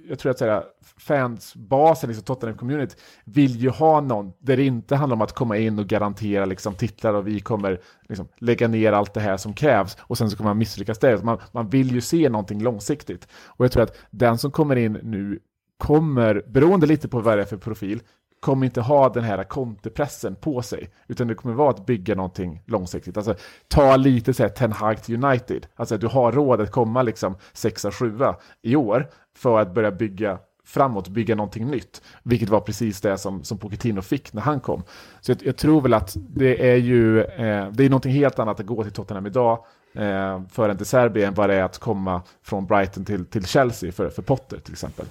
jag 0.09 0.19
tror 0.19 0.29
att 0.29 0.39
säga, 0.39 0.63
fansbasen, 0.97 2.09
liksom 2.09 2.23
Tottenham-community, 2.25 2.95
vill 3.25 3.55
ju 3.55 3.69
ha 3.69 4.01
någon 4.01 4.33
där 4.39 4.57
det 4.57 4.63
inte 4.63 4.95
handlar 4.95 5.15
om 5.15 5.21
att 5.21 5.33
komma 5.33 5.57
in 5.57 5.79
och 5.79 5.87
garantera 5.87 6.45
liksom, 6.45 6.75
titlar 6.75 7.13
och 7.13 7.27
vi 7.27 7.39
kommer 7.39 7.79
liksom, 8.09 8.27
lägga 8.37 8.67
ner 8.67 8.91
allt 8.91 9.13
det 9.13 9.21
här 9.21 9.37
som 9.37 9.53
krävs 9.53 9.97
och 10.01 10.17
sen 10.17 10.29
så 10.29 10.37
kommer 10.37 10.49
man 10.49 10.57
misslyckas 10.57 10.99
där. 10.99 11.17
Man, 11.17 11.37
man 11.51 11.69
vill 11.69 11.91
ju 11.91 12.01
se 12.01 12.29
någonting 12.29 12.63
långsiktigt. 12.63 13.27
Och 13.45 13.65
jag 13.65 13.71
tror 13.71 13.83
att 13.83 13.97
den 14.09 14.37
som 14.37 14.51
kommer 14.51 14.75
in 14.75 14.99
nu 15.03 15.39
kommer, 15.77 16.43
beroende 16.47 16.87
lite 16.87 17.07
på 17.07 17.19
vad 17.19 17.37
det 17.37 17.41
är 17.41 17.45
för 17.45 17.57
profil, 17.57 18.01
kommer 18.41 18.65
inte 18.65 18.81
ha 18.81 19.09
den 19.09 19.23
här 19.23 19.43
kontepressen 19.43 20.35
på 20.35 20.61
sig, 20.61 20.89
utan 21.07 21.27
det 21.27 21.35
kommer 21.35 21.55
vara 21.55 21.69
att 21.69 21.85
bygga 21.85 22.15
någonting 22.15 22.63
långsiktigt. 22.65 23.17
Alltså 23.17 23.35
ta 23.67 23.95
lite 23.95 24.33
så 24.33 24.43
här 24.43 24.49
Ten 24.49 24.71
Hag 24.71 25.03
till 25.03 25.23
United, 25.23 25.67
alltså 25.75 25.95
att 25.95 26.01
du 26.01 26.07
har 26.07 26.31
råd 26.31 26.61
att 26.61 26.71
komma 26.71 27.01
liksom 27.01 27.35
sexa, 27.53 27.91
sjua 27.91 28.35
i 28.61 28.75
år 28.75 29.09
för 29.35 29.59
att 29.59 29.73
börja 29.73 29.91
bygga 29.91 30.39
framåt, 30.65 31.07
bygga 31.07 31.35
någonting 31.35 31.67
nytt, 31.67 32.01
vilket 32.23 32.49
var 32.49 32.59
precis 32.59 33.01
det 33.01 33.17
som, 33.17 33.43
som 33.43 33.57
Pochettino 33.57 34.01
fick 34.01 34.33
när 34.33 34.41
han 34.41 34.59
kom. 34.59 34.83
Så 35.21 35.31
jag, 35.31 35.37
jag 35.43 35.57
tror 35.57 35.81
väl 35.81 35.93
att 35.93 36.17
det 36.19 36.71
är 36.71 36.77
ju, 36.77 37.21
eh, 37.21 37.71
det 37.71 37.85
är 37.85 37.89
någonting 37.89 38.11
helt 38.13 38.39
annat 38.39 38.59
att 38.59 38.65
gå 38.65 38.83
till 38.83 38.91
Tottenham 38.91 39.25
idag 39.25 39.65
eh, 39.95 40.41
för 40.49 40.69
en 40.69 40.77
till 40.77 40.85
Serbien 40.85 41.27
än 41.27 41.33
vad 41.33 41.49
det 41.49 41.55
är 41.55 41.63
att 41.63 41.77
komma 41.77 42.21
från 42.43 42.65
Brighton 42.65 43.05
till, 43.05 43.25
till 43.25 43.45
Chelsea 43.45 43.91
för, 43.91 44.09
för 44.09 44.21
Potter 44.21 44.59
till 44.59 44.73
exempel. 44.73 45.05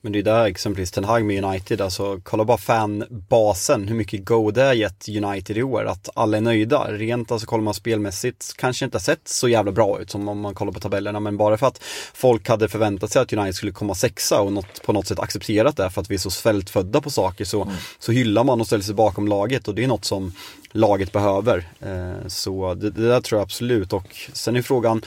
Men 0.00 0.12
det 0.12 0.18
är 0.18 0.22
där 0.22 0.44
exempelvis 0.44 0.90
Ten 0.90 1.04
Hag 1.04 1.24
med 1.24 1.44
United, 1.44 1.80
alltså 1.80 2.20
kolla 2.22 2.44
bara 2.44 2.58
fanbasen, 2.58 3.88
hur 3.88 3.94
mycket 3.94 4.24
go 4.24 4.50
det 4.50 4.62
har 4.62 4.74
gett 4.74 5.08
United 5.08 5.56
i 5.58 5.62
år, 5.62 5.84
att 5.84 6.08
alla 6.14 6.36
är 6.36 6.40
nöjda. 6.40 6.92
Rent 6.92 7.32
alltså 7.32 7.46
kollar 7.46 7.64
man 7.64 7.74
spelmässigt 7.74 8.52
kanske 8.56 8.84
inte 8.84 8.94
har 8.96 9.00
sett 9.00 9.28
så 9.28 9.48
jävla 9.48 9.72
bra 9.72 10.00
ut 10.00 10.10
som 10.10 10.28
om 10.28 10.40
man 10.40 10.54
kollar 10.54 10.72
på 10.72 10.80
tabellerna, 10.80 11.20
men 11.20 11.36
bara 11.36 11.58
för 11.58 11.66
att 11.66 11.82
folk 12.14 12.48
hade 12.48 12.68
förväntat 12.68 13.10
sig 13.10 13.22
att 13.22 13.32
United 13.32 13.54
skulle 13.54 13.72
komma 13.72 13.94
sexa 13.94 14.40
och 14.40 14.52
något, 14.52 14.82
på 14.82 14.92
något 14.92 15.06
sätt 15.06 15.18
accepterat 15.18 15.76
det 15.76 15.90
för 15.90 16.00
att 16.00 16.10
vi 16.10 16.14
är 16.14 16.18
så 16.18 16.30
svältfödda 16.30 17.00
på 17.00 17.10
saker 17.10 17.44
så, 17.44 17.62
mm. 17.62 17.74
så 17.98 18.12
hyllar 18.12 18.44
man 18.44 18.60
och 18.60 18.66
ställer 18.66 18.84
sig 18.84 18.94
bakom 18.94 19.28
laget 19.28 19.68
och 19.68 19.74
det 19.74 19.84
är 19.84 19.88
något 19.88 20.04
som 20.04 20.32
laget 20.72 21.12
behöver. 21.12 21.68
Eh, 21.80 22.28
så 22.28 22.74
det, 22.74 22.90
det 22.90 23.08
där 23.08 23.20
tror 23.20 23.38
jag 23.38 23.44
absolut 23.44 23.92
och 23.92 24.16
sen 24.32 24.56
är 24.56 24.62
frågan 24.62 25.02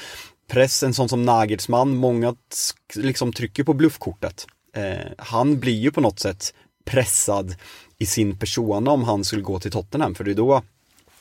pressen 0.47 0.93
sån 0.93 1.10
som 1.10 1.25
Nagelsmann, 1.25 1.95
många 1.95 2.36
liksom 2.95 3.34
trycker 3.34 3.63
på 3.63 3.73
bluffkortet 3.73 4.47
eh, 4.75 5.12
han 5.17 5.60
blir 5.60 5.79
ju 5.79 5.91
på 5.91 6.01
något 6.01 6.19
sätt 6.19 6.53
pressad 6.86 7.55
i 7.97 8.05
sin 8.05 8.38
persona 8.38 8.91
om 8.91 9.03
han 9.03 9.23
skulle 9.23 9.41
gå 9.41 9.60
till 9.60 9.71
Tottenham, 9.71 10.15
för 10.15 10.23
det 10.23 10.31
är 10.31 10.36
då 10.36 10.62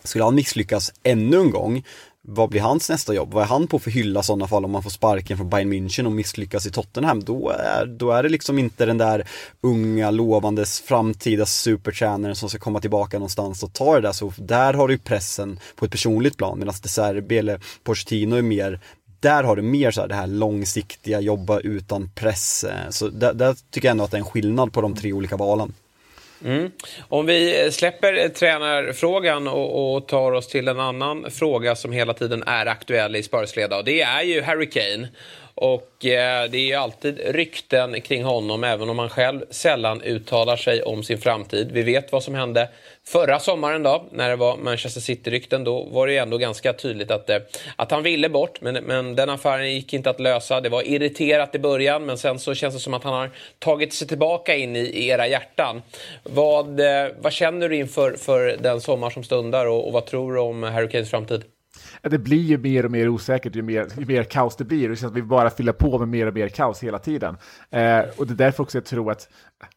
skulle 0.05 0.25
han 0.25 0.35
misslyckas 0.35 0.93
ännu 1.03 1.37
en 1.37 1.51
gång, 1.51 1.85
vad 2.23 2.51
blir 2.51 2.61
hans 2.61 2.91
nästa 2.91 3.15
jobb? 3.15 3.33
Vad 3.33 3.43
är 3.43 3.47
han 3.47 3.67
på 3.67 3.79
för 3.79 3.91
hylla 3.91 4.21
i 4.21 4.23
sådana 4.23 4.47
fall 4.47 4.65
om 4.65 4.71
man 4.71 4.83
får 4.83 4.91
sparken 4.91 5.37
från 5.37 5.49
Bayern 5.49 5.73
München 5.73 6.07
och 6.07 6.13
misslyckas 6.13 6.67
i 6.67 6.71
Tottenham? 6.71 7.25
Då 7.25 7.51
är, 7.51 7.87
då 7.87 8.11
är 8.11 8.23
det 8.23 8.29
liksom 8.29 8.59
inte 8.59 8.87
den 8.87 8.99
där 8.99 9.29
unga, 9.61 10.11
lovandes, 10.11 10.81
framtida 10.81 11.47
supertränaren 11.47 12.37
som 12.37 12.49
ska 12.49 12.59
komma 12.59 12.81
tillbaka 12.81 13.19
någonstans 13.19 13.63
och 13.63 13.73
ta 13.73 13.95
det 13.95 14.01
där. 14.01 14.13
Så 14.13 14.33
där 14.37 14.75
har 14.75 14.89
du 14.89 14.99
pressen 14.99 15.59
på 15.77 15.85
ett 15.85 15.91
personligt 15.91 16.37
plan 16.37 16.59
medan 16.59 16.75
De 16.83 16.89
Serbi 16.89 17.39
eller 17.39 17.61
Pochettino 17.85 18.37
är 18.37 18.43
mer 18.43 18.81
där 19.21 19.43
har 19.43 19.57
du 19.57 19.63
mer 19.63 19.91
så 19.91 20.01
här, 20.01 20.09
det 20.09 20.15
här 20.15 20.27
långsiktiga, 20.27 21.21
jobba 21.21 21.61
utan 21.61 22.11
press. 22.15 22.65
Eh, 22.65 22.91
så 22.91 23.09
där, 23.09 23.35
där 23.35 23.57
tycker 23.71 23.89
jag 23.89 23.91
ändå 23.91 24.05
att 24.05 24.11
det 24.11 24.17
är 24.17 24.19
en 24.19 24.25
skillnad 24.25 24.73
på 24.73 24.81
de 24.81 24.97
tre 24.97 25.13
olika 25.13 25.37
valen. 25.37 25.73
Mm. 26.45 26.71
Om 27.09 27.27
vi 27.27 27.65
eh, 27.65 27.71
släpper 27.71 28.25
eh, 28.25 28.29
tränarfrågan 28.29 29.49
och, 29.49 29.95
och, 29.95 30.09
tar 30.09 30.33
oss 30.33 30.49
till 30.49 30.69
en 30.69 30.81
annan 30.81 31.31
fråga 31.31 31.77
som 31.77 31.93
hela 31.93 32.15
tiden 32.15 32.43
är 32.47 32.67
aktuell 32.67 33.17
i 33.17 33.23
Spursleda, 33.23 33.77
och 33.77 33.85
det 33.85 34.01
är 34.01 34.23
ju 34.23 34.43
Harry 34.43 34.71
Kane. 34.71 35.09
Och 35.61 36.07
eh, 36.07 36.51
det 36.51 36.59
är 36.59 36.67
ju 36.67 36.75
alltid 36.75 37.21
rykten 37.27 38.01
kring 38.01 38.25
honom 38.25 38.65
även 38.65 38.91
om 38.91 38.99
han 38.99 39.09
själv 39.09 39.41
sällan 39.51 40.03
uttalar 40.03 40.57
sig 40.57 40.83
om 40.83 41.03
sin 41.03 41.19
framtid. 41.19 41.71
Vi 41.73 41.83
vet 41.83 42.13
vad 42.13 42.23
som 42.23 42.35
hände 42.35 42.69
förra 43.07 43.39
sommaren 43.39 43.83
då 43.83 44.05
när 44.13 44.29
det 44.29 44.37
var 44.37 44.57
Manchester 44.57 45.01
City-rykten. 45.01 45.65
Då 45.65 45.85
var 45.85 46.07
det 46.07 46.13
ju 46.13 46.19
ändå 46.19 46.39
ganska 46.39 46.73
tydligt 46.73 47.11
att, 47.11 47.31
eh, 47.31 47.37
att 47.77 47.91
han 47.91 48.03
ville 48.03 48.29
bort 48.29 48.61
men, 48.61 48.75
men 48.75 49.17
den 49.17 49.31
affären 49.31 49.75
gick 49.75 49.93
inte 49.93 50.11
att 50.11 50.21
lösa. 50.21 50.61
Det 50.61 50.69
var 50.69 50.83
irriterat 50.83 51.55
i 51.55 51.59
början 51.59 52.07
men 52.07 52.19
sen 52.19 52.39
så 52.39 52.55
känns 52.55 52.75
det 52.75 52.81
som 52.81 52.95
att 52.95 53.05
han 53.05 53.15
har 53.15 53.31
tagit 53.59 53.93
sig 53.93 54.09
tillbaka 54.09 54.57
in 54.57 54.77
i, 54.77 54.81
i 54.81 55.09
era 55.09 55.29
hjärtan. 55.29 55.83
Vad, 56.23 56.81
eh, 56.81 57.09
vad 57.19 57.33
känner 57.33 57.69
du 57.69 57.77
inför 57.77 58.13
för 58.13 58.57
den 58.61 58.81
sommar 58.81 59.11
som 59.11 59.25
stundar 59.25 59.67
och, 59.67 59.87
och 59.87 59.93
vad 59.93 60.07
tror 60.07 60.35
du 60.35 60.41
om 60.41 60.63
Harry 60.63 60.89
Kanes 60.89 61.11
framtid? 61.11 61.45
Det 62.03 62.19
blir 62.19 62.43
ju 62.43 62.59
mer 62.59 62.85
och 62.85 62.91
mer 62.91 63.09
osäkert 63.09 63.57
ju 63.57 63.63
mer, 63.63 63.87
ju 63.99 64.07
mer 64.07 64.25
kaos 64.25 64.57
det 64.57 64.65
blir. 64.65 64.89
Det 64.89 64.97
känns 64.97 65.11
att 65.11 65.17
vi 65.17 65.23
bara 65.23 65.51
fyller 65.51 65.73
på 65.73 65.99
med 65.99 66.09
mer 66.09 66.27
och 66.27 66.35
mer 66.35 66.49
kaos 66.49 66.83
hela 66.83 66.99
tiden. 66.99 67.37
Eh, 67.71 68.01
och 68.17 68.27
det 68.27 68.33
är 68.33 68.37
därför 68.37 68.63
också 68.63 68.79
jag 68.79 68.85
tror 68.85 69.11
att 69.11 69.29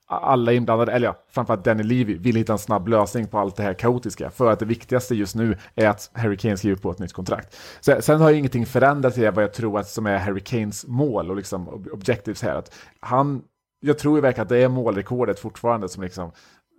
alla 0.05 0.53
inblandade, 0.53 0.91
eller 0.91 1.07
ja, 1.07 1.15
framförallt 1.31 1.65
Danny 1.65 1.83
Levy, 1.83 2.17
vill 2.17 2.35
hitta 2.35 2.53
en 2.53 2.59
snabb 2.59 2.87
lösning 2.87 3.27
på 3.27 3.39
allt 3.39 3.55
det 3.55 3.63
här 3.63 3.73
kaotiska. 3.73 4.29
För 4.29 4.51
att 4.51 4.59
det 4.59 4.65
viktigaste 4.65 5.15
just 5.15 5.35
nu 5.35 5.57
är 5.75 5.87
att 5.87 6.11
Harry 6.13 6.37
Kane 6.37 6.57
skriver 6.57 6.75
på 6.75 6.91
ett 6.91 6.99
nytt 6.99 7.13
kontrakt. 7.13 7.57
Sen, 7.81 8.01
sen 8.01 8.21
har 8.21 8.29
ju 8.29 8.37
ingenting 8.37 8.65
förändrats 8.65 9.17
i 9.17 9.29
vad 9.29 9.43
jag 9.43 9.53
tror 9.53 9.79
att 9.79 9.87
som 9.87 10.05
är 10.05 10.17
Harry 10.17 10.41
Kanes 10.41 10.87
mål 10.87 11.29
och 11.29 11.35
liksom 11.35 11.67
objectives 11.67 12.41
här. 12.41 12.55
Att 12.55 12.75
han, 12.99 13.41
jag 13.79 13.97
tror 13.97 14.17
ju 14.17 14.21
verkligen 14.21 14.43
att 14.43 14.49
det 14.49 14.57
är 14.57 14.69
målrekordet 14.69 15.39
fortfarande 15.39 15.89
som 15.89 16.03
liksom, 16.03 16.31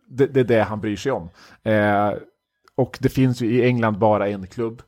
det, 0.08 0.26
det 0.26 0.40
är 0.40 0.44
det 0.44 0.62
han 0.62 0.80
bryr 0.80 0.96
sig 0.96 1.12
om. 1.12 1.30
Eh, 1.62 2.12
och 2.76 2.98
det 3.00 3.08
finns 3.08 3.40
ju 3.40 3.54
i 3.54 3.64
England 3.64 3.98
bara 3.98 4.28
en 4.28 4.46
klubb 4.46 4.82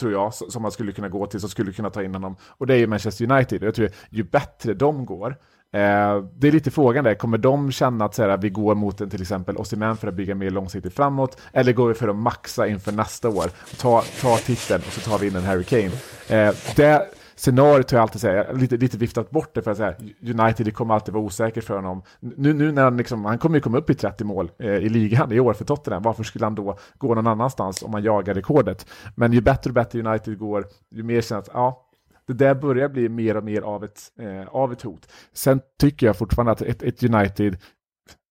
tror 0.00 0.12
jag, 0.12 0.34
som 0.34 0.62
man 0.62 0.72
skulle 0.72 0.92
kunna 0.92 1.08
gå 1.08 1.26
till, 1.26 1.40
som 1.40 1.50
skulle 1.50 1.72
kunna 1.72 1.90
ta 1.90 2.02
in 2.02 2.14
honom. 2.14 2.36
Och 2.42 2.66
det 2.66 2.74
är 2.74 2.78
ju 2.78 2.86
Manchester 2.86 3.32
United. 3.32 3.62
Jag 3.62 3.74
tror 3.74 3.88
ju 4.10 4.24
bättre 4.24 4.74
de 4.74 5.06
går, 5.06 5.30
eh, 5.72 6.24
det 6.38 6.48
är 6.48 6.52
lite 6.52 6.70
frågan 6.70 7.04
där, 7.04 7.14
kommer 7.14 7.38
de 7.38 7.72
känna 7.72 8.04
att 8.04 8.14
så 8.14 8.22
här, 8.22 8.36
vi 8.36 8.50
går 8.50 8.74
mot 8.74 9.00
en 9.00 9.10
till 9.10 9.22
exempel 9.22 9.56
Osimhen 9.56 9.96
för 9.96 10.08
att 10.08 10.14
bygga 10.14 10.34
mer 10.34 10.50
långsiktigt 10.50 10.94
framåt, 10.94 11.40
eller 11.52 11.72
går 11.72 11.88
vi 11.88 11.94
för 11.94 12.08
att 12.08 12.16
maxa 12.16 12.66
inför 12.66 12.92
nästa 12.92 13.28
år, 13.28 13.50
ta, 13.78 14.02
ta 14.20 14.36
titeln 14.36 14.82
och 14.86 14.92
så 14.92 15.10
tar 15.10 15.18
vi 15.18 15.26
in 15.26 15.36
en 15.36 15.44
Harry 15.44 15.64
Kane. 15.64 15.90
Eh, 16.28 16.54
det, 16.76 17.08
scenariot 17.36 17.90
har 17.90 17.98
jag 17.98 18.02
alltid 18.02 18.22
här, 18.22 18.54
lite, 18.54 18.76
lite 18.76 18.98
viftat 18.98 19.30
bort 19.30 19.54
det 19.54 19.62
för 19.62 19.70
att 19.70 19.76
säga 19.76 19.94
United 20.22 20.66
det 20.66 20.70
kommer 20.70 20.94
alltid 20.94 21.14
vara 21.14 21.24
osäkert 21.24 21.64
för 21.64 21.76
honom. 21.76 22.02
Nu, 22.20 22.52
nu 22.52 22.72
när 22.72 22.84
han 22.84 22.96
liksom, 22.96 23.24
han 23.24 23.38
kommer 23.38 23.56
ju 23.56 23.60
komma 23.60 23.78
upp 23.78 23.90
i 23.90 23.94
30 23.94 24.24
mål 24.24 24.50
eh, 24.58 24.74
i 24.74 24.88
ligan 24.88 25.32
i 25.32 25.40
år 25.40 25.52
för 25.52 25.64
Tottenham, 25.64 26.02
varför 26.02 26.24
skulle 26.24 26.46
han 26.46 26.54
då 26.54 26.78
gå 26.98 27.14
någon 27.14 27.26
annanstans 27.26 27.82
om 27.82 27.90
man 27.90 28.02
jagar 28.02 28.34
rekordet? 28.34 28.86
Men 29.14 29.32
ju 29.32 29.40
bättre 29.40 29.70
och 29.70 29.74
bättre 29.74 30.02
United 30.02 30.38
går, 30.38 30.64
ju 30.90 31.02
mer 31.02 31.20
känns 31.20 31.50
ja, 31.52 31.82
det 32.26 32.32
där 32.32 32.54
börjar 32.54 32.88
bli 32.88 33.08
mer 33.08 33.36
och 33.36 33.44
mer 33.44 33.62
av 33.62 33.84
ett, 33.84 34.00
eh, 34.20 34.48
av 34.48 34.72
ett 34.72 34.82
hot. 34.82 35.12
Sen 35.32 35.60
tycker 35.78 36.06
jag 36.06 36.16
fortfarande 36.16 36.52
att 36.52 36.62
ett, 36.62 36.82
ett 36.82 37.02
United 37.02 37.56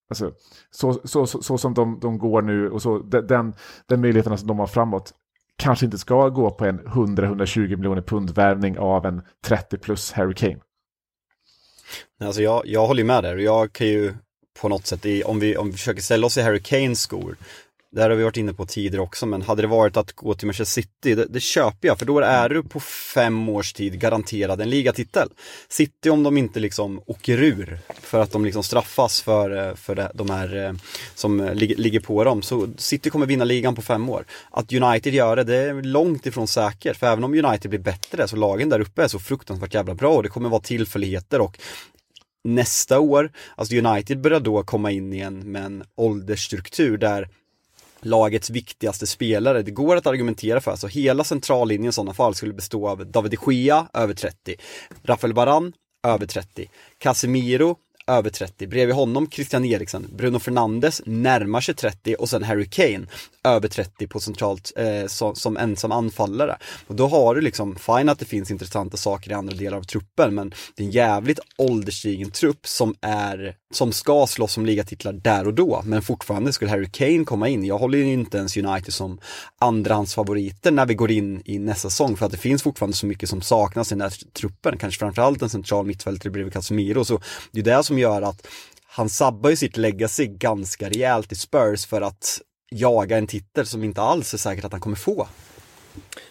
Alltså, 0.10 0.32
så, 0.72 0.94
så, 0.94 1.26
så, 1.26 1.42
så, 1.42 1.58
som 1.58 1.74
de, 1.74 2.00
de 2.00 2.18
går 2.18 2.42
nu 2.42 2.70
och 2.70 2.82
så, 2.82 3.00
den, 3.00 3.54
den 3.86 4.02
möjligheten 4.02 4.38
som 4.38 4.48
de 4.48 4.60
har 4.60 4.68
framåt 4.68 5.14
kanske 5.58 5.86
inte 5.86 5.98
ska 5.98 6.30
gå 6.30 6.52
på 6.52 6.66
en 6.66 6.80
100-120 6.80 7.76
miljoner 7.76 8.02
pund 8.02 8.30
värvning 8.30 8.80
av 8.80 9.06
en 9.06 9.22
30 9.46 9.78
plus 9.78 10.12
Harry 10.12 10.34
Kane. 10.34 10.60
Alltså 12.20 12.42
jag, 12.42 12.62
jag 12.66 12.88
håller 12.88 13.04
med 13.04 13.24
där 13.24 13.36
och 13.36 13.42
jag 13.42 13.74
kan 13.74 13.88
ju 13.88 14.14
på 14.62 14.70
något 14.70 14.88
sätt, 14.88 15.06
i, 15.06 15.24
om, 15.24 15.40
vi, 15.40 15.58
om 15.58 15.68
vi 15.68 15.74
försöker 15.74 16.02
ställa 16.02 16.28
oss 16.28 16.38
i 16.38 16.42
Harry 16.42 16.60
Kanes 16.60 17.02
skor, 17.02 17.36
det 17.96 18.02
här 18.02 18.10
har 18.10 18.18
vi 18.18 18.24
varit 18.24 18.38
inne 18.38 18.54
på 18.54 18.66
tidigare 18.66 19.02
också, 19.02 19.26
men 19.26 19.42
hade 19.42 19.62
det 19.62 19.68
varit 19.68 19.98
att 19.98 20.12
gå 20.12 20.34
till 20.34 20.48
Manchester 20.48 20.82
City, 20.82 21.16
det, 21.16 21.26
det, 21.26 21.40
köper 21.40 21.88
jag, 21.88 22.00
för 22.00 22.06
då 22.06 22.20
är 22.20 22.50
du 22.50 22.64
på 22.64 22.80
fem 22.80 23.50
års 23.50 23.74
tid 23.74 24.00
garanterad 24.00 24.62
en 24.62 24.70
ligatitel. 24.70 25.30
City 25.70 26.10
om 26.10 26.24
de 26.24 26.38
inte 26.38 26.60
liksom 26.60 27.02
åker 27.06 27.44
ur 27.44 27.80
för 27.88 28.20
att 28.20 28.32
de 28.32 28.46
liksom 28.46 28.64
straffas 28.64 29.22
för, 29.22 29.68
eh, 29.70 29.76
för 29.76 29.96
det, 29.96 30.12
de 30.14 30.30
här 30.30 30.66
eh, 30.66 30.74
som 31.16 31.50
ligger, 31.54 31.76
ligger 31.76 32.00
på 32.00 32.24
dem, 32.24 32.42
så 32.42 32.68
City 32.78 33.10
kommer 33.10 33.26
vinna 33.26 33.44
ligan 33.44 33.76
på 33.76 33.82
fem 33.82 34.10
år. 34.10 34.26
Att 34.52 34.74
United 34.74 35.14
gör 35.14 35.36
det, 35.36 35.44
det 35.44 35.56
är 35.56 35.82
långt 35.82 36.26
ifrån 36.26 36.48
säkert, 36.48 36.98
för 36.98 37.08
även 37.08 37.24
om 37.24 37.34
United 37.34 37.70
blir 37.70 37.80
bättre, 37.80 38.28
så 38.28 38.36
lagen 38.36 38.70
där 38.70 38.80
uppe 38.80 39.04
är 39.04 39.08
så 39.08 39.20
fruktansvärt 39.20 39.74
jävla 39.74 39.96
bra 39.96 40.16
och 40.16 40.24
det 40.24 40.30
kommer 40.30 40.50
vara 40.50 40.62
tillfälligheter 40.62 41.42
och 41.42 41.60
nästa 42.44 43.00
år, 43.00 43.32
alltså 43.56 43.76
United 43.76 44.22
börjar 44.22 44.40
då 44.40 44.64
komma 44.64 44.92
in 44.92 45.14
igen 45.14 45.52
med 45.52 45.66
en 45.66 45.84
åldersstruktur 45.96 46.98
där 46.98 47.30
lagets 48.06 48.50
viktigaste 48.50 49.08
spelare. 49.08 49.62
Det 49.62 49.72
går 49.72 49.96
att 49.96 50.08
argumentera 50.08 50.62
för, 50.62 50.72
alltså 50.72 50.88
hela 50.88 51.24
centrallinjen 51.24 51.90
i 51.90 51.94
sådana 51.94 52.14
fall 52.14 52.36
skulle 52.36 52.54
bestå 52.54 52.88
av 52.88 53.06
David 53.06 53.32
de 53.32 53.54
Gea, 53.54 53.88
över 53.94 54.14
30, 54.14 54.56
Rafael 55.04 55.34
Baran, 55.34 55.74
över 56.08 56.26
30, 56.26 56.70
Casemiro, 56.98 57.78
över 58.08 58.30
30. 58.30 58.68
Bredvid 58.68 58.96
honom 58.96 59.30
Christian 59.30 59.66
Eriksen, 59.66 60.08
Bruno 60.12 60.40
Fernandes 60.40 61.02
närmar 61.06 61.62
sig 61.62 61.76
30 61.76 62.16
och 62.16 62.30
sen 62.30 62.44
Harry 62.44 62.66
Kane 62.66 63.08
över 63.46 63.68
30 63.68 64.08
på 64.08 64.20
centralt 64.20 64.72
eh, 64.76 65.08
som, 65.08 65.36
som 65.36 65.58
ensam 65.58 65.92
anfallare. 65.92 66.58
Och 66.88 66.96
då 66.96 67.08
har 67.08 67.36
du 67.36 67.42
liksom, 67.42 67.76
fine 67.76 68.10
att 68.10 68.20
det 68.20 68.26
finns 68.26 68.52
intressanta 68.52 68.98
saker 68.98 69.32
i 69.32 69.34
andra 69.34 69.56
delar 69.56 69.78
av 69.78 69.84
truppen, 69.84 70.36
men 70.36 70.54
det 70.76 70.84
är 70.84 70.88
en 70.88 70.92
jävligt 70.92 71.40
ålderstigen 71.58 72.32
trupp 72.32 72.68
som 72.68 72.96
är, 73.02 73.56
som 73.74 73.92
ska 73.92 74.28
slåss 74.28 74.58
om 74.58 74.66
ligatitlar 74.66 75.14
där 75.14 75.48
och 75.48 75.54
då, 75.54 75.82
men 75.86 76.02
fortfarande 76.02 76.54
skulle 76.54 76.72
Harry 76.72 76.90
Kane 76.92 77.26
komma 77.26 77.48
in. 77.48 77.66
Jag 77.66 77.78
håller 77.78 77.98
ju 77.98 78.14
inte 78.14 78.38
ens 78.38 78.58
United 78.58 78.94
som 78.94 79.20
andrahandsfavoriter 79.60 80.72
när 80.72 80.86
vi 80.86 80.94
går 80.94 81.12
in 81.12 81.42
i 81.46 81.60
nästa 81.60 81.90
säsong, 81.90 82.18
för 82.18 82.26
att 82.26 82.32
det 82.32 82.38
finns 82.38 82.64
fortfarande 82.64 82.98
så 82.98 83.06
mycket 83.06 83.30
som 83.30 83.42
saknas 83.42 83.92
i 83.92 83.96
den 83.96 84.02
här 84.02 84.14
truppen, 84.34 84.78
kanske 84.78 85.00
framförallt 85.00 85.42
en 85.42 85.50
central 85.50 85.86
mittfältare 85.86 86.32
bredvid 86.32 86.54
Casemiro, 86.54 87.06
så 87.06 87.22
det 87.52 87.60
är 87.60 87.64
det 87.64 87.84
som 87.84 88.00
gör 88.00 88.22
att 88.22 88.48
han 88.96 89.10
sabbar 89.10 89.50
ju 89.50 89.56
sitt 89.56 89.78
legacy 89.78 90.28
ganska 90.28 90.90
rejält 90.90 91.32
i 91.32 91.36
Spurs 91.36 91.86
för 91.86 92.02
att 92.02 92.42
jaga 92.72 93.18
en 93.18 93.28
titel 93.28 93.66
som 93.66 93.84
inte 93.84 94.02
alls 94.02 94.34
är 94.34 94.38
säkert 94.38 94.66
att 94.66 94.72
han 94.72 94.82
kommer 94.82 94.96
få. 94.96 95.28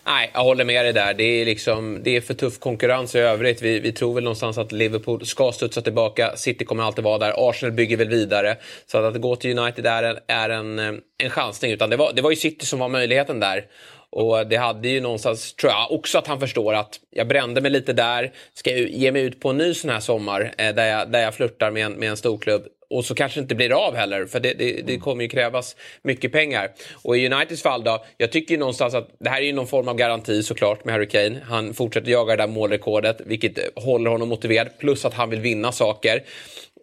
Nej, 0.07 0.31
jag 0.35 0.45
håller 0.45 0.65
med 0.65 0.85
dig 0.85 0.93
där. 0.93 1.15
Det 1.15 1.25
är, 1.25 1.45
liksom, 1.45 2.01
det 2.03 2.17
är 2.17 2.21
för 2.21 2.35
tuff 2.35 2.59
konkurrens 2.59 3.15
i 3.15 3.19
övrigt. 3.19 3.63
Vi, 3.63 3.81
vi 3.81 3.93
tror 3.93 4.15
väl 4.15 4.25
någonstans 4.25 4.59
att 4.59 4.73
Liverpool 4.73 5.27
ska 5.27 5.53
studsa 5.53 5.81
tillbaka. 5.81 6.37
City 6.37 6.65
kommer 6.65 6.83
alltid 6.83 7.05
vara 7.05 7.19
där. 7.19 7.51
Arsenal 7.51 7.73
bygger 7.73 7.97
väl 7.97 8.09
vidare. 8.09 8.57
Så 8.87 8.99
att, 8.99 9.05
att 9.15 9.21
gå 9.21 9.37
till 9.37 9.59
United 9.59 9.87
är 9.87 10.03
en, 10.03 10.19
är 10.27 10.51
en, 10.51 10.79
en 11.19 11.31
chansning. 11.31 11.73
Utan 11.73 11.91
det 11.91 11.97
var, 11.97 12.13
det 12.13 12.23
var 12.23 12.31
ju 12.31 12.37
City 12.37 12.67
som 12.67 12.79
var 12.79 12.89
möjligheten 12.89 13.41
där. 13.41 13.65
Och 14.11 14.47
det 14.47 14.57
hade 14.57 14.89
ju 14.89 15.01
någonstans, 15.01 15.55
tror 15.55 15.73
jag, 15.73 15.93
också 15.93 16.19
att 16.19 16.27
han 16.27 16.41
förstår 16.41 16.75
att 16.75 17.01
jag 17.11 17.29
brände 17.29 17.61
mig 17.61 17.71
lite 17.71 17.93
där. 17.93 18.33
Ska 18.55 18.71
jag 18.71 18.89
ge 18.89 19.13
mig 19.13 19.23
ut 19.23 19.41
på 19.41 19.51
en 19.51 19.59
ny 19.59 19.75
sån 19.75 19.91
här 19.91 20.01
sommar 20.01 20.55
eh, 20.59 20.75
där, 20.75 20.87
jag, 20.87 21.13
där 21.13 21.23
jag 21.23 21.35
flörtar 21.35 21.71
med 21.71 21.87
en, 21.87 21.93
med 21.93 22.11
en 22.11 22.17
storklubb 22.17 22.63
och 22.95 23.05
så 23.05 23.15
kanske 23.15 23.41
det 23.41 23.43
inte 23.43 23.55
blir 23.55 23.87
av 23.87 23.95
heller 23.95 24.27
för 24.27 24.41
det, 24.41 24.53
det, 24.53 24.83
det, 24.87 24.99
kommer 24.99 25.23
ju 25.23 25.29
krävas 25.29 25.77
mycket 26.03 26.33
pengar. 26.33 26.71
Och 27.03 27.17
i 27.17 27.27
Uniteds 27.27 27.63
fall 27.63 27.85
då, 27.85 28.05
jag 28.17 28.33
tycker 28.33 28.55
ju 28.55 28.59
någonstans 28.59 28.95
att 28.95 29.09
det 29.19 29.31
här 29.31 29.41
är 29.41 29.47
ju 29.47 29.53
någon 29.53 29.67
form 29.67 29.89
av 29.89 29.97
garanti 29.97 30.43
såklart 30.43 30.85
med 30.85 30.95
Harry 30.95 31.09
Kane. 31.09 31.41
Han 31.49 31.75
fortsätter 31.75 32.11
jaga 32.11 32.37
det 32.37 32.43
där 32.43 32.49
målrekordet 32.49 33.21
vilket 33.27 33.59
håller 33.77 34.11
honom 34.11 34.29
motiverad 34.29 34.79
plus 34.79 35.05
att 35.05 35.15
han 35.15 35.31
vill 35.31 35.41
vinna 35.41 35.73
saker. 35.73 36.23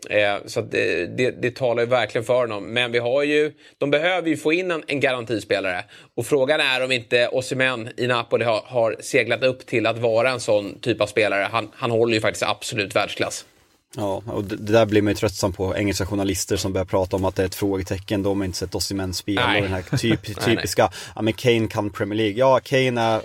Eh, 0.10 0.36
så 0.46 0.62
det, 0.62 1.06
det, 1.18 1.32
det, 1.32 1.56
talar 1.56 1.84
ju 1.84 1.90
verkligen 1.90 2.26
för 2.26 2.34
honom. 2.42 2.74
Men 2.74 2.92
vi 2.92 3.00
har 3.00 3.24
ju, 3.24 3.52
de 3.78 3.92
behöver 3.92 4.30
ju 4.30 4.38
få 4.38 4.54
in 4.54 4.72
en, 4.72 4.84
en 4.88 5.00
garantispelare. 5.00 5.84
Och 6.16 6.26
frågan 6.26 6.60
är 6.60 6.84
om 6.84 6.92
inte 6.92 7.28
Osimhen 7.28 7.90
i 7.98 8.08
Napoli 8.08 8.46
har, 8.46 8.62
har, 8.66 8.96
seglat 9.00 9.44
upp 9.44 9.66
till 9.66 9.88
att 9.88 9.98
vara 9.98 10.32
en 10.32 10.40
sån 10.40 10.80
typ 10.80 11.02
av 11.02 11.08
spelare. 11.08 11.48
Han, 11.52 11.70
han 11.74 11.92
håller 11.92 12.14
ju 12.14 12.22
faktiskt 12.22 12.44
absolut 12.44 12.96
världsklass. 12.96 13.46
Ja, 13.96 14.22
och 14.26 14.44
det, 14.44 14.56
där 14.56 14.86
blir 14.86 15.02
man 15.02 15.12
ju 15.12 15.16
tröttsam 15.16 15.54
på, 15.54 15.78
engelska 15.78 16.06
journalister 16.06 16.58
som 16.58 16.74
börjar 16.74 16.86
prata 16.86 17.16
om 17.16 17.26
att 17.26 17.36
det 17.36 17.42
är 17.42 17.46
ett 17.46 17.56
frågetecken, 17.56 18.24
de 18.24 18.40
har 18.40 18.46
inte 18.46 18.58
sett 18.58 18.76
Osimhen 18.76 19.14
spela 19.14 19.56
och 19.56 19.62
den 19.62 19.72
här 19.72 19.98
typ, 19.98 20.40
typiska, 20.46 20.92
ja 21.16 21.22
men 21.22 21.34
Kane 21.34 21.68
kan 21.68 21.90
Premier 21.90 22.18
League, 22.18 22.38
ja 22.38 22.60
Kane 22.64 23.02
är 23.02 23.22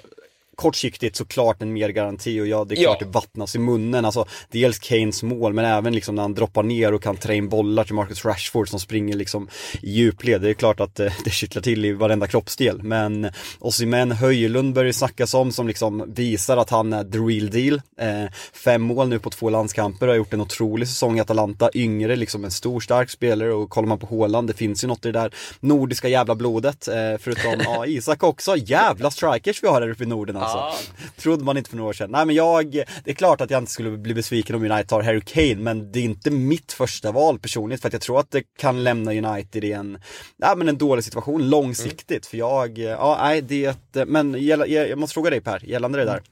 kortsiktigt 0.57 1.17
såklart 1.17 1.63
en 1.63 1.73
mer 1.73 1.89
garanti 1.89 2.41
och 2.41 2.47
ja, 2.47 2.65
det 2.65 2.75
är 2.75 2.83
klart 2.83 2.97
ja. 3.01 3.07
det 3.07 3.13
vattnas 3.13 3.55
i 3.55 3.59
munnen. 3.59 4.05
Alltså, 4.05 4.27
dels 4.51 4.79
Kanes 4.79 5.23
mål 5.23 5.53
men 5.53 5.65
även 5.65 5.95
liksom 5.95 6.15
när 6.15 6.23
han 6.23 6.35
droppar 6.35 6.63
ner 6.63 6.95
och 6.95 7.03
kan 7.03 7.17
trä 7.17 7.35
in 7.35 7.49
bollar 7.49 7.85
till 7.85 7.95
Marcus 7.95 8.25
Rashford 8.25 8.69
som 8.69 8.81
springer 8.81 9.17
liksom 9.17 9.49
i 9.83 9.91
djupled. 9.91 10.41
Det 10.41 10.51
är 10.51 10.55
klart 10.55 10.81
att 10.81 10.95
det, 10.95 11.13
det 11.25 11.31
kittlar 11.31 11.63
till 11.63 11.85
i 11.85 11.93
varenda 11.93 12.27
kroppsdel. 12.27 12.83
Men 12.83 13.31
Osimhen 13.59 14.13
Höjlund 14.13 14.75
börjar 14.75 14.93
snackas 14.93 15.35
om 15.35 15.53
som 15.53 15.69
liksom 15.69 16.05
visar 16.15 16.57
att 16.57 16.71
han 16.71 16.93
är 16.93 17.05
the 17.05 17.19
real 17.19 17.51
deal. 17.51 17.83
Eh, 17.99 18.33
fem 18.53 18.83
mål 18.83 19.09
nu 19.09 19.19
på 19.19 19.31
två 19.31 19.51
landskamper, 19.51 20.09
har 20.09 20.15
gjort 20.15 20.33
en 20.33 20.41
otrolig 20.41 20.89
säsong 20.89 21.19
i 21.19 21.21
Atalanta. 21.21 21.71
Yngre, 21.75 22.17
liksom 22.17 22.45
en 22.45 22.51
stor 22.51 22.81
stark 22.81 23.11
spelare 23.11 23.53
och 23.53 23.71
kollar 23.71 23.89
man 23.89 23.99
på 23.99 24.07
Håland, 24.07 24.49
det 24.49 24.55
finns 24.55 24.85
ju 24.85 24.89
något 24.89 25.07
i 25.07 25.13
det 25.13 25.21
där 25.21 25.35
nordiska 25.61 26.09
jävla 26.09 26.35
blodet. 26.35 26.89
Eh, 26.89 26.95
förutom 27.21 27.55
ja, 27.65 27.87
Isak 27.87 28.23
också, 28.23 28.57
jävla 28.57 29.11
strikers 29.11 29.63
vi 29.63 29.69
har 29.69 29.81
här 29.81 29.91
uppe 29.91 30.05
i 30.05 30.07
Norden 30.07 30.37
alltså. 30.47 30.93
Ja. 30.97 31.09
Trodde 31.17 31.45
man 31.45 31.57
inte 31.57 31.71
för 31.71 31.77
några 31.77 31.89
år 31.89 31.93
sedan. 31.93 32.11
Nej 32.11 32.27
men 32.27 32.35
jag, 32.35 32.71
det 33.05 33.11
är 33.11 33.15
klart 33.15 33.41
att 33.41 33.51
jag 33.51 33.59
inte 33.59 33.73
skulle 33.73 33.91
bli 33.91 34.15
besviken 34.15 34.57
om 34.57 34.65
United 34.65 34.89
tar 34.89 35.03
Harry 35.03 35.21
Kane, 35.21 35.55
men 35.55 35.93
det 35.93 35.99
är 35.99 36.05
inte 36.05 36.31
mitt 36.31 36.73
första 36.73 37.13
val 37.13 37.39
personligt 37.39 37.81
för 37.81 37.89
att 37.89 37.93
jag 37.93 38.03
tror 38.03 38.21
att 38.21 38.31
det 38.31 38.43
kan 38.59 38.85
lämna 38.85 39.13
United 39.13 39.65
i 39.65 39.73
en, 39.73 39.99
ja 40.37 40.55
men 40.57 40.69
en 40.69 40.79
dålig 40.79 41.05
situation 41.05 41.49
långsiktigt. 41.49 42.11
Mm. 42.11 42.23
För 42.31 42.37
jag, 42.37 42.79
ja 42.79 43.19
nej 43.21 43.43
det, 43.43 44.05
men 44.07 44.47
jag, 44.47 44.69
jag 44.69 44.99
måste 44.99 45.15
fråga 45.15 45.31
dig 45.31 45.41
Per, 45.41 45.65
gällande 45.65 45.99
det 45.99 46.05
där. 46.05 46.23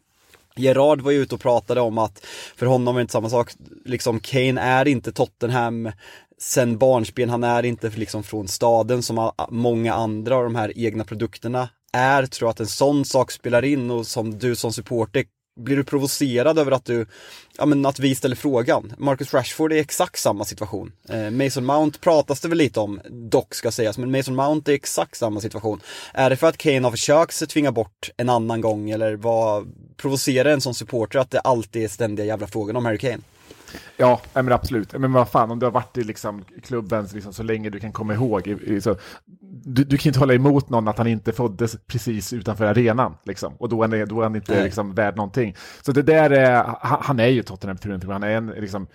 Gerard 0.57 1.01
var 1.01 1.11
ju 1.11 1.19
ute 1.19 1.35
och 1.35 1.41
pratade 1.41 1.81
om 1.81 1.99
att 1.99 2.27
för 2.57 2.67
honom 2.67 2.97
är 2.97 2.99
det 2.99 3.03
inte 3.03 3.13
samma 3.13 3.31
sak, 3.31 3.51
liksom 3.85 4.21
Kane 4.21 4.61
är 4.61 4.89
inte 4.89 5.13
Tottenham 5.13 5.91
sen 6.39 6.79
barnsben, 6.79 7.31
han 7.31 7.45
är 7.45 7.63
inte 7.63 7.91
liksom 7.91 8.23
från 8.23 8.49
staden 8.49 9.03
som 9.03 9.33
många 9.51 9.95
andra 9.95 10.37
av 10.37 10.45
de 10.45 10.55
här 10.55 10.73
egna 10.77 11.05
produkterna 11.05 11.69
är, 11.95 12.27
tror 12.27 12.51
att 12.51 12.61
en 12.61 12.67
sån 12.67 13.05
sak 13.05 13.33
spelar 13.33 13.65
in 13.65 13.91
och 13.91 14.07
som 14.07 14.39
du 14.39 14.57
som 14.57 14.73
supporter 14.73 15.25
blir 15.61 15.77
du 15.77 15.85
provocerad 15.85 16.59
över 16.59 16.73
att 16.73 16.85
du, 16.85 17.07
ja 17.59 17.67
men 17.67 17.87
att 17.87 17.99
vi 17.99 18.15
ställer 18.15 18.37
frågan? 18.37 18.95
Marcus 18.99 19.35
Rashford 19.35 19.73
är 19.73 19.77
i 19.77 19.81
exakt 19.81 20.19
samma 20.19 20.45
situation. 20.45 20.93
Eh, 21.09 21.31
Mason 21.31 21.65
Mount 21.65 21.99
pratas 21.99 22.41
det 22.41 22.49
väl 22.49 22.59
lite 22.59 22.81
om, 22.81 23.01
dock 23.11 23.55
ska 23.55 23.71
sägas, 23.71 23.99
men 23.99 24.11
Mason 24.11 24.37
Mount 24.37 24.71
är 24.71 24.73
i 24.73 24.77
exakt 24.77 25.17
samma 25.17 25.41
situation. 25.41 25.81
Är 26.15 26.31
det 26.31 26.37
för 26.37 26.47
att 26.47 26.59
Kane 26.59 26.81
har 26.81 26.91
försökt 26.91 27.51
tvinga 27.51 27.73
bort 27.73 28.11
en 28.17 28.29
annan 28.29 28.61
gång 28.61 28.91
eller 28.91 29.17
vad 29.17 29.75
provocerar 29.97 30.51
en 30.51 30.61
sån 30.61 30.75
supporter 30.75 31.19
att 31.19 31.31
det 31.31 31.41
alltid 31.41 31.85
är 31.85 31.89
ständiga 31.89 32.27
jävla 32.27 32.47
frågan 32.47 32.77
om 32.77 32.85
Harry 32.85 32.99
Kane? 32.99 33.23
Ja, 33.97 34.21
men 34.33 34.53
absolut. 34.53 34.93
Men 34.99 35.13
vad 35.13 35.29
fan, 35.29 35.51
om 35.51 35.59
du 35.59 35.67
har 35.67 35.71
varit 35.71 35.99
i 35.99 36.05
liksom, 36.05 36.45
klubben 36.63 37.07
liksom, 37.15 37.33
så 37.33 37.43
länge 37.43 37.71
du 37.71 37.81
kan 37.81 37.93
komma 37.93 38.15
ihåg. 38.15 38.57
Så, 38.83 38.97
du, 39.65 39.85
du, 39.85 39.99
kan 39.99 40.11
inte 40.11 40.19
hålla 40.19 40.35
emot 40.35 40.69
någon 40.69 40.89
att 40.89 40.99
han 40.99 41.07
inte 41.07 41.33
föddes 41.33 41.77
precis 41.87 42.33
utanför 42.33 42.65
arenan. 42.65 43.15
Liksom, 43.25 43.55
och 43.59 43.69
då 43.69 43.83
är, 43.83 43.89
han, 43.89 44.09
då 44.09 44.19
är 44.19 44.23
han 44.23 44.37
inte 44.37 44.65
liksom, 44.65 44.95
värd 44.95 45.17
någonting. 45.17 45.57
Så 45.83 45.93
det 45.93 46.03
där 46.03 46.31
är, 46.31 46.65
han, 46.81 46.99
han 47.03 47.21
är 47.21 47.27
ju 47.27 47.43
Tottenham, 47.43 48.11
han 48.11 48.23
är 48.23 48.37
en 48.37 48.47
liksom, 48.47 48.87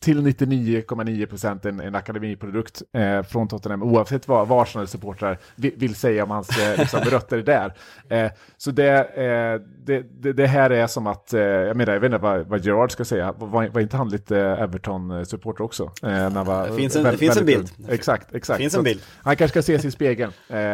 till 0.00 0.26
99,9 0.26 1.26
procent 1.26 1.64
en, 1.64 1.80
en 1.80 1.94
akademiprodukt 1.94 2.82
eh, 2.92 3.22
från 3.22 3.48
Tottenham, 3.48 3.82
oavsett 3.82 4.28
vad, 4.28 4.48
vad 4.48 4.62
Arsenal-supportrar 4.62 5.38
vill, 5.56 5.72
vill, 5.76 5.94
säga 5.94 6.24
om 6.24 6.30
hans 6.30 6.58
eh, 6.58 6.78
liksom, 6.78 7.00
rötter 7.04 7.38
där. 7.38 7.74
Eh, 8.08 8.30
så 8.56 8.70
det, 8.70 8.98
eh, 8.98 9.60
det, 9.84 10.22
det, 10.22 10.32
det, 10.32 10.46
här 10.46 10.70
är 10.70 10.86
som 10.86 11.06
att, 11.06 11.34
eh, 11.34 11.40
jag 11.40 11.76
menar, 11.76 11.92
jag 11.92 12.00
vet 12.00 12.12
inte 12.12 12.22
vad, 12.22 12.46
vad 12.46 12.64
Gerard 12.64 12.92
ska 12.92 13.04
säga, 13.04 13.32
var, 13.32 13.68
var 13.68 13.80
inte 13.80 13.96
han 13.96 14.08
lite 14.08 14.38
Everton-supporter 14.38 15.64
också? 15.64 15.84
Eh, 16.02 16.08
när 16.10 16.44
var, 16.44 16.68
det 16.68 16.76
finns 16.76 16.96
en, 16.96 17.02
väldigt, 17.02 17.20
finns 17.20 17.36
en 17.36 17.46
bild. 17.46 17.70
Exakt, 17.88 18.34
exakt. 18.34 18.58
Finns 18.58 18.74
en 18.74 18.84
bild. 18.84 19.02
Han 19.22 19.36
kanske 19.36 19.62
ska 19.62 19.72
se 19.72 19.78
sig 19.78 19.88
i 19.88 19.90
spegeln 19.90 20.32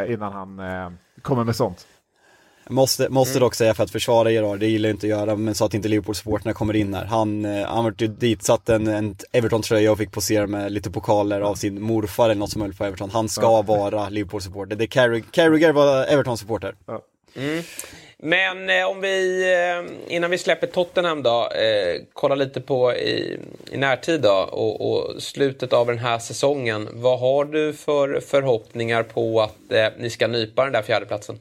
innan 0.08 0.32
han 0.32 0.60
kommer 1.22 1.44
med 1.44 1.56
sånt. 1.56 1.86
Måste, 2.70 3.08
måste 3.08 3.32
mm. 3.32 3.40
dock 3.40 3.54
säga 3.54 3.74
för 3.74 3.84
att 3.84 3.90
försvara 3.90 4.30
Gerard, 4.30 4.58
det 4.60 4.66
gillar 4.66 4.88
jag 4.88 4.94
inte 4.94 5.06
att 5.06 5.10
göra, 5.10 5.36
men 5.36 5.54
så 5.54 5.64
att 5.64 5.74
inte 5.74 5.88
Liverpool-supporterna 5.88 6.52
kommer 6.52 6.76
in 6.76 6.94
här. 6.94 7.04
Han, 7.04 7.44
eh, 7.44 7.66
han 7.66 7.84
vart 7.84 8.00
ju 8.00 8.06
ditsatt 8.06 8.68
en, 8.68 8.86
en 8.86 9.16
Everton-tröja 9.32 9.92
och 9.92 9.98
fick 9.98 10.12
posera 10.12 10.46
med 10.46 10.72
lite 10.72 10.90
pokaler 10.90 11.40
av 11.40 11.54
sin 11.54 11.82
morfar 11.82 12.24
eller 12.24 12.34
något 12.34 12.50
som 12.50 12.62
höll 12.62 12.74
på 12.74 12.84
Everton. 12.84 13.10
Han 13.10 13.28
ska 13.28 13.42
ja. 13.42 13.62
vara 13.62 14.08
Liverpool-supporter. 14.08 14.76
Det 14.76 14.84
är 14.84 14.86
Carrig 14.86 15.24
Carragher 15.30 15.72
var 15.72 16.04
Everton-supporter. 16.04 16.74
Ja. 16.86 17.00
Mm. 17.36 17.62
Men 18.18 18.70
eh, 18.70 18.86
om 18.86 19.00
vi, 19.00 19.42
eh, 19.52 20.14
innan 20.16 20.30
vi 20.30 20.38
släpper 20.38 20.66
Tottenham 20.66 21.22
då, 21.22 21.48
eh, 21.48 22.02
kollar 22.12 22.36
lite 22.36 22.60
på 22.60 22.92
i, 22.94 23.38
i 23.70 23.76
närtid 23.76 24.20
då 24.20 24.48
och, 24.52 24.90
och, 24.90 25.22
slutet 25.22 25.72
av 25.72 25.86
den 25.86 25.98
här 25.98 26.18
säsongen. 26.18 26.88
Vad 26.92 27.20
har 27.20 27.44
du 27.44 27.72
för 27.72 28.20
förhoppningar 28.20 29.02
på 29.02 29.40
att 29.40 29.72
eh, 29.72 29.86
ni 29.98 30.10
ska 30.10 30.26
nypa 30.26 30.64
den 30.64 30.72
där 30.72 30.82
fjärdeplatsen? 30.82 31.38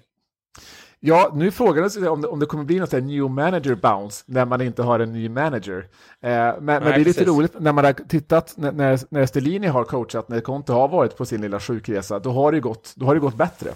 Ja, 1.08 1.32
nu 1.34 1.52
frågar 1.52 1.90
sig 1.90 2.08
om 2.08 2.22
det, 2.22 2.28
om 2.28 2.40
det 2.40 2.46
kommer 2.46 2.64
bli 2.64 2.80
något 2.80 2.92
new 2.92 3.30
manager 3.30 3.76
bounce 3.76 4.24
när 4.26 4.46
man 4.46 4.62
inte 4.62 4.84
har 4.84 5.00
en 5.00 5.14
ny 5.14 5.30
manager. 5.30 5.78
Eh, 5.78 6.30
men, 6.30 6.56
Nej, 6.66 6.80
men, 6.80 6.84
det 6.84 6.94
är 6.94 7.06
lite 7.06 7.26
roligt 7.26 7.60
när 7.60 7.72
man 7.72 7.86
har 7.86 7.94
tittat 7.94 8.54
när, 8.58 9.00
när 9.14 9.26
Stellini 9.26 9.68
har 9.68 9.84
coachat, 9.84 10.30
när 10.30 10.40
Conte 10.40 10.74
har 10.74 10.88
varit 10.88 11.18
på 11.18 11.26
sin 11.26 11.42
lilla 11.42 11.60
sjukresa, 11.60 12.20
då 12.20 12.32
har 12.32 12.52
det 12.52 12.60
gått, 12.60 12.94
då 12.96 13.06
har 13.06 13.14
det 13.14 13.22
gått 13.22 13.36
bättre. 13.36 13.70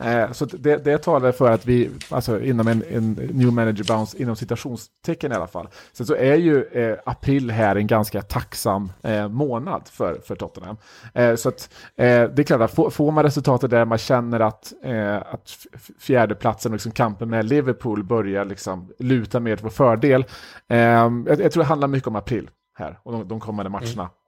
Eh, 0.00 0.32
så 0.32 0.44
det, 0.44 0.84
det 0.84 0.98
talar 0.98 1.32
för 1.32 1.50
att 1.50 1.66
vi, 1.66 1.90
alltså 2.08 2.40
inom 2.40 2.68
en, 2.68 2.84
en 2.90 3.12
new 3.12 3.52
manager 3.52 3.84
bounce, 3.84 4.22
inom 4.22 4.36
citationstecken 4.36 5.32
i 5.32 5.34
alla 5.34 5.46
fall. 5.46 5.68
Sen 5.92 6.06
så 6.06 6.14
är 6.14 6.34
ju 6.34 6.64
eh, 6.64 6.98
april 7.04 7.50
här 7.50 7.76
en 7.76 7.86
ganska 7.86 8.22
tacksam 8.22 8.92
eh, 9.02 9.28
månad 9.28 9.82
för, 9.88 10.20
för 10.24 10.36
Tottenham. 10.36 10.76
Eh, 11.14 11.34
så 11.34 11.48
att 11.48 11.70
eh, 11.96 12.04
det 12.04 12.38
är 12.38 12.42
klart 12.42 12.60
att 12.60 12.74
får, 12.74 12.90
får 12.90 13.12
man 13.12 13.24
resultatet 13.24 13.70
där 13.70 13.84
man 13.84 13.98
känner 13.98 14.40
att, 14.40 14.72
eh, 14.82 15.16
att 15.16 15.56
fjärdeplatsen 15.98 16.72
och 16.72 16.74
liksom 16.74 16.92
kampen 16.92 17.30
med 17.30 17.44
Liverpool 17.44 18.04
börjar 18.04 18.44
liksom 18.44 18.88
luta 18.98 19.40
mer 19.40 19.56
på 19.56 19.70
fördel. 19.70 20.24
Eh, 20.68 20.78
jag, 20.78 21.40
jag, 21.40 21.52
tror 21.52 21.62
det 21.62 21.68
handlar 21.68 21.88
mycket 21.88 22.08
om 22.08 22.16
april 22.16 22.50
här 22.78 22.98
och 23.02 23.12
de, 23.12 23.28
de 23.28 23.40
kommande 23.40 23.70
matcherna. 23.70 24.02
Mm. 24.02 24.19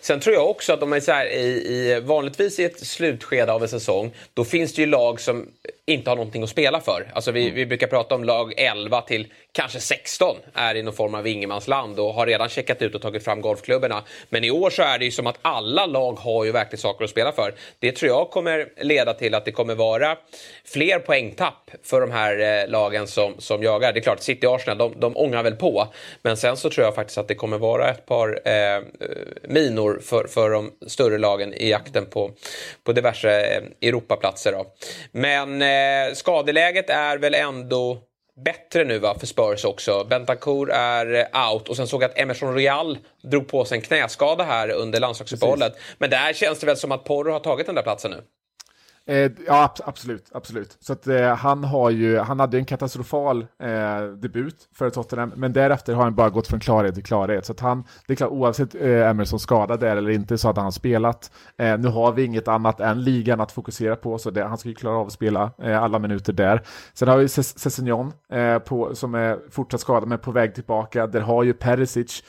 Sen 0.00 0.20
tror 0.20 0.34
jag 0.34 0.50
också 0.50 0.72
att 0.72 0.80
de 0.80 0.92
är 0.92 1.00
så 1.00 1.12
här, 1.12 1.26
i, 1.26 1.46
i, 1.46 2.00
vanligtvis 2.00 2.58
i 2.58 2.64
ett 2.64 2.86
slutskede 2.86 3.52
av 3.52 3.62
en 3.62 3.68
säsong, 3.68 4.14
då 4.34 4.44
finns 4.44 4.74
det 4.74 4.82
ju 4.82 4.86
lag 4.86 5.20
som 5.20 5.48
inte 5.90 6.10
har 6.10 6.16
någonting 6.16 6.42
att 6.42 6.48
spela 6.48 6.80
för. 6.80 7.10
Alltså 7.14 7.30
vi, 7.30 7.50
vi 7.50 7.66
brukar 7.66 7.86
prata 7.86 8.14
om 8.14 8.24
lag 8.24 8.54
11 8.56 9.00
till 9.00 9.26
kanske 9.52 9.80
16 9.80 10.36
är 10.54 10.74
i 10.74 10.82
någon 10.82 10.94
form 10.94 11.14
av 11.14 11.26
ingenmansland 11.26 12.00
och 12.00 12.14
har 12.14 12.26
redan 12.26 12.48
checkat 12.48 12.82
ut 12.82 12.94
och 12.94 13.02
tagit 13.02 13.24
fram 13.24 13.40
golfklubborna. 13.40 14.02
Men 14.28 14.44
i 14.44 14.50
år 14.50 14.70
så 14.70 14.82
är 14.82 14.98
det 14.98 15.04
ju 15.04 15.10
som 15.10 15.26
att 15.26 15.38
alla 15.42 15.86
lag 15.86 16.12
har 16.12 16.44
ju 16.44 16.52
verkligen 16.52 16.80
saker 16.80 17.04
att 17.04 17.10
spela 17.10 17.32
för. 17.32 17.54
Det 17.78 17.92
tror 17.92 18.08
jag 18.08 18.30
kommer 18.30 18.68
leda 18.82 19.14
till 19.14 19.34
att 19.34 19.44
det 19.44 19.52
kommer 19.52 19.74
vara 19.74 20.16
fler 20.64 20.98
poängtapp 20.98 21.70
för 21.82 22.00
de 22.00 22.10
här 22.10 22.62
eh, 22.62 22.68
lagen 22.68 23.06
som, 23.06 23.34
som 23.38 23.62
jagar. 23.62 23.92
Det 23.92 23.98
är 23.98 24.02
klart, 24.02 24.20
City 24.20 24.46
och 24.46 24.54
Arsenal, 24.54 24.78
de, 24.78 25.00
de 25.00 25.16
ångar 25.16 25.42
väl 25.42 25.56
på. 25.56 25.86
Men 26.22 26.36
sen 26.36 26.56
så 26.56 26.70
tror 26.70 26.84
jag 26.84 26.94
faktiskt 26.94 27.18
att 27.18 27.28
det 27.28 27.34
kommer 27.34 27.58
vara 27.58 27.90
ett 27.90 28.06
par 28.06 28.40
eh, 28.44 28.82
minor 29.48 30.00
för, 30.04 30.26
för 30.26 30.50
de 30.50 30.70
större 30.86 31.18
lagen 31.18 31.54
i 31.54 31.70
jakten 31.70 32.06
på, 32.06 32.30
på 32.84 32.92
diverse 32.92 33.40
eh, 33.40 33.88
Europaplatser. 33.88 34.52
Då. 34.52 34.66
Men 35.12 35.62
eh, 35.62 35.68
skadeläget 36.14 36.90
är 36.90 37.18
väl 37.18 37.34
ändå 37.34 37.98
bättre 38.44 38.84
nu 38.84 38.98
va, 38.98 39.16
för 39.18 39.26
Spurs 39.26 39.64
också. 39.64 40.06
Bentancourt 40.10 40.68
är 40.72 41.28
out 41.52 41.68
och 41.68 41.76
sen 41.76 41.86
såg 41.86 42.02
jag 42.02 42.10
att 42.10 42.18
Emerson 42.18 42.54
Real 42.54 42.98
drog 43.22 43.48
på 43.48 43.64
sig 43.64 43.78
en 43.78 43.82
knäskada 43.82 44.44
här 44.44 44.70
under 44.70 45.00
landslagsuppehållet. 45.00 45.76
Men 45.98 46.10
där 46.10 46.32
känns 46.32 46.58
det 46.58 46.66
väl 46.66 46.76
som 46.76 46.92
att 46.92 47.04
Porro 47.04 47.32
har 47.32 47.40
tagit 47.40 47.66
den 47.66 47.74
där 47.74 47.82
platsen 47.82 48.10
nu. 48.10 48.22
Eh, 49.06 49.30
ja, 49.46 49.74
absolut, 49.84 50.30
absolut. 50.32 50.76
Så 50.80 50.92
att, 50.92 51.06
eh, 51.06 51.34
han, 51.34 51.64
har 51.64 51.90
ju, 51.90 52.18
han 52.18 52.40
hade 52.40 52.58
en 52.58 52.64
katastrofal 52.64 53.46
eh, 53.62 54.02
debut 54.02 54.68
för 54.74 54.90
Tottenham, 54.90 55.32
men 55.36 55.52
därefter 55.52 55.94
har 55.94 56.02
han 56.02 56.14
bara 56.14 56.30
gått 56.30 56.46
från 56.46 56.60
klarhet 56.60 56.94
till 56.94 57.04
klarhet. 57.04 57.46
Så 57.46 57.52
att 57.52 57.60
han, 57.60 57.84
det 58.06 58.12
är 58.12 58.16
klart, 58.16 58.30
oavsett 58.30 58.74
eh, 58.74 59.10
Emerson 59.10 59.40
skadad 59.40 59.82
är 59.82 59.96
eller 59.96 60.10
inte 60.10 60.38
så 60.38 60.48
hade 60.48 60.60
han 60.60 60.72
spelat. 60.72 61.30
Eh, 61.56 61.78
nu 61.78 61.88
har 61.88 62.12
vi 62.12 62.24
inget 62.24 62.48
annat 62.48 62.80
än 62.80 63.02
ligan 63.02 63.40
att 63.40 63.52
fokusera 63.52 63.96
på, 63.96 64.18
så 64.18 64.30
det, 64.30 64.44
han 64.44 64.58
ska 64.58 64.68
ju 64.68 64.74
klara 64.74 64.96
av 64.96 65.06
att 65.06 65.12
spela 65.12 65.50
eh, 65.62 65.82
alla 65.82 65.98
minuter 65.98 66.32
där. 66.32 66.62
Sen 66.94 67.08
har 67.08 67.16
vi 67.16 67.28
Sessignon 67.28 68.12
eh, 68.32 68.92
som 68.92 69.14
är 69.14 69.50
fortsatt 69.50 69.80
skadad, 69.80 70.08
men 70.08 70.18
på 70.18 70.30
väg 70.30 70.54
tillbaka. 70.54 71.06
Där 71.06 71.20
har 71.20 71.42
ju 71.42 71.52
Perisic 71.52 72.22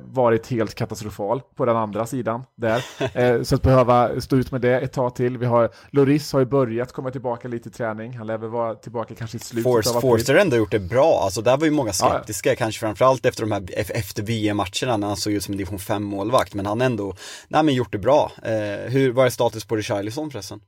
varit 0.00 0.46
helt 0.46 0.74
katastrofal 0.74 1.40
på 1.56 1.64
den 1.64 1.76
andra 1.76 2.06
sidan 2.06 2.44
där. 2.54 3.44
så 3.44 3.54
att 3.54 3.62
behöva 3.62 4.20
stå 4.20 4.36
ut 4.36 4.52
med 4.52 4.60
det 4.60 4.80
ett 4.80 4.92
tag 4.92 5.14
till. 5.14 5.38
Vi 5.38 5.46
har 5.46 5.70
Loris 6.02 6.32
har 6.32 6.40
ju 6.40 6.46
börjat 6.46 6.92
komma 6.92 7.10
tillbaka 7.10 7.48
lite 7.48 7.68
i 7.68 7.72
träning. 7.72 8.16
Han 8.16 8.26
lär 8.26 8.38
väl 8.38 8.50
vara 8.50 8.74
tillbaka 8.74 9.14
kanske 9.14 9.36
i 9.36 9.40
slutet 9.40 9.72
Force, 9.72 9.90
av 9.90 9.96
april. 9.96 10.10
Forster 10.10 10.34
har 10.34 10.40
ändå 10.40 10.56
gjort 10.56 10.70
det 10.70 10.78
bra. 10.78 11.20
Alltså 11.24 11.42
där 11.42 11.56
var 11.56 11.64
ju 11.64 11.70
många 11.70 11.92
skeptiska, 11.92 12.50
ja. 12.50 12.56
kanske 12.56 12.80
framförallt 12.80 13.26
efter 13.26 13.42
de 13.42 13.52
här 13.52 13.64
efter 13.76 14.22
VM-matcherna 14.22 14.96
när 14.96 15.06
han 15.06 15.16
såg 15.16 15.32
ut 15.32 15.44
som 15.44 15.52
en 15.52 15.58
division 15.58 15.78
5-målvakt. 15.78 16.54
Men 16.54 16.66
han 16.66 16.80
har 16.80 16.86
ändå, 16.86 17.14
nej 17.48 17.62
men 17.62 17.74
gjort 17.74 17.92
det 17.92 17.98
bra. 17.98 18.32
Eh, 18.42 18.52
hur, 18.90 19.12
vad 19.12 19.26
är 19.26 19.30
status 19.30 19.64
på 19.64 19.76
Richarlison 19.76 20.30
förresten? 20.30 20.60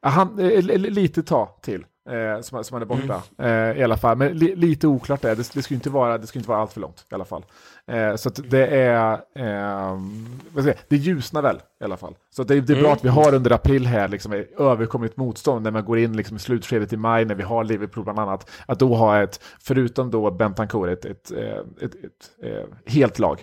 Han, 0.00 0.38
eh, 0.38 0.62
lite 0.78 1.22
tag 1.22 1.48
till 1.62 1.84
eh, 2.10 2.40
som, 2.40 2.64
som 2.64 2.74
han 2.74 2.82
är 2.82 2.86
borta. 2.86 3.22
Mm. 3.38 3.70
Eh, 3.70 3.80
I 3.80 3.84
alla 3.84 3.96
fall, 3.96 4.16
men 4.16 4.32
li, 4.32 4.56
lite 4.56 4.86
oklart 4.86 5.24
är 5.24 5.36
det. 5.36 5.52
Det 5.54 5.62
ska 5.62 5.74
inte 5.74 5.90
vara, 5.90 6.18
det 6.18 6.36
inte 6.36 6.48
vara 6.48 6.58
allt 6.58 6.72
för 6.72 6.80
långt 6.80 7.06
i 7.10 7.14
alla 7.14 7.24
fall. 7.24 7.44
Eh, 7.86 8.16
så 8.16 8.30
det 8.30 8.66
är, 8.66 9.12
eh, 9.34 10.00
det 10.88 10.96
ljusnar 10.96 11.42
väl 11.42 11.56
i 11.80 11.84
alla 11.84 11.96
fall. 11.96 12.14
Så 12.30 12.44
det, 12.44 12.60
det 12.60 12.72
är 12.72 12.76
bra 12.76 12.84
mm. 12.84 12.92
att 12.92 13.04
vi 13.04 13.08
har 13.08 13.34
under 13.34 13.50
april 13.50 13.86
här 13.86 14.08
liksom 14.08 14.44
överkommit 14.58 15.16
motstånd 15.16 15.62
när 15.62 15.70
man 15.70 15.84
går 15.84 15.98
in 15.98 16.16
liksom 16.16 16.36
i 16.36 16.40
slutskedet 16.40 16.92
i 16.92 16.96
maj 16.96 17.24
när 17.24 17.34
vi 17.34 17.42
har 17.42 17.64
Liverpool 17.64 18.04
bland 18.04 18.18
annat. 18.18 18.50
Att 18.66 18.78
då 18.78 18.94
ha 18.94 19.22
ett, 19.22 19.40
förutom 19.60 20.10
då 20.10 20.30
Bentancourt, 20.30 20.88
ett, 20.88 21.04
ett, 21.04 21.30
ett, 21.30 21.82
ett, 21.82 21.94
ett 21.94 22.30
eh, 22.42 22.92
helt 22.92 23.18
lag. 23.18 23.42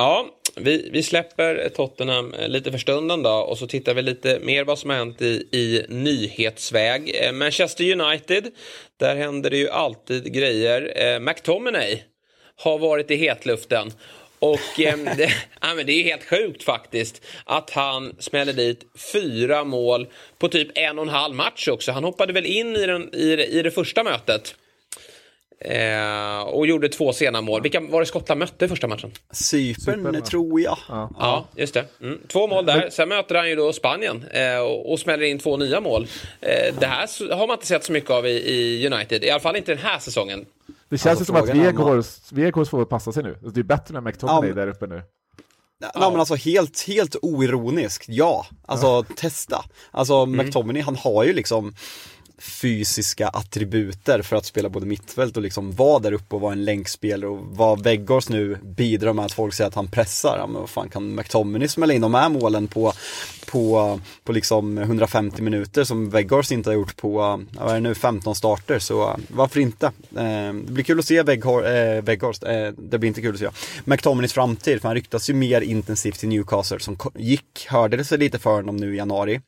Ja, 0.00 0.28
vi, 0.56 0.90
vi 0.92 1.02
släpper 1.02 1.68
Tottenham 1.68 2.34
lite 2.48 2.70
för 2.70 2.78
stunden 2.78 3.22
då 3.22 3.30
och 3.30 3.58
så 3.58 3.66
tittar 3.66 3.94
vi 3.94 4.02
lite 4.02 4.38
mer 4.40 4.64
vad 4.64 4.78
som 4.78 4.90
har 4.90 4.96
hänt 4.96 5.22
i, 5.22 5.48
i 5.52 5.84
nyhetsväg. 5.88 7.16
Eh, 7.22 7.32
Manchester 7.32 8.00
United, 8.00 8.50
där 8.96 9.16
händer 9.16 9.50
det 9.50 9.56
ju 9.56 9.68
alltid 9.68 10.32
grejer. 10.32 10.92
Eh, 10.96 11.20
McTominay 11.20 12.02
har 12.56 12.78
varit 12.78 13.10
i 13.10 13.16
hetluften. 13.16 13.92
Och 14.38 14.80
eh, 14.80 14.98
det, 15.16 15.32
ja, 15.60 15.74
men 15.74 15.86
det 15.86 15.92
är 15.92 16.04
helt 16.04 16.24
sjukt 16.24 16.62
faktiskt 16.62 17.22
att 17.44 17.70
han 17.70 18.16
smäller 18.18 18.52
dit 18.52 18.80
fyra 19.12 19.64
mål 19.64 20.06
på 20.38 20.48
typ 20.48 20.68
en 20.74 20.98
och 20.98 21.04
en 21.04 21.10
halv 21.10 21.34
match 21.34 21.68
också. 21.68 21.92
Han 21.92 22.04
hoppade 22.04 22.32
väl 22.32 22.46
in 22.46 22.76
i, 22.76 22.86
den, 22.86 23.14
i, 23.14 23.32
i 23.32 23.62
det 23.62 23.70
första 23.70 24.04
mötet. 24.04 24.54
Eh, 25.60 26.40
och 26.40 26.66
gjorde 26.66 26.88
två 26.88 27.12
sena 27.12 27.40
mål. 27.40 27.62
Vilka 27.62 27.80
var 27.80 28.00
det 28.00 28.06
Skottland 28.06 28.38
mötte 28.38 28.64
i 28.64 28.68
första 28.68 28.86
matchen? 28.86 29.12
Cypern, 29.30 30.22
tror 30.22 30.60
jag. 30.60 30.78
Ja, 30.88 31.10
ja 31.18 31.48
just 31.56 31.74
det. 31.74 31.84
Mm. 32.00 32.18
Två 32.28 32.46
mål 32.46 32.66
där. 32.66 32.90
Sen 32.90 33.08
möter 33.08 33.34
han 33.34 33.48
ju 33.48 33.56
då 33.56 33.72
Spanien 33.72 34.24
eh, 34.30 34.58
och, 34.58 34.92
och 34.92 34.98
smäller 35.00 35.24
in 35.24 35.38
två 35.38 35.56
nya 35.56 35.80
mål. 35.80 36.06
Eh, 36.40 36.74
det 36.80 36.86
här 36.86 37.34
har 37.34 37.46
man 37.46 37.54
inte 37.54 37.66
sett 37.66 37.84
så 37.84 37.92
mycket 37.92 38.10
av 38.10 38.26
i, 38.26 38.30
i 38.30 38.86
United. 38.86 39.24
I 39.24 39.30
alla 39.30 39.40
fall 39.40 39.56
inte 39.56 39.74
den 39.74 39.84
här 39.84 39.98
säsongen. 39.98 40.46
Det 40.88 40.98
känns 40.98 41.06
alltså, 41.06 41.24
som 41.24 41.36
att 41.36 42.32
Vegårs 42.32 42.68
får 42.68 42.84
passa 42.84 43.12
sig 43.12 43.22
nu. 43.22 43.36
Det 43.54 43.60
är 43.60 43.64
bättre 43.64 43.94
med 43.94 44.02
McTominay 44.02 44.48
ja, 44.48 44.54
där 44.54 44.68
uppe 44.68 44.86
nu. 44.86 45.02
Ja. 45.80 45.90
Nej 45.94 46.10
men 46.10 46.20
alltså 46.20 46.34
helt, 46.34 46.84
helt 46.86 47.16
oironiskt, 47.22 48.08
ja. 48.08 48.46
Alltså 48.66 48.86
ja. 48.86 49.04
testa. 49.16 49.64
Alltså 49.90 50.14
mm. 50.14 50.46
McTominay 50.46 50.82
han 50.82 50.96
har 50.96 51.24
ju 51.24 51.32
liksom 51.32 51.74
fysiska 52.38 53.28
attributer 53.28 54.22
för 54.22 54.36
att 54.36 54.44
spela 54.44 54.68
både 54.68 54.86
mittfält 54.86 55.36
och 55.36 55.42
liksom 55.42 55.72
vara 55.72 55.98
där 55.98 56.12
uppe 56.12 56.34
och 56.34 56.40
vara 56.40 56.52
en 56.52 56.64
länkspelare 56.64 57.30
och 57.30 57.38
vad 57.42 57.82
Weggars 57.82 58.28
nu 58.28 58.58
bidrar 58.62 59.12
med 59.12 59.24
att 59.24 59.32
folk 59.32 59.54
säger 59.54 59.68
att 59.68 59.74
han 59.74 59.88
pressar. 59.88 60.38
Ja, 60.38 60.46
men 60.46 60.60
vad 60.60 60.70
fan 60.70 60.88
kan 60.88 61.14
McTominay 61.14 61.68
smälla 61.68 61.94
in 61.94 62.00
de 62.00 62.14
här 62.14 62.28
målen 62.28 62.68
på, 62.68 62.92
på, 63.46 64.00
på 64.24 64.32
liksom 64.32 64.78
150 64.78 65.42
minuter 65.42 65.84
som 65.84 66.10
Weggars 66.10 66.52
inte 66.52 66.70
har 66.70 66.74
gjort 66.74 66.96
på, 66.96 67.44
vad 67.52 67.70
är 67.70 67.74
det 67.74 67.80
nu, 67.80 67.94
15 67.94 68.34
starter 68.34 68.78
så 68.78 69.02
eh, 69.02 69.16
varför 69.28 69.60
inte? 69.60 69.86
Eh, 70.16 70.52
det 70.52 70.72
blir 70.72 70.84
kul 70.84 70.98
att 70.98 71.04
se 71.04 71.22
Weggars, 71.22 72.42
eh, 72.42 72.56
eh, 72.56 72.72
det 72.78 72.98
blir 72.98 73.08
inte 73.08 73.20
kul 73.20 73.34
att 73.34 73.40
se. 73.40 73.48
McTominays 73.84 74.32
framtid, 74.32 74.80
för 74.80 74.88
han 74.88 74.94
ryktas 74.94 75.30
ju 75.30 75.34
mer 75.34 75.60
intensivt 75.60 76.18
till 76.18 76.28
Newcastle 76.28 76.80
som 76.80 76.96
gick, 77.14 77.66
hörde 77.68 77.96
det 77.96 78.04
sig 78.04 78.18
lite 78.18 78.38
för 78.38 78.54
honom 78.54 78.76
nu 78.76 78.94
i 78.94 78.96
januari 78.96 79.40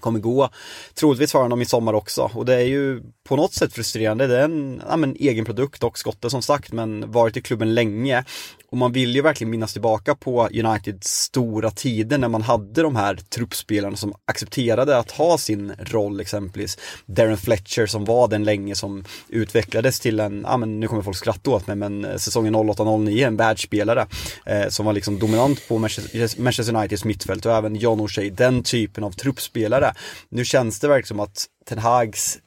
kommer 0.00 0.20
gå. 0.20 0.48
Troligtvis 0.94 1.32
för 1.32 1.42
honom 1.42 1.62
i 1.62 1.64
sommar 1.64 1.92
också. 1.92 2.30
Och 2.34 2.44
det 2.44 2.54
är 2.54 2.66
ju 2.66 3.02
på 3.28 3.36
något 3.36 3.52
sätt 3.52 3.72
frustrerande. 3.72 4.26
Det 4.26 4.38
är 4.38 4.44
en 4.44 4.82
ja, 4.88 4.96
men, 4.96 5.16
egen 5.18 5.44
produkt 5.44 5.84
och 5.84 5.98
skotte 5.98 6.30
som 6.30 6.42
sagt 6.42 6.72
men 6.72 7.10
varit 7.10 7.36
i 7.36 7.40
klubben 7.40 7.74
länge 7.74 8.24
och 8.70 8.78
man 8.78 8.92
vill 8.92 9.14
ju 9.14 9.22
verkligen 9.22 9.50
minnas 9.50 9.72
tillbaka 9.72 10.14
på 10.14 10.46
Uniteds 10.46 11.10
stora 11.10 11.70
tider 11.70 12.18
när 12.18 12.28
man 12.28 12.42
hade 12.42 12.82
de 12.82 12.96
här 12.96 13.14
truppspelarna 13.14 13.96
som 13.96 14.14
accepterade 14.24 14.98
att 14.98 15.10
ha 15.10 15.38
sin 15.38 15.72
roll 15.78 16.20
exempelvis. 16.20 16.78
Darren 17.06 17.36
Fletcher 17.36 17.86
som 17.86 18.04
var 18.04 18.28
den 18.28 18.44
länge 18.44 18.74
som 18.74 19.04
utvecklades 19.28 20.00
till 20.00 20.20
en, 20.20 20.44
ja 20.48 20.56
men 20.56 20.80
nu 20.80 20.88
kommer 20.88 21.02
folk 21.02 21.16
skratta 21.16 21.50
åt 21.50 21.66
mig 21.66 21.76
men 21.76 22.04
eh, 22.04 22.16
säsongen 22.16 22.56
08-09 22.56 23.26
en 23.26 23.36
världsspelare 23.36 24.06
eh, 24.46 24.68
som 24.68 24.86
var 24.86 24.92
liksom 24.92 25.18
dominant 25.18 25.68
på 25.68 25.78
Manchester 25.78 26.74
Uniteds 26.74 27.04
mittfält 27.04 27.46
och 27.46 27.52
även 27.52 27.76
John 27.76 28.00
O'Shea, 28.00 28.30
den 28.30 28.62
typen 28.62 29.04
av 29.04 29.10
truppspelare. 29.10 29.94
Nu 30.28 30.44
känns 30.44 30.80
det 30.80 30.88
verkligen 30.88 31.06
som 31.06 31.20
att 31.20 31.46
Ten 31.68 31.78
Hags 31.78 32.38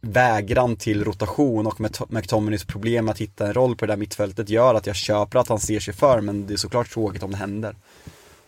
vägran 0.00 0.76
till 0.76 1.04
rotation 1.04 1.66
och 1.66 1.80
McTominays 2.08 2.64
problem 2.64 3.08
att 3.08 3.18
hitta 3.18 3.46
en 3.46 3.54
roll 3.54 3.76
på 3.76 3.86
det 3.86 3.92
där 3.92 3.96
mittfältet 3.96 4.48
gör 4.48 4.74
att 4.74 4.86
jag 4.86 4.96
köper 4.96 5.38
att 5.38 5.48
han 5.48 5.60
ser 5.60 5.80
sig 5.80 5.94
för 5.94 6.20
men 6.20 6.46
det 6.46 6.52
är 6.52 6.56
såklart 6.56 6.90
tråkigt 6.90 7.22
om 7.22 7.30
det 7.30 7.36
händer. 7.36 7.76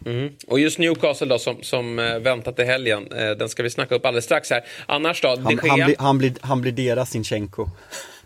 Mm. 0.07 0.33
Och 0.47 0.61
just 0.61 0.79
Newcastle 0.79 1.27
då 1.27 1.39
som, 1.39 1.63
som 1.63 1.99
äh, 1.99 2.19
väntat 2.19 2.59
i 2.59 2.65
helgen, 2.65 3.13
äh, 3.13 3.31
den 3.31 3.49
ska 3.49 3.63
vi 3.63 3.71
snacka 3.71 3.95
upp 3.95 4.07
alldeles 4.07 4.25
strax 4.25 4.51
här. 4.51 4.65
Annars 4.87 5.21
då? 5.23 5.29
Han, 5.29 5.39
han, 5.39 5.57
blir, 5.57 5.97
han, 5.99 6.19
blir, 6.19 6.33
han 6.41 6.61
blir 6.61 6.73
deras 6.73 7.11
Sinchenko. 7.11 7.69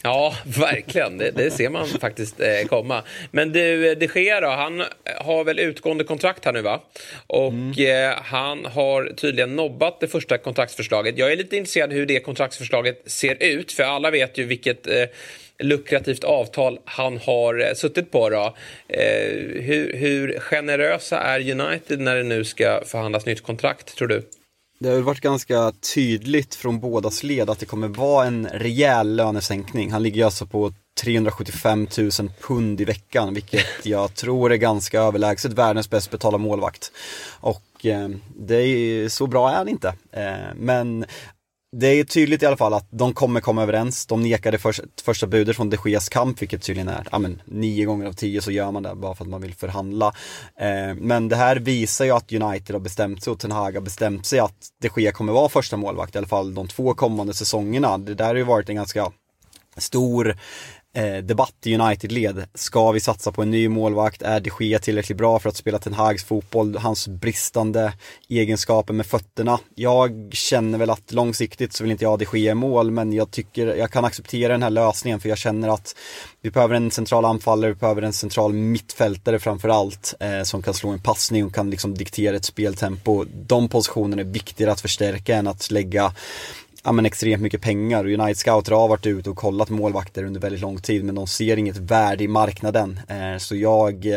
Ja, 0.06 0.34
verkligen. 0.44 1.18
Det, 1.18 1.30
det, 1.30 1.50
ser 1.50 1.68
man 1.68 1.86
faktiskt 2.00 2.40
eh, 2.40 2.68
komma. 2.68 3.02
Men 3.30 3.52
du, 3.52 3.94
de 3.94 4.08
Gea 4.14 4.40
då, 4.40 4.48
han 4.48 4.84
har 5.20 5.44
väl 5.44 5.58
utgående 5.58 6.04
kontrakt 6.04 6.44
här 6.44 6.52
nu 6.52 6.62
va? 6.62 6.80
Och 7.26 7.48
mm. 7.48 8.10
eh, 8.10 8.16
han 8.22 8.64
har 8.64 9.12
tydligen 9.16 9.56
nobbat 9.56 10.00
det 10.00 10.08
första 10.08 10.38
kontraktsförslaget. 10.38 11.18
Jag 11.18 11.32
är 11.32 11.36
lite 11.36 11.56
intresserad 11.56 11.92
hur 11.92 12.06
det 12.06 12.20
kontraktsförslaget 12.20 13.02
ser 13.06 13.42
ut, 13.42 13.72
för 13.72 13.82
alla 13.82 14.10
vet 14.10 14.38
ju 14.38 14.44
vilket 14.44 14.86
eh, 14.86 15.04
lukrativt 15.58 16.24
avtal 16.24 16.78
han 16.84 17.18
har 17.18 17.68
eh, 17.68 17.74
suttit 17.74 18.10
på. 18.10 18.30
Då. 18.30 18.54
Eh, 18.88 19.02
hur, 19.62 19.92
hur 19.96 20.40
generösa 20.40 21.20
är 21.20 21.60
United 21.60 22.00
när 22.00 22.16
det 22.16 22.22
nu 22.22 22.44
ska 22.44 22.82
förhandlas 22.86 23.26
nytt 23.26 23.42
kontrakt, 23.42 23.96
tror 23.96 24.08
du? 24.08 24.22
Det 24.78 24.88
har 24.88 25.00
varit 25.00 25.20
ganska 25.20 25.72
tydligt 25.94 26.54
från 26.54 26.80
bådas 26.80 27.22
led 27.22 27.50
att 27.50 27.58
det 27.58 27.66
kommer 27.66 27.88
vara 27.88 28.26
en 28.26 28.48
rejäl 28.52 29.16
lönesänkning. 29.16 29.92
Han 29.92 30.02
ligger 30.02 30.24
alltså 30.24 30.46
på 30.46 30.72
375 31.02 31.86
000 31.98 32.10
pund 32.40 32.80
i 32.80 32.84
veckan, 32.84 33.34
vilket 33.34 33.66
jag 33.82 34.14
tror 34.14 34.52
är 34.52 34.56
ganska 34.56 35.00
överlägset 35.00 35.52
världens 35.52 35.90
bäst 35.90 36.10
betalda 36.10 36.38
målvakt. 36.38 36.92
Och 37.40 37.86
eh, 37.86 38.08
det 38.36 38.56
är, 38.56 39.08
så 39.08 39.26
bra 39.26 39.50
är 39.50 39.54
han 39.54 39.68
inte. 39.68 39.94
Men 40.54 41.04
det 41.78 41.86
är 41.86 42.04
tydligt 42.04 42.42
i 42.42 42.46
alla 42.46 42.56
fall 42.56 42.74
att 42.74 42.88
de 42.90 43.14
kommer 43.14 43.40
komma 43.40 43.62
överens. 43.62 44.06
De 44.06 44.22
nekade 44.22 44.58
först, 44.58 44.80
första 45.04 45.26
budet 45.26 45.56
från 45.56 45.70
de 45.70 45.76
Geas 45.84 46.08
kamp, 46.08 46.42
vilket 46.42 46.62
tydligen 46.62 46.88
är, 46.88 47.08
ja 47.12 47.18
men 47.18 47.42
nio 47.44 47.84
gånger 47.84 48.06
av 48.06 48.12
tio 48.12 48.42
så 48.42 48.50
gör 48.50 48.70
man 48.70 48.82
det 48.82 48.94
bara 48.94 49.14
för 49.14 49.24
att 49.24 49.30
man 49.30 49.42
vill 49.42 49.54
förhandla. 49.54 50.14
Eh, 50.60 50.94
men 50.94 51.28
det 51.28 51.36
här 51.36 51.56
visar 51.56 52.04
ju 52.04 52.10
att 52.10 52.32
United 52.32 52.74
har 52.74 52.80
bestämt 52.80 53.24
sig 53.24 53.30
och 53.30 53.38
Ten 53.38 53.52
Hag 53.52 53.74
har 53.74 53.80
bestämt 53.80 54.26
sig 54.26 54.38
att 54.38 54.56
de 54.82 55.00
Gea 55.02 55.12
kommer 55.12 55.32
vara 55.32 55.48
första 55.48 55.76
målvakt, 55.76 56.14
i 56.14 56.18
alla 56.18 56.26
fall 56.26 56.54
de 56.54 56.68
två 56.68 56.94
kommande 56.94 57.34
säsongerna. 57.34 57.98
Det 57.98 58.14
där 58.14 58.26
har 58.26 58.34
ju 58.34 58.42
varit 58.42 58.68
en 58.68 58.76
ganska 58.76 59.12
stor 59.76 60.36
eh, 60.96 61.16
debatt 61.16 61.54
i 61.64 61.74
United-led. 61.74 62.46
Ska 62.54 62.92
vi 62.92 63.00
satsa 63.00 63.32
på 63.32 63.42
en 63.42 63.50
ny 63.50 63.68
målvakt? 63.68 64.22
Är 64.22 64.40
de 64.40 64.50
Gea 64.60 64.78
tillräckligt 64.78 65.18
bra 65.18 65.38
för 65.38 65.48
att 65.48 65.56
spela 65.56 65.78
Ten 65.78 65.94
Hags 65.94 66.24
fotboll? 66.24 66.76
Hans 66.76 67.08
bristande 67.08 67.92
egenskaper 68.28 68.94
med 68.94 69.06
fötterna. 69.06 69.58
Jag 69.74 70.28
känner 70.32 70.78
väl 70.78 70.90
att 70.90 71.12
långsiktigt 71.12 71.72
så 71.72 71.84
vill 71.84 71.90
inte 71.90 72.04
jag 72.04 72.10
ha 72.10 72.16
de 72.16 72.38
Gea 72.38 72.52
i 72.52 72.54
mål, 72.54 72.90
men 72.90 73.12
jag 73.12 73.30
tycker 73.30 73.66
jag 73.66 73.90
kan 73.90 74.04
acceptera 74.04 74.52
den 74.52 74.62
här 74.62 74.70
lösningen 74.70 75.20
för 75.20 75.28
jag 75.28 75.38
känner 75.38 75.68
att 75.68 75.96
vi 76.40 76.50
behöver 76.50 76.74
en 76.74 76.90
central 76.90 77.24
anfallare, 77.24 77.70
vi 77.70 77.76
behöver 77.76 78.02
en 78.02 78.12
central 78.12 78.52
mittfältare 78.52 79.38
framförallt 79.38 80.14
eh, 80.20 80.42
som 80.42 80.62
kan 80.62 80.74
slå 80.74 80.90
en 80.90 81.02
passning 81.02 81.44
och 81.44 81.54
kan 81.54 81.70
liksom 81.70 81.94
diktera 81.94 82.36
ett 82.36 82.44
speltempo. 82.44 83.24
De 83.24 83.68
positionerna 83.68 84.22
är 84.22 84.26
viktigare 84.26 84.72
att 84.72 84.80
förstärka 84.80 85.36
än 85.36 85.46
att 85.46 85.70
lägga 85.70 86.12
ja, 86.86 86.92
men 86.92 87.06
extremt 87.06 87.42
mycket 87.42 87.60
pengar. 87.60 88.04
Och 88.04 88.10
United 88.10 88.36
Scouter 88.36 88.72
har 88.72 88.88
varit 88.88 89.06
ute 89.06 89.30
och 89.30 89.36
kollat 89.36 89.70
målvakter 89.70 90.24
under 90.24 90.40
väldigt 90.40 90.60
lång 90.60 90.78
tid 90.78 91.04
men 91.04 91.14
de 91.14 91.26
ser 91.26 91.56
inget 91.56 91.76
värde 91.76 92.24
i 92.24 92.28
marknaden. 92.28 93.00
Eh, 93.08 93.38
så 93.38 93.56
jag, 93.56 94.06
eh, 94.06 94.12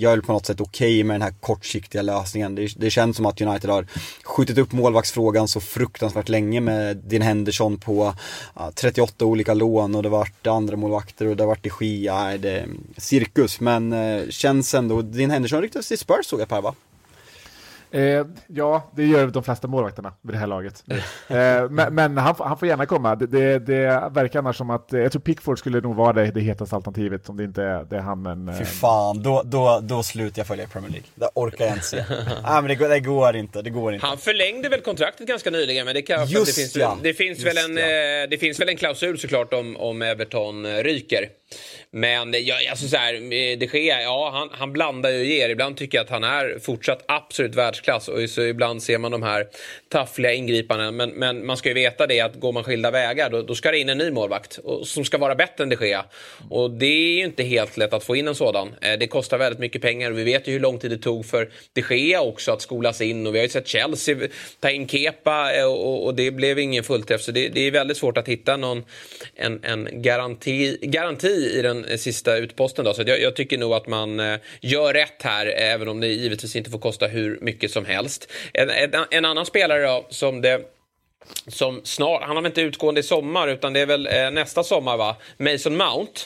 jag 0.00 0.12
är 0.12 0.20
på 0.20 0.32
något 0.32 0.46
sätt 0.46 0.60
okej 0.60 0.94
okay 0.94 1.04
med 1.04 1.14
den 1.14 1.22
här 1.22 1.34
kortsiktiga 1.40 2.02
lösningen. 2.02 2.54
Det, 2.54 2.68
det 2.76 2.90
känns 2.90 3.16
som 3.16 3.26
att 3.26 3.40
United 3.40 3.70
har 3.70 3.86
skjutit 4.24 4.58
upp 4.58 4.72
målvaktsfrågan 4.72 5.48
så 5.48 5.60
fruktansvärt 5.60 6.28
länge 6.28 6.60
med 6.60 6.96
Din 6.96 7.22
Henderson 7.22 7.78
på 7.78 8.14
38 8.74 9.24
olika 9.24 9.54
lån 9.54 9.94
och 9.94 10.02
det 10.02 10.08
har 10.08 10.18
varit 10.18 10.46
andra 10.46 10.76
målvakter 10.76 11.26
och 11.26 11.36
det 11.36 11.42
har 11.42 11.48
varit 11.48 11.82
i 11.82 11.86
Gia, 11.86 12.38
det 12.38 12.50
är 12.50 12.68
cirkus. 12.96 13.60
Men 13.60 13.92
eh, 13.92 14.28
känns 14.28 14.74
ändå, 14.74 15.02
Din 15.02 15.30
Henderson 15.30 15.62
ryktades 15.62 15.88
till 15.88 15.98
Spurs 15.98 16.26
såg 16.26 16.40
jag 16.40 16.48
Per 16.48 16.60
va? 16.60 16.74
Eh, 17.94 18.26
ja, 18.46 18.90
det 18.96 19.04
gör 19.04 19.26
de 19.26 19.42
flesta 19.42 19.68
målvakterna 19.68 20.12
vid 20.22 20.34
det 20.34 20.38
här 20.38 20.46
laget. 20.46 20.84
eh, 20.88 21.70
men, 21.70 21.94
men 21.94 22.18
han, 22.18 22.34
han, 22.38 22.58
får 22.58 22.68
gärna 22.68 22.86
komma. 22.86 23.14
Det, 23.14 23.26
det, 23.26 23.58
det, 23.58 24.10
verkar 24.12 24.38
annars 24.38 24.56
som 24.56 24.70
att, 24.70 24.88
jag 24.90 25.12
tror 25.12 25.22
Pickford 25.22 25.58
skulle 25.58 25.80
nog 25.80 25.96
vara 25.96 26.12
det, 26.12 26.30
det 26.30 26.40
hetaste 26.40 26.76
alternativet 26.76 27.28
om 27.28 27.36
det 27.36 27.44
inte 27.44 27.62
är, 27.62 27.84
det 27.84 27.96
är 27.96 28.00
han. 28.00 28.22
Men, 28.22 28.48
eh... 28.48 28.58
Fy 28.58 28.64
fan, 28.64 29.22
då, 29.22 29.42
då, 29.44 29.80
då 29.82 30.02
slutar 30.02 30.40
jag 30.40 30.46
följa 30.46 30.66
Premier 30.66 30.90
League. 30.90 31.08
Det 31.14 31.28
orkar 31.34 31.64
jag 31.64 31.74
inte 31.74 31.86
se. 31.86 31.96
Nej 32.42 32.62
men 32.62 32.66
det, 32.78 32.88
det, 32.88 33.00
går 33.00 33.36
inte, 33.36 33.62
det 33.62 33.70
går 33.70 33.94
inte. 33.94 34.06
Han 34.06 34.18
förlängde 34.18 34.68
väl 34.68 34.80
kontraktet 34.80 35.28
ganska 35.28 35.50
nyligen, 35.50 35.84
men 35.84 35.94
det, 35.94 36.02
kan, 36.02 36.26
Just 36.26 36.46
det, 36.46 36.52
finns, 36.52 36.76
ja. 36.76 36.98
det, 37.02 37.14
finns, 37.14 37.38
Just 37.38 37.56
väl 37.56 37.70
en, 37.70 37.76
ja. 37.76 38.22
eh, 38.22 38.28
det 38.30 38.38
finns 38.38 38.60
väl 38.60 38.68
en 38.68 38.76
klausul 38.76 39.18
såklart 39.18 39.54
om, 39.54 39.76
om 39.76 40.02
Everton 40.02 40.64
eh, 40.64 40.82
ryker. 40.82 41.28
Men 41.90 42.34
ja, 42.44 42.54
alltså 42.70 42.88
så 42.88 42.96
här, 42.96 43.12
det 43.56 43.66
sker, 43.66 44.00
ja 44.00 44.30
han, 44.34 44.48
han 44.52 44.72
blandar 44.72 45.10
ju 45.10 45.18
och 45.18 45.24
ger. 45.24 45.48
Ibland 45.48 45.76
tycker 45.76 45.98
jag 45.98 46.04
att 46.04 46.10
han 46.10 46.24
är 46.24 46.58
fortsatt 46.58 47.04
absolut 47.08 47.54
världsklass 47.88 48.08
och 48.08 48.30
så 48.30 48.42
ibland 48.42 48.82
ser 48.82 48.98
man 48.98 49.12
de 49.12 49.22
här 49.22 49.46
taffliga 49.88 50.32
ingripandena. 50.32 50.90
Men, 50.90 51.10
men 51.10 51.46
man 51.46 51.56
ska 51.56 51.68
ju 51.68 51.74
veta 51.74 52.06
det 52.06 52.20
att 52.20 52.34
går 52.34 52.52
man 52.52 52.64
skilda 52.64 52.90
vägar 52.90 53.30
då, 53.30 53.42
då 53.42 53.54
ska 53.54 53.70
det 53.70 53.78
in 53.78 53.88
en 53.88 53.98
ny 53.98 54.10
målvakt 54.10 54.58
och, 54.58 54.86
som 54.86 55.04
ska 55.04 55.18
vara 55.18 55.34
bättre 55.34 55.64
än 55.64 55.68
de 55.68 55.76
Gea. 55.86 56.04
Och 56.50 56.70
det 56.70 56.86
är 56.86 57.16
ju 57.16 57.24
inte 57.24 57.42
helt 57.42 57.76
lätt 57.76 57.92
att 57.92 58.04
få 58.04 58.16
in 58.16 58.28
en 58.28 58.34
sådan. 58.34 58.74
Eh, 58.80 58.98
det 58.98 59.06
kostar 59.06 59.38
väldigt 59.38 59.58
mycket 59.60 59.82
pengar 59.82 60.10
och 60.10 60.18
vi 60.18 60.24
vet 60.24 60.48
ju 60.48 60.52
hur 60.52 60.60
lång 60.60 60.78
tid 60.78 60.90
det 60.90 60.98
tog 60.98 61.26
för 61.26 61.50
de 61.72 61.82
Gea 61.90 62.20
också 62.20 62.52
att 62.52 62.62
skolas 62.62 63.00
in 63.00 63.26
och 63.26 63.34
vi 63.34 63.38
har 63.38 63.44
ju 63.44 63.48
sett 63.48 63.68
Chelsea 63.68 64.16
ta 64.60 64.70
in 64.70 64.88
Kepa 64.88 65.54
eh, 65.54 65.64
och, 65.64 66.06
och 66.06 66.14
det 66.14 66.30
blev 66.30 66.58
ingen 66.58 66.84
fullträff. 66.84 67.22
Så 67.22 67.32
det, 67.32 67.48
det, 67.48 67.60
är 67.60 67.70
väldigt 67.70 67.96
svårt 67.96 68.18
att 68.18 68.28
hitta 68.28 68.56
någon 68.56 68.84
en, 69.34 69.60
en 69.64 70.02
garanti, 70.02 70.78
garanti 70.82 71.58
i 71.58 71.62
den 71.62 71.98
sista 71.98 72.36
utposten. 72.36 72.84
Då. 72.84 72.94
Så 72.94 73.02
jag, 73.06 73.20
jag, 73.20 73.36
tycker 73.36 73.58
nog 73.58 73.72
att 73.72 73.86
man 73.86 74.20
eh, 74.20 74.38
gör 74.60 74.94
rätt 74.94 75.22
här, 75.22 75.46
eh, 75.46 75.72
även 75.72 75.88
om 75.88 76.00
det 76.00 76.06
givetvis 76.06 76.56
inte 76.56 76.70
får 76.70 76.78
kosta 76.78 77.06
hur 77.06 77.38
mycket 77.40 77.70
som 77.74 77.84
helst. 77.84 78.32
En, 78.54 78.70
en, 78.70 78.90
en 79.10 79.24
annan 79.24 79.46
spelare 79.46 79.82
då, 79.82 80.06
som 80.10 80.40
det 80.40 80.60
som 81.48 81.80
snart, 81.84 82.22
han 82.22 82.36
har 82.36 82.42
väl 82.42 82.50
inte 82.50 82.60
utgående 82.60 83.00
i 83.00 83.02
sommar 83.02 83.48
utan 83.48 83.72
det 83.72 83.80
är 83.80 83.86
väl 83.86 84.06
eh, 84.06 84.30
nästa 84.30 84.64
sommar 84.64 84.96
va? 84.96 85.16
Mason 85.38 85.76
Mount. 85.76 86.20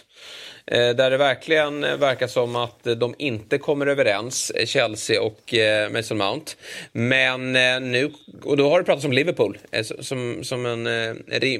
Eh, 0.70 0.90
där 0.90 1.10
det 1.10 1.16
verkligen 1.16 1.80
verkar 1.80 2.26
som 2.26 2.56
att 2.56 2.84
de 2.84 3.14
inte 3.18 3.58
kommer 3.58 3.86
överens, 3.86 4.50
eh, 4.50 4.66
Chelsea 4.66 5.22
och 5.22 5.54
eh, 5.54 5.90
Mason 5.90 6.18
Mount. 6.18 6.52
Men 6.92 7.56
eh, 7.56 7.80
nu, 7.80 8.12
och 8.42 8.56
då 8.56 8.70
har 8.70 8.78
det 8.78 8.84
pratats 8.84 9.04
om 9.04 9.12
Liverpool 9.12 9.58
eh, 9.70 9.84
som, 10.00 10.44
som 10.44 10.66
en, 10.66 10.86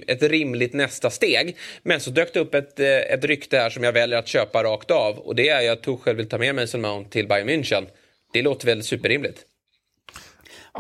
ett 0.07 0.23
rimligt 0.23 0.73
nästa 0.73 1.11
steg. 1.11 1.57
Men 1.83 2.01
så 2.01 2.11
dök 2.11 2.35
det 2.35 2.41
upp 2.41 2.55
ett, 2.55 2.81
ett 2.81 3.25
rykte 3.25 3.59
här 3.59 3.71
som 3.71 3.85
jag 3.85 3.93
väljer 3.93 4.19
att 4.19 4.29
köpa 4.29 4.65
rakt 4.65 4.91
av 4.91 5.19
och 5.19 5.35
det 5.35 5.49
är 5.49 5.73
att 5.73 5.83
Tuchel 5.83 6.17
vill 6.17 6.29
ta 6.29 6.39
med 6.39 6.55
Mason 6.55 6.81
Mount 6.81 7.11
till 7.11 7.29
Bayern 7.29 7.49
München. 7.49 7.87
Det 8.33 8.43
låter 8.43 8.67
väl 8.67 8.83
superrimligt? 8.83 9.45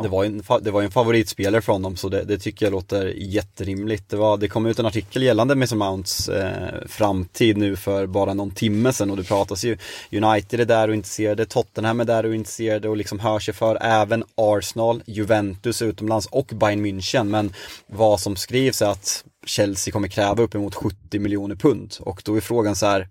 Det 0.02 0.08
var, 0.08 0.24
en, 0.24 0.42
det 0.62 0.70
var 0.70 0.82
en 0.82 0.90
favoritspelare 0.90 1.62
från 1.62 1.82
dem 1.82 1.96
så 1.96 2.08
det, 2.08 2.24
det, 2.24 2.38
tycker 2.38 2.66
jag 2.66 2.70
låter 2.72 3.06
jätterimligt. 3.16 4.08
Det, 4.08 4.16
var, 4.16 4.36
det 4.36 4.48
kom 4.48 4.66
ut 4.66 4.78
en 4.78 4.86
artikel 4.86 5.22
gällande 5.22 5.54
Mason 5.54 5.78
Mounts 5.78 6.28
eh, 6.28 6.86
framtid 6.86 7.56
nu 7.56 7.76
för 7.76 8.06
bara 8.06 8.34
någon 8.34 8.50
timme 8.50 8.92
sedan 8.92 9.10
och 9.10 9.16
det 9.16 9.24
pratas 9.24 9.64
ju 9.64 9.78
United 10.12 10.60
är 10.60 10.64
där 10.64 10.88
och 10.88 10.94
intresserade, 10.94 11.46
Tottenham 11.46 12.00
är 12.00 12.04
där 12.04 12.26
och 12.26 12.34
intresserade 12.34 12.88
och 12.88 12.96
liksom 12.96 13.18
hör 13.18 13.38
sig 13.38 13.54
för 13.54 13.78
även 13.80 14.24
Arsenal, 14.34 15.02
Juventus 15.06 15.82
utomlands 15.82 16.26
och 16.26 16.46
Bayern 16.46 16.86
München. 16.86 17.24
Men 17.24 17.52
vad 17.86 18.20
som 18.20 18.36
skrivs 18.36 18.82
är 18.82 18.86
att 18.86 19.24
Chelsea 19.46 19.92
kommer 19.92 20.08
kräva 20.08 20.42
uppemot 20.42 20.74
70 20.74 21.18
miljoner 21.18 21.54
pund 21.54 21.94
och 22.00 22.22
då 22.24 22.34
är 22.34 22.40
frågan 22.40 22.76
så 22.76 22.86
här, 22.86 23.08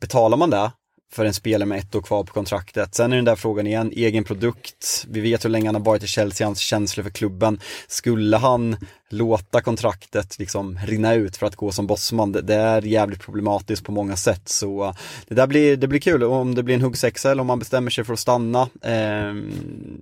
betalar 0.00 0.36
man 0.36 0.50
det 0.50 0.70
för 1.12 1.24
en 1.24 1.34
spelare 1.34 1.66
med 1.66 1.78
ett 1.78 1.94
år 1.94 2.02
kvar 2.02 2.24
på 2.24 2.32
kontraktet. 2.32 2.94
Sen 2.94 3.12
är 3.12 3.16
den 3.16 3.24
där 3.24 3.36
frågan 3.36 3.66
igen, 3.66 3.92
egen 3.96 4.24
produkt. 4.24 5.06
Vi 5.08 5.20
vet 5.20 5.44
hur 5.44 5.50
länge 5.50 5.68
han 5.68 5.74
har 5.74 5.82
varit 5.82 6.02
i 6.02 6.06
Chelsea, 6.06 6.46
hans 6.46 6.58
känslor 6.58 7.04
för 7.04 7.10
klubben. 7.10 7.60
Skulle 7.88 8.36
han 8.36 8.76
låta 9.10 9.60
kontraktet 9.60 10.38
liksom 10.38 10.78
rinna 10.86 11.14
ut 11.14 11.36
för 11.36 11.46
att 11.46 11.56
gå 11.56 11.72
som 11.72 11.86
bossman, 11.86 12.32
det, 12.32 12.42
det 12.42 12.54
är 12.54 12.82
jävligt 12.82 13.20
problematiskt 13.20 13.84
på 13.84 13.92
många 13.92 14.16
sätt. 14.16 14.48
Så 14.48 14.94
det 15.28 15.34
där 15.34 15.46
blir, 15.46 15.76
det 15.76 15.88
blir 15.88 16.00
kul, 16.00 16.24
om 16.24 16.54
det 16.54 16.62
blir 16.62 16.74
en 16.74 16.80
huggsexa 16.80 17.30
eller 17.30 17.40
om 17.40 17.46
man 17.46 17.58
bestämmer 17.58 17.90
sig 17.90 18.04
för 18.04 18.12
att 18.12 18.18
stanna. 18.18 18.62
Eh, 18.62 19.34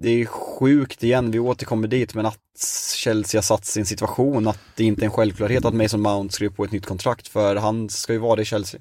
det 0.00 0.10
är 0.10 0.24
sjukt 0.26 1.04
igen, 1.04 1.30
vi 1.30 1.38
återkommer 1.38 1.88
dit, 1.88 2.14
men 2.14 2.26
att 2.26 2.38
Chelsea 2.94 3.38
har 3.38 3.42
satt 3.42 3.64
sin 3.64 3.86
situation, 3.86 4.48
att 4.48 4.58
det 4.76 4.84
inte 4.84 5.02
är 5.02 5.06
en 5.06 5.12
självklarhet 5.12 5.64
att 5.64 5.74
Mason 5.74 6.00
Mount 6.00 6.34
skriver 6.34 6.54
på 6.54 6.64
ett 6.64 6.72
nytt 6.72 6.86
kontrakt, 6.86 7.28
för 7.28 7.56
han 7.56 7.88
ska 7.88 8.12
ju 8.12 8.18
vara 8.18 8.36
det 8.36 8.42
i 8.42 8.44
Chelsea. 8.44 8.80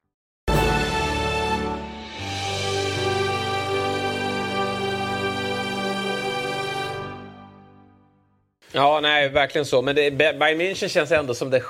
Ja, 8.73 8.99
nej, 8.99 9.29
verkligen 9.29 9.65
så. 9.65 9.81
Men 9.81 9.95
det, 9.95 10.11
Bayern 10.11 10.61
München 10.61 10.87
känns 10.87 11.11
ändå 11.11 11.33
som 11.33 11.49
det, 11.49 11.63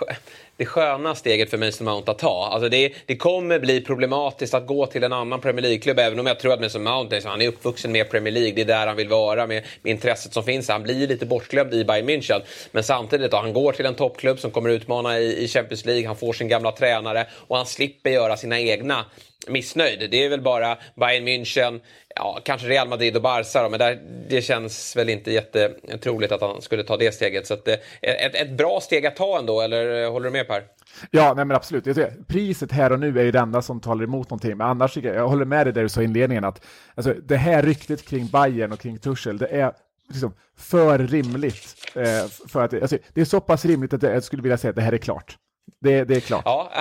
det 0.57 0.65
sköna 0.65 1.15
steget 1.15 1.49
för 1.49 1.57
Mason 1.57 1.85
Mount 1.85 2.11
att 2.11 2.19
ta. 2.19 2.49
Alltså 2.51 2.69
det, 2.69 2.93
det 3.05 3.15
kommer 3.15 3.59
bli 3.59 3.81
problematiskt 3.81 4.53
att 4.53 4.67
gå 4.67 4.85
till 4.85 5.03
en 5.03 5.13
annan 5.13 5.41
Premier 5.41 5.61
League-klubb, 5.61 5.99
även 5.99 6.19
om 6.19 6.27
jag 6.27 6.39
tror 6.39 6.53
att 6.53 6.61
Mason 6.61 6.83
Mount 6.83 7.17
är, 7.17 7.21
han 7.25 7.41
är 7.41 7.47
uppvuxen 7.47 7.91
med 7.91 8.09
Premier 8.09 8.33
League. 8.33 8.53
Det 8.53 8.61
är 8.61 8.65
där 8.65 8.87
han 8.87 8.95
vill 8.95 9.09
vara 9.09 9.47
med, 9.47 9.63
med 9.81 9.91
intresset 9.91 10.33
som 10.33 10.43
finns. 10.43 10.69
Han 10.69 10.83
blir 10.83 11.07
lite 11.07 11.25
bortglömd 11.25 11.73
i 11.73 11.85
Bayern 11.85 12.09
München. 12.09 12.41
Men 12.71 12.83
samtidigt, 12.83 13.31
då, 13.31 13.37
han 13.37 13.53
går 13.53 13.71
till 13.71 13.85
en 13.85 13.95
toppklubb 13.95 14.39
som 14.39 14.51
kommer 14.51 14.69
utmana 14.69 15.19
i, 15.19 15.43
i 15.43 15.47
Champions 15.47 15.85
League. 15.85 16.07
Han 16.07 16.15
får 16.15 16.33
sin 16.33 16.47
gamla 16.47 16.71
tränare 16.71 17.27
och 17.33 17.57
han 17.57 17.65
slipper 17.65 18.09
göra 18.09 18.37
sina 18.37 18.59
egna 18.59 19.05
missnöjd. 19.47 20.07
Det 20.11 20.25
är 20.25 20.29
väl 20.29 20.41
bara 20.41 20.77
Bayern 20.95 21.27
München, 21.27 21.79
ja, 22.21 22.39
kanske 22.43 22.67
Real 22.67 22.87
Madrid 22.87 23.15
och 23.15 23.21
Barca 23.21 23.63
då, 23.63 23.69
men 23.69 23.79
där, 23.79 23.99
det 24.29 24.41
känns 24.41 24.95
väl 24.95 25.09
inte 25.09 25.31
jättetroligt 25.31 26.31
att 26.31 26.41
han 26.41 26.61
skulle 26.61 26.83
ta 26.83 26.97
det 26.97 27.11
steget. 27.11 27.47
Så 27.47 27.53
att, 27.53 27.67
eh, 27.67 27.73
ett, 28.01 28.35
ett 28.35 28.57
bra 28.57 28.79
steg 28.81 29.05
att 29.05 29.15
ta 29.15 29.39
ändå, 29.39 29.61
eller 29.61 30.03
eh, 30.03 30.11
håller 30.11 30.25
du 30.25 30.31
med 30.31 30.47
Per? 30.47 30.63
Ja, 31.11 31.33
nej 31.33 31.45
men 31.45 31.57
absolut. 31.57 31.85
Jag 31.85 31.95
tycker, 31.95 32.13
priset 32.27 32.71
här 32.71 32.91
och 32.91 32.99
nu 32.99 33.19
är 33.19 33.23
ju 33.23 33.31
det 33.31 33.39
enda 33.39 33.61
som 33.61 33.79
talar 33.79 34.03
emot 34.03 34.29
någonting. 34.29 34.57
Men 34.57 34.67
annars, 34.67 34.97
jag 34.97 35.27
håller 35.27 35.45
med 35.45 35.65
dig 35.65 35.73
där 35.73 35.81
du 35.81 35.89
sa 35.89 36.01
i 36.01 36.03
inledningen 36.03 36.43
att 36.43 36.65
alltså, 36.95 37.13
det 37.23 37.37
här 37.37 37.63
ryktet 37.63 38.05
kring 38.05 38.27
Bayern 38.27 38.71
och 38.71 38.79
kring 38.79 38.97
Tuchel, 38.97 39.37
det 39.37 39.47
är 39.47 39.73
liksom 40.07 40.33
för 40.57 40.99
rimligt. 40.99 41.75
Eh, 41.95 42.27
för 42.47 42.63
att, 42.63 42.73
alltså, 42.73 42.97
det 43.13 43.21
är 43.21 43.25
så 43.25 43.39
pass 43.39 43.65
rimligt 43.65 43.93
att 43.93 44.03
jag 44.03 44.23
skulle 44.23 44.41
vilja 44.41 44.57
säga 44.57 44.69
att 44.69 44.75
det 44.75 44.81
här 44.81 44.93
är 44.93 44.97
klart. 44.97 45.37
Det, 45.83 46.03
det, 46.03 46.15
är 46.15 46.19
klart. 46.19 46.41
Ja, 46.45 46.71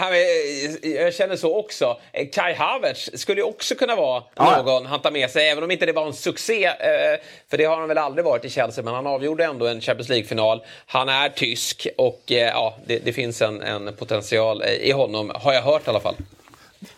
jag 0.82 1.14
känner 1.14 1.36
så 1.36 1.58
också. 1.58 2.00
Kai 2.32 2.54
Havertz 2.54 3.10
skulle 3.14 3.40
ju 3.40 3.46
också 3.46 3.74
kunna 3.74 3.96
vara 3.96 4.22
ja. 4.36 4.62
någon 4.62 4.86
han 4.86 5.00
tar 5.00 5.10
med 5.10 5.30
sig, 5.30 5.48
även 5.48 5.64
om 5.64 5.70
inte 5.70 5.86
det 5.86 5.92
var 5.92 6.06
en 6.06 6.12
succé. 6.12 6.64
Eh, 6.64 7.20
för 7.50 7.58
det 7.58 7.64
har 7.64 7.76
han 7.76 7.88
väl 7.88 7.98
aldrig 7.98 8.24
varit 8.24 8.44
i 8.44 8.50
Chelsea, 8.50 8.84
men 8.84 8.94
han 8.94 9.06
avgjorde 9.06 9.44
ändå 9.44 9.66
en 9.66 9.80
Champions 9.80 10.08
League-final. 10.08 10.62
Han 10.86 11.08
är 11.08 11.28
tysk 11.28 11.86
och 11.96 12.22
ja, 12.26 12.76
det, 12.86 12.98
det 12.98 13.12
finns 13.12 13.42
en, 13.42 13.62
en 13.62 13.96
potential 13.96 14.62
i 14.62 14.92
honom, 14.92 15.32
har 15.34 15.52
jag 15.52 15.62
hört 15.62 15.86
i 15.86 15.90
alla 15.90 16.00
fall. 16.00 16.16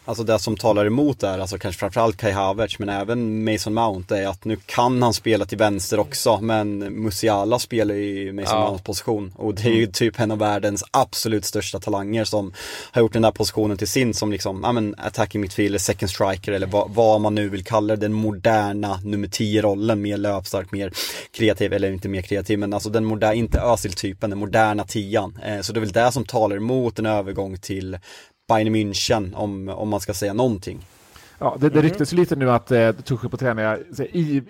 Alltså 0.05 0.25
det 0.25 0.39
som 0.39 0.57
talar 0.57 0.87
emot 0.87 1.23
är 1.23 1.39
alltså 1.39 1.59
kanske 1.59 1.79
framförallt 1.79 2.17
Kai 2.17 2.33
Havertz 2.33 2.79
men 2.79 2.89
även 2.89 3.45
Mason 3.45 3.75
Mount 3.75 4.17
är 4.17 4.27
att 4.27 4.45
nu 4.45 4.57
kan 4.67 5.03
han 5.03 5.15
spela 5.15 5.45
till 5.45 5.59
vänster 5.59 5.99
också 5.99 6.41
men 6.41 6.79
Musiala 6.79 7.59
spelar 7.59 7.95
i 7.95 8.33
Mason 8.33 8.59
ja. 8.59 8.67
Mounts 8.67 8.85
position 8.85 9.33
och 9.37 9.55
det 9.55 9.69
är 9.69 9.75
ju 9.75 9.87
typ 9.87 10.21
en 10.21 10.31
av 10.31 10.39
världens 10.39 10.85
absolut 10.91 11.45
största 11.45 11.81
talanger 11.81 12.25
som 12.25 12.53
har 12.93 13.03
gjort 13.03 13.13
den 13.13 13.23
där 13.23 13.31
positionen 13.31 13.77
till 13.77 13.89
sin 13.89 14.15
som 14.15 14.33
liksom, 14.33 14.61
ja 14.63 14.73
men 14.73 14.95
attacking 14.99 15.41
midfielder, 15.41 15.79
second 15.79 16.11
striker 16.11 16.53
eller 16.53 16.67
vad, 16.67 16.91
vad 16.91 17.21
man 17.21 17.35
nu 17.35 17.49
vill 17.49 17.65
kalla 17.65 17.97
det, 17.97 18.01
den 18.01 18.13
moderna 18.13 19.01
nummer 19.05 19.29
10-rollen, 19.29 20.03
mer 20.03 20.17
löpstark, 20.17 20.73
mer 20.73 20.93
kreativ, 21.31 21.73
eller 21.73 21.91
inte 21.91 22.09
mer 22.09 22.23
kreativ 22.23 22.59
men 22.59 22.73
alltså 22.73 22.91
den 22.91 23.05
moderna, 23.05 23.35
inte 23.35 23.61
Özil-typen, 23.61 24.31
den 24.31 24.39
moderna 24.39 24.85
tian. 24.85 25.39
Eh, 25.45 25.61
så 25.61 25.73
det 25.73 25.79
är 25.79 25.81
väl 25.81 25.93
det 25.93 26.13
som 26.13 26.25
talar 26.25 26.57
emot 26.57 26.99
en 26.99 27.07
övergång 27.07 27.59
till 27.59 27.99
Bayern 28.49 28.75
München 28.77 29.35
om, 29.35 29.69
om 29.69 29.89
man 29.89 30.01
ska 30.01 30.15
säga 30.15 30.33
någonting. 30.33 30.87
Ja, 31.39 31.57
det, 31.61 31.69
det 31.69 31.79
mm. 31.79 31.83
ryktas 31.83 32.13
lite 32.13 32.37
nu 32.37 32.51
att 32.51 32.71
eh, 32.71 32.93
Tuchel 32.93 33.31
på 33.31 33.37
träningar 33.37 33.81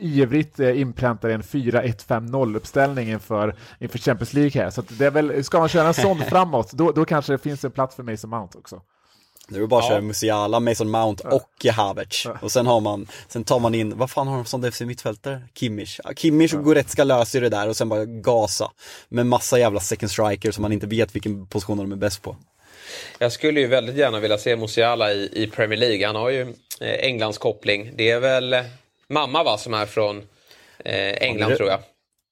ivrigt 0.00 0.60
eh, 0.60 0.80
inpräntar 0.80 1.28
en 1.28 1.42
4-1-5-0 1.42 2.56
uppställning 2.56 3.10
inför, 3.10 3.56
inför 3.78 3.98
Champions 3.98 4.32
League 4.32 4.62
här. 4.62 4.70
Så 4.70 4.82
det 4.88 5.06
är 5.06 5.10
väl, 5.10 5.44
ska 5.44 5.58
man 5.58 5.68
köra 5.68 5.88
en 5.88 5.94
sån 5.94 6.18
framåt, 6.28 6.72
då, 6.72 6.92
då 6.92 7.04
kanske 7.04 7.32
det 7.32 7.38
finns 7.38 7.64
en 7.64 7.70
plats 7.70 7.96
för 7.96 8.02
Mason 8.02 8.30
Mount 8.30 8.58
också. 8.58 8.80
Nu 9.48 9.58
är 9.58 9.60
det 9.60 9.66
bara 9.66 9.80
att 9.80 9.88
köra 9.88 10.00
Musiala, 10.00 10.60
Mason 10.60 10.90
Mount 10.90 11.28
och 11.28 11.50
ja. 11.62 11.72
Havertz. 11.72 12.24
Ja. 12.24 12.38
Och 12.42 12.52
sen 12.52 12.66
har 12.66 12.80
man, 12.80 13.06
sen 13.28 13.44
tar 13.44 13.58
man 13.58 13.74
in, 13.74 13.98
vad 13.98 14.10
fan 14.10 14.28
har 14.28 14.36
de 14.36 14.44
som 14.44 14.60
defensiv 14.60 14.86
mittfältare? 14.86 15.42
Kimmich. 15.54 16.00
Kimmich 16.16 16.54
och 16.54 16.60
ja. 16.60 16.64
Goretzka 16.64 17.04
löser 17.04 17.40
det 17.40 17.48
där 17.48 17.68
och 17.68 17.76
sen 17.76 17.88
bara 17.88 18.04
gasa. 18.04 18.70
Med 19.08 19.26
massa 19.26 19.58
jävla 19.58 19.80
second 19.80 20.10
striker 20.10 20.52
som 20.52 20.62
man 20.62 20.72
inte 20.72 20.86
vet 20.86 21.14
vilken 21.14 21.46
position 21.46 21.78
de 21.78 21.92
är 21.92 21.96
bäst 21.96 22.22
på. 22.22 22.36
Jag 23.18 23.32
skulle 23.32 23.60
ju 23.60 23.66
väldigt 23.66 23.96
gärna 23.96 24.20
vilja 24.20 24.38
se 24.38 24.56
Musiala 24.56 25.12
i, 25.12 25.30
i 25.32 25.46
Premier 25.46 25.78
League. 25.78 26.06
Han 26.06 26.16
har 26.16 26.30
ju 26.30 26.40
eh, 26.80 27.06
Englands 27.06 27.38
koppling. 27.38 27.92
Det 27.96 28.10
är 28.10 28.20
väl 28.20 28.52
eh, 28.52 28.62
mamma 29.08 29.42
va, 29.42 29.58
som 29.58 29.74
är 29.74 29.86
från 29.86 30.22
eh, 30.84 31.12
England 31.12 31.56
tror 31.56 31.68
jag. 31.68 31.78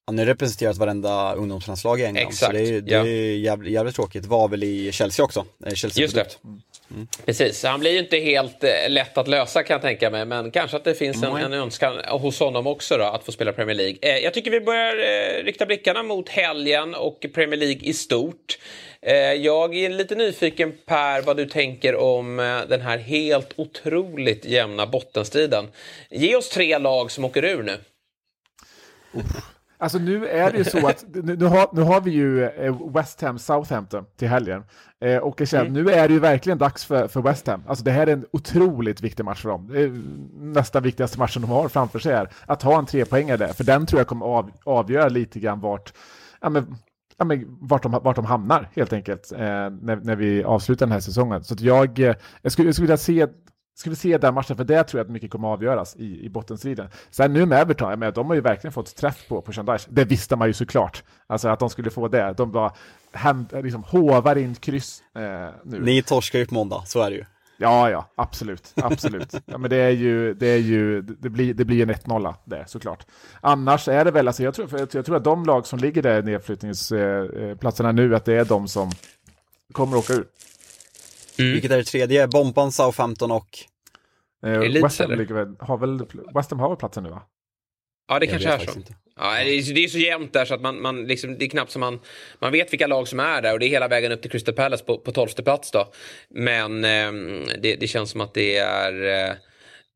Han 0.06 0.18
har 0.18 0.26
representerat 0.26 0.76
varenda 0.76 1.34
ungdomslandslag 1.34 2.00
i 2.00 2.04
England. 2.04 2.28
Exakt, 2.28 2.52
så 2.52 2.52
det 2.52 2.68
är, 2.68 2.80
det 2.80 2.92
ja. 2.92 3.00
är 3.00 3.36
jävligt, 3.36 3.72
jävligt, 3.72 3.94
tråkigt. 3.94 4.26
Var 4.26 4.48
väl 4.48 4.64
i 4.64 4.92
Chelsea 4.92 5.24
också. 5.24 5.46
Chelsea 5.74 6.02
Just 6.02 6.14
det. 6.14 6.38
Mm. 6.90 7.08
Precis, 7.24 7.64
han 7.64 7.80
blir 7.80 7.92
ju 7.92 7.98
inte 7.98 8.16
helt 8.16 8.64
lätt 8.88 9.18
att 9.18 9.28
lösa 9.28 9.62
kan 9.62 9.74
jag 9.74 9.82
tänka 9.82 10.11
mig. 10.11 10.24
Men 10.24 10.50
kanske 10.50 10.76
att 10.76 10.84
det 10.84 10.94
finns 10.94 11.22
en, 11.22 11.36
en 11.36 11.52
önskan 11.52 12.00
hos 12.08 12.40
honom 12.40 12.66
också 12.66 12.96
då, 12.96 13.04
att 13.04 13.24
få 13.24 13.32
spela 13.32 13.52
Premier 13.52 13.76
League. 13.76 14.20
Jag 14.20 14.34
tycker 14.34 14.50
vi 14.50 14.61
börjar 14.61 14.94
rikta 15.44 15.66
blickarna 15.66 16.02
mot 16.02 16.28
helgen 16.28 16.94
och 16.94 17.26
Premier 17.34 17.61
League 17.61 17.82
i 17.82 17.92
stort. 17.92 18.58
Eh, 19.03 19.14
jag 19.32 19.74
är 19.74 19.90
lite 19.90 20.14
nyfiken 20.14 20.72
Per 20.86 21.22
vad 21.22 21.36
du 21.36 21.46
tänker 21.46 21.96
om 21.96 22.40
eh, 22.40 22.61
den 22.68 22.80
här 22.80 22.98
helt 22.98 23.53
otroligt 23.57 24.44
jämna 24.44 24.86
bottenstriden. 24.86 25.68
Ge 26.11 26.36
oss 26.36 26.48
tre 26.48 26.78
lag 26.78 27.11
som 27.11 27.24
åker 27.24 27.44
ur 27.44 27.62
nu. 27.62 27.76
Alltså 29.78 29.98
nu 29.98 30.26
är 30.26 30.53
det 30.53 30.59
ju 30.59 30.64
så 30.64 30.86
att 30.86 31.05
nu 31.14 31.44
har, 31.44 31.68
nu 31.72 31.80
har 31.80 32.01
vi 32.01 32.11
ju 32.11 32.44
eh, 32.44 32.92
West 32.94 33.20
Ham 33.20 33.38
Southampton 33.38 34.05
till 34.16 34.28
helgen. 34.28 34.64
och 35.22 35.40
jag 35.40 35.48
känner, 35.48 35.66
mm. 35.66 35.84
nu 35.84 35.92
är 35.92 36.09
det 36.09 36.14
ju 36.14 36.20
verkligen 36.20 36.59
dags 36.59 36.84
för, 36.84 37.09
för 37.09 37.20
West 37.20 37.46
Ham. 37.46 37.64
Alltså 37.66 37.84
det 37.84 37.90
här 37.90 38.07
är 38.07 38.12
en 38.12 38.26
otroligt 38.32 39.01
viktig 39.01 39.24
match 39.24 39.42
för 39.42 39.48
dem. 39.48 39.68
Det 39.72 39.80
är 39.80 40.03
nästan 40.55 40.82
viktigaste 40.82 41.18
matchen 41.18 41.42
de 41.42 41.51
har 41.51 41.68
framför 41.68 41.98
sig 41.98 42.14
här. 42.14 42.28
Att 42.46 42.62
ha 42.62 42.78
en 42.78 42.86
trepoängare 42.86 43.36
där, 43.36 43.53
för 43.53 43.64
den 43.64 43.86
tror 43.86 44.01
jag 44.01 44.07
kommer 44.07 44.26
av, 44.26 44.51
avgöra 44.64 45.09
lite 45.09 45.40
grann 45.40 45.61
vart 45.61 45.92
ja, 46.40 46.48
men 46.48 46.76
ja, 47.20 47.24
men 47.24 47.58
vart, 47.60 47.82
de, 47.82 47.92
vart 48.02 48.16
de 48.16 48.24
hamnar 48.24 48.68
helt 48.76 48.92
enkelt 48.92 49.32
eh, 49.32 49.38
när, 49.38 49.96
när 49.96 50.16
vi 50.16 50.44
avslutar 50.44 50.86
den 50.86 50.92
här 50.92 51.00
säsongen. 51.00 51.44
Så 51.44 51.54
jag, 51.58 51.98
eh, 51.98 52.14
jag, 52.42 52.52
skulle, 52.52 52.68
jag 52.68 52.74
skulle 52.74 52.86
vilja 52.86 52.96
se 52.96 53.26
skulle 53.74 53.96
se 53.96 54.18
den 54.18 54.34
matchen, 54.34 54.56
för 54.56 54.64
det 54.64 54.84
tror 54.84 54.98
jag 54.98 55.04
att 55.04 55.10
mycket 55.10 55.30
kommer 55.30 55.48
att 55.48 55.58
avgöras 55.58 55.96
i, 55.96 56.24
i 56.24 56.28
bottenstriden. 56.28 56.88
Sen 57.10 57.32
nu 57.32 57.46
med 57.46 57.60
Everton, 57.60 57.98
med, 57.98 58.14
de 58.14 58.26
har 58.26 58.34
ju 58.34 58.40
verkligen 58.40 58.72
fått 58.72 58.96
träff 58.96 59.28
på, 59.28 59.42
på 59.42 59.52
Shandaish. 59.52 59.86
Det 59.88 60.04
visste 60.04 60.36
man 60.36 60.48
ju 60.48 60.52
såklart. 60.52 61.04
Alltså 61.26 61.48
att 61.48 61.58
de 61.58 61.70
skulle 61.70 61.90
få 61.90 62.08
det. 62.08 62.34
De 62.36 62.52
bara 62.52 62.72
hem, 63.12 63.46
liksom, 63.52 63.82
hovar 63.82 64.38
in 64.38 64.54
kryss 64.54 65.02
eh, 65.16 65.22
nu. 65.64 65.80
Ni 65.80 66.02
torskar 66.02 66.38
ju 66.38 66.46
på 66.46 66.54
måndag, 66.54 66.82
så 66.86 67.02
är 67.02 67.10
det 67.10 67.16
ju. 67.16 67.24
Ja, 67.62 67.90
ja, 67.90 68.11
absolut, 68.14 68.72
absolut. 68.76 69.34
Ja, 69.46 69.58
men 69.58 69.70
det 69.70 69.76
är 69.76 69.90
ju, 69.90 70.34
det 70.34 70.46
är 70.46 70.58
ju, 70.58 71.02
det 71.02 71.30
blir, 71.30 71.54
det 71.54 71.64
blir 71.64 71.82
en 71.82 71.90
1-0 71.94 72.34
där 72.44 72.64
såklart. 72.66 73.06
Annars 73.40 73.88
är 73.88 74.04
det 74.04 74.11
väl, 74.11 74.28
alltså 74.28 74.42
jag 74.42 74.54
tror, 74.54 74.88
jag 74.92 75.04
tror 75.04 75.16
att 75.16 75.24
de 75.24 75.44
lag 75.44 75.66
som 75.66 75.78
ligger 75.78 76.02
där 76.02 76.18
i 76.18 76.22
nedflyttningsplatserna 76.22 77.92
nu, 77.92 78.16
att 78.16 78.24
det 78.24 78.34
är 78.34 78.44
de 78.44 78.68
som 78.68 78.90
kommer 79.72 79.98
att 79.98 80.04
åka 80.04 80.12
ur. 80.12 80.26
Mm. 81.38 81.52
Vilket 81.52 81.70
är 81.70 81.76
det 81.76 81.84
tredje? 81.84 82.28
Bompan, 82.28 82.72
Southampton 82.72 83.30
och? 83.30 83.58
Eh, 84.46 84.82
West 84.82 84.98
Ham 84.98 85.56
har 85.61 85.78
väl, 85.78 86.06
West 86.34 86.50
Ham 86.50 86.61
har 86.61 86.68
väl 86.68 86.76
platsen 86.76 87.02
nu 87.02 87.11
va? 87.11 87.22
Ja, 88.08 88.18
det 88.18 88.26
kanske 88.26 88.48
är 88.48 88.58
så. 88.58 88.78
Inte. 88.78 88.94
Ja, 89.22 89.44
det, 89.44 89.50
är, 89.50 89.74
det 89.74 89.84
är 89.84 89.88
så 89.88 89.98
jämnt 89.98 90.32
där 90.32 90.44
så 90.44 90.54
att 90.54 90.60
man, 90.60 90.82
man 90.82 91.06
liksom, 91.06 91.38
det 91.38 91.44
är 91.44 91.48
knappt 91.48 91.70
som 91.70 91.80
man, 91.80 92.00
man 92.38 92.52
vet 92.52 92.72
vilka 92.72 92.86
lag 92.86 93.08
som 93.08 93.20
är 93.20 93.42
där 93.42 93.52
och 93.52 93.58
det 93.58 93.66
är 93.66 93.68
hela 93.68 93.88
vägen 93.88 94.12
upp 94.12 94.22
till 94.22 94.30
Crystal 94.30 94.54
Palace 94.54 94.84
på, 94.84 94.98
på 94.98 95.12
12 95.12 95.28
plats 95.28 95.70
då. 95.70 95.92
Men 96.28 96.84
eh, 96.84 97.12
det, 97.58 97.76
det, 97.76 97.86
känns 97.86 98.10
som 98.10 98.20
att 98.20 98.34
det 98.34 98.56
är 98.56 99.28
eh, 99.28 99.34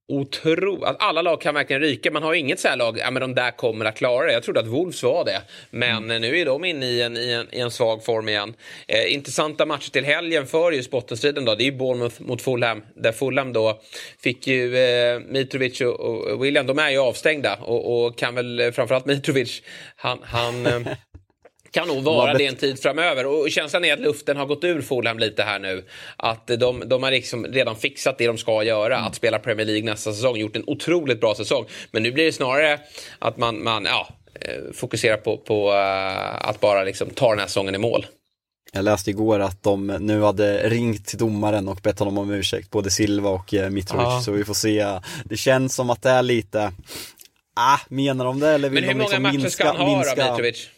otro... 0.09 0.85
Alla 0.85 1.23
lag 1.23 1.41
kan 1.41 1.55
verkligen 1.55 1.83
ryka. 1.83 2.11
Man 2.11 2.23
har 2.23 2.35
inget 2.35 2.61
så 2.61 2.69
här 2.69 2.77
lag, 2.77 2.99
ja 2.99 3.11
men 3.11 3.21
de 3.21 3.35
där 3.35 3.51
kommer 3.51 3.85
att 3.85 3.97
klara 3.97 4.27
det. 4.27 4.33
Jag 4.33 4.43
trodde 4.43 4.61
att 4.61 4.67
Wolves 4.67 5.03
var 5.03 5.25
det. 5.25 5.43
Men 5.71 6.05
mm. 6.05 6.23
nu 6.23 6.39
är 6.39 6.45
de 6.45 6.65
inne 6.65 6.87
i 6.87 7.03
en, 7.03 7.17
i 7.17 7.31
en, 7.31 7.55
i 7.55 7.61
en 7.61 7.71
svag 7.71 8.05
form 8.05 8.29
igen. 8.29 8.55
Eh, 8.89 9.15
intressanta 9.15 9.67
matcher 9.67 9.91
till 9.91 10.05
helgen 10.05 10.47
för 10.47 10.73
just 10.73 10.91
bottenstriden 10.91 11.45
då. 11.45 11.55
Det 11.55 11.63
är 11.63 11.71
ju 11.71 11.77
Bournemouth 11.77 12.23
mot 12.23 12.43
Fulham. 12.43 12.83
Där 12.95 13.13
Fulham 13.13 13.53
då 13.53 13.81
fick 14.23 14.47
ju 14.47 14.77
eh, 14.77 15.21
Mitrovic 15.21 15.81
och, 15.81 16.01
och, 16.01 16.45
William, 16.45 16.67
de 16.67 16.79
är 16.79 16.91
ju 16.91 16.99
avstängda. 16.99 17.55
Och, 17.55 18.07
och 18.07 18.19
kan 18.19 18.35
väl 18.35 18.73
framförallt 18.73 19.07
Mitrovic, 19.07 19.63
han... 19.97 20.19
han 20.23 20.67
eh, 20.67 20.81
kan 21.75 21.89
nog 21.89 22.03
vara 22.03 22.35
det 22.35 22.47
en 22.47 22.57
tid 22.57 22.83
framöver. 22.83 23.27
Och 23.27 23.51
känslan 23.51 23.85
är 23.85 23.93
att 23.93 24.01
luften 24.01 24.37
har 24.37 24.47
gått 24.47 24.65
ur 24.65 24.83
Fulham 24.83 25.19
lite 25.19 25.43
här 25.43 25.59
nu. 25.59 25.85
Att 26.17 26.47
de, 26.47 26.83
de 26.87 27.03
har 27.03 27.11
liksom 27.11 27.47
redan 27.47 27.77
fixat 27.77 28.19
det 28.19 28.27
de 28.27 28.39
ska 28.39 28.63
göra. 28.63 28.97
Mm. 28.97 29.07
Att 29.07 29.15
spela 29.15 29.39
Premier 29.39 29.67
League 29.67 29.85
nästa 29.85 30.13
säsong. 30.13 30.37
Gjort 30.37 30.57
en 30.57 30.65
otroligt 30.67 31.21
bra 31.21 31.35
säsong. 31.35 31.65
Men 31.91 32.03
nu 32.03 32.13
blir 32.13 32.25
det 32.25 32.33
snarare 32.33 32.81
att 33.19 33.37
man, 33.37 33.63
man 33.63 33.85
ja, 33.85 34.09
eh, 34.41 34.73
fokuserar 34.73 35.17
på, 35.17 35.37
på 35.37 35.71
uh, 35.71 36.49
att 36.49 36.61
bara 36.61 36.85
liksom 36.85 37.11
ta 37.11 37.31
den 37.31 37.39
här 37.39 37.47
säsongen 37.47 37.75
i 37.75 37.79
mål. 37.79 38.07
Jag 38.73 38.85
läste 38.85 39.11
igår 39.11 39.41
att 39.41 39.63
de 39.63 39.87
nu 39.87 40.23
hade 40.23 40.69
ringt 40.69 41.07
till 41.07 41.19
domaren 41.19 41.69
och 41.69 41.81
bett 41.83 41.99
honom 41.99 42.19
om 42.19 42.31
ursäkt, 42.31 42.71
både 42.71 42.91
Silva 42.91 43.31
och 43.31 43.55
eh, 43.55 43.71
Mitrovic, 43.71 44.05
ja. 44.05 44.21
så 44.21 44.33
vi 44.33 44.45
får 44.45 44.55
se. 44.55 44.87
Det 45.25 45.37
känns 45.37 45.75
som 45.75 45.91
att 45.91 46.03
det 46.03 46.11
är 46.11 46.23
lite, 46.23 46.73
ah, 47.57 47.79
menar 47.89 48.25
de 48.25 48.41
det 48.41 48.49
eller 48.49 48.69
vill 48.69 48.87
Men 48.87 49.01
hur 49.01 49.07
de 49.09 49.19
många 49.19 49.31
liksom 49.31 49.43
matcher 49.43 49.49
ska 49.49 49.67
han 49.67 49.77
ha 49.77 49.97
minska... 49.97 50.15
då, 50.15 50.31
Mitrovic? 50.31 50.69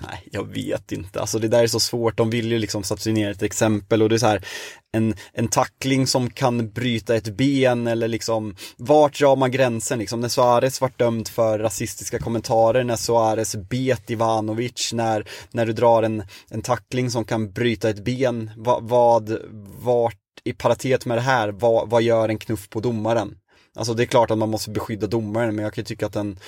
Nej, 0.00 0.28
jag 0.32 0.54
vet 0.54 0.92
inte. 0.92 1.20
Alltså 1.20 1.38
det 1.38 1.48
där 1.48 1.62
är 1.62 1.66
så 1.66 1.80
svårt. 1.80 2.16
De 2.16 2.30
vill 2.30 2.52
ju 2.52 2.58
liksom 2.58 2.82
statuera 2.82 3.30
ett 3.30 3.42
exempel 3.42 4.02
och 4.02 4.08
det 4.08 4.16
är 4.16 4.18
så 4.18 4.26
här 4.26 4.44
en, 4.92 5.14
en 5.32 5.48
tackling 5.48 6.06
som 6.06 6.30
kan 6.30 6.70
bryta 6.70 7.16
ett 7.16 7.36
ben 7.36 7.86
eller 7.86 8.08
liksom 8.08 8.56
vart 8.76 9.18
drar 9.18 9.36
man 9.36 9.50
gränsen 9.50 9.98
liksom? 9.98 10.20
När 10.20 10.28
Suarez 10.28 10.80
vart 10.80 10.98
dömd 10.98 11.28
för 11.28 11.58
rasistiska 11.58 12.18
kommentarer, 12.18 12.84
när 12.84 12.96
Suarez 12.96 13.56
bet 13.56 14.10
Ivanovic, 14.10 14.92
när, 14.92 15.28
när 15.50 15.66
du 15.66 15.72
drar 15.72 16.02
en, 16.02 16.24
en 16.50 16.62
tackling 16.62 17.10
som 17.10 17.24
kan 17.24 17.52
bryta 17.52 17.88
ett 17.88 18.04
ben, 18.04 18.50
vad, 18.56 18.88
vad 18.88 19.38
vart 19.78 20.18
i 20.44 20.52
paritet 20.52 21.06
med 21.06 21.18
det 21.18 21.22
här, 21.22 21.48
vad, 21.48 21.90
vad 21.90 22.02
gör 22.02 22.28
en 22.28 22.38
knuff 22.38 22.68
på 22.68 22.80
domaren? 22.80 23.38
Alltså 23.76 23.94
det 23.94 24.02
är 24.02 24.06
klart 24.06 24.30
att 24.30 24.38
man 24.38 24.50
måste 24.50 24.70
beskydda 24.70 25.06
domaren 25.06 25.54
men 25.54 25.64
jag 25.64 25.74
kan 25.74 25.82
ju 25.82 25.86
tycka 25.86 26.06
att 26.06 26.16
en, 26.16 26.38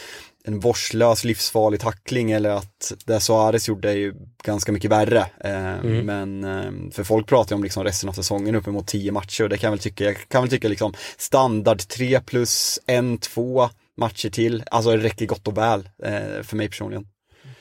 en 0.46 0.60
vårdslös 0.60 1.24
livsfarlig 1.24 1.80
tackling 1.80 2.30
eller 2.30 2.50
att 2.50 2.92
det 3.04 3.20
Suarez 3.20 3.68
gjorde 3.68 3.90
är 3.90 3.94
ju 3.94 4.14
ganska 4.44 4.72
mycket 4.72 4.90
värre. 4.90 5.26
Eh, 5.44 5.78
mm. 5.78 6.06
Men 6.06 6.44
eh, 6.44 6.92
för 6.92 7.04
folk 7.04 7.26
pratar 7.26 7.50
ju 7.50 7.56
om 7.56 7.62
liksom 7.62 7.84
resten 7.84 8.08
av 8.08 8.12
säsongen 8.12 8.54
uppemot 8.54 8.86
10 8.86 9.12
matcher 9.12 9.42
och 9.42 9.48
det 9.48 9.58
kan 9.58 9.68
jag 9.68 9.72
väl 9.72 9.78
tycka, 9.78 10.04
jag 10.04 10.16
kan 10.28 10.42
väl 10.42 10.50
tycka 10.50 10.68
liksom 10.68 10.94
standard 11.16 11.78
3 11.88 12.20
plus 12.20 12.78
1, 12.86 13.20
2 13.20 13.68
matcher 13.96 14.30
till, 14.30 14.64
alltså 14.70 14.90
det 14.90 14.96
räcker 14.96 15.26
gott 15.26 15.48
och 15.48 15.56
väl 15.58 15.88
eh, 16.02 16.42
för 16.42 16.56
mig 16.56 16.68
personligen. 16.68 17.06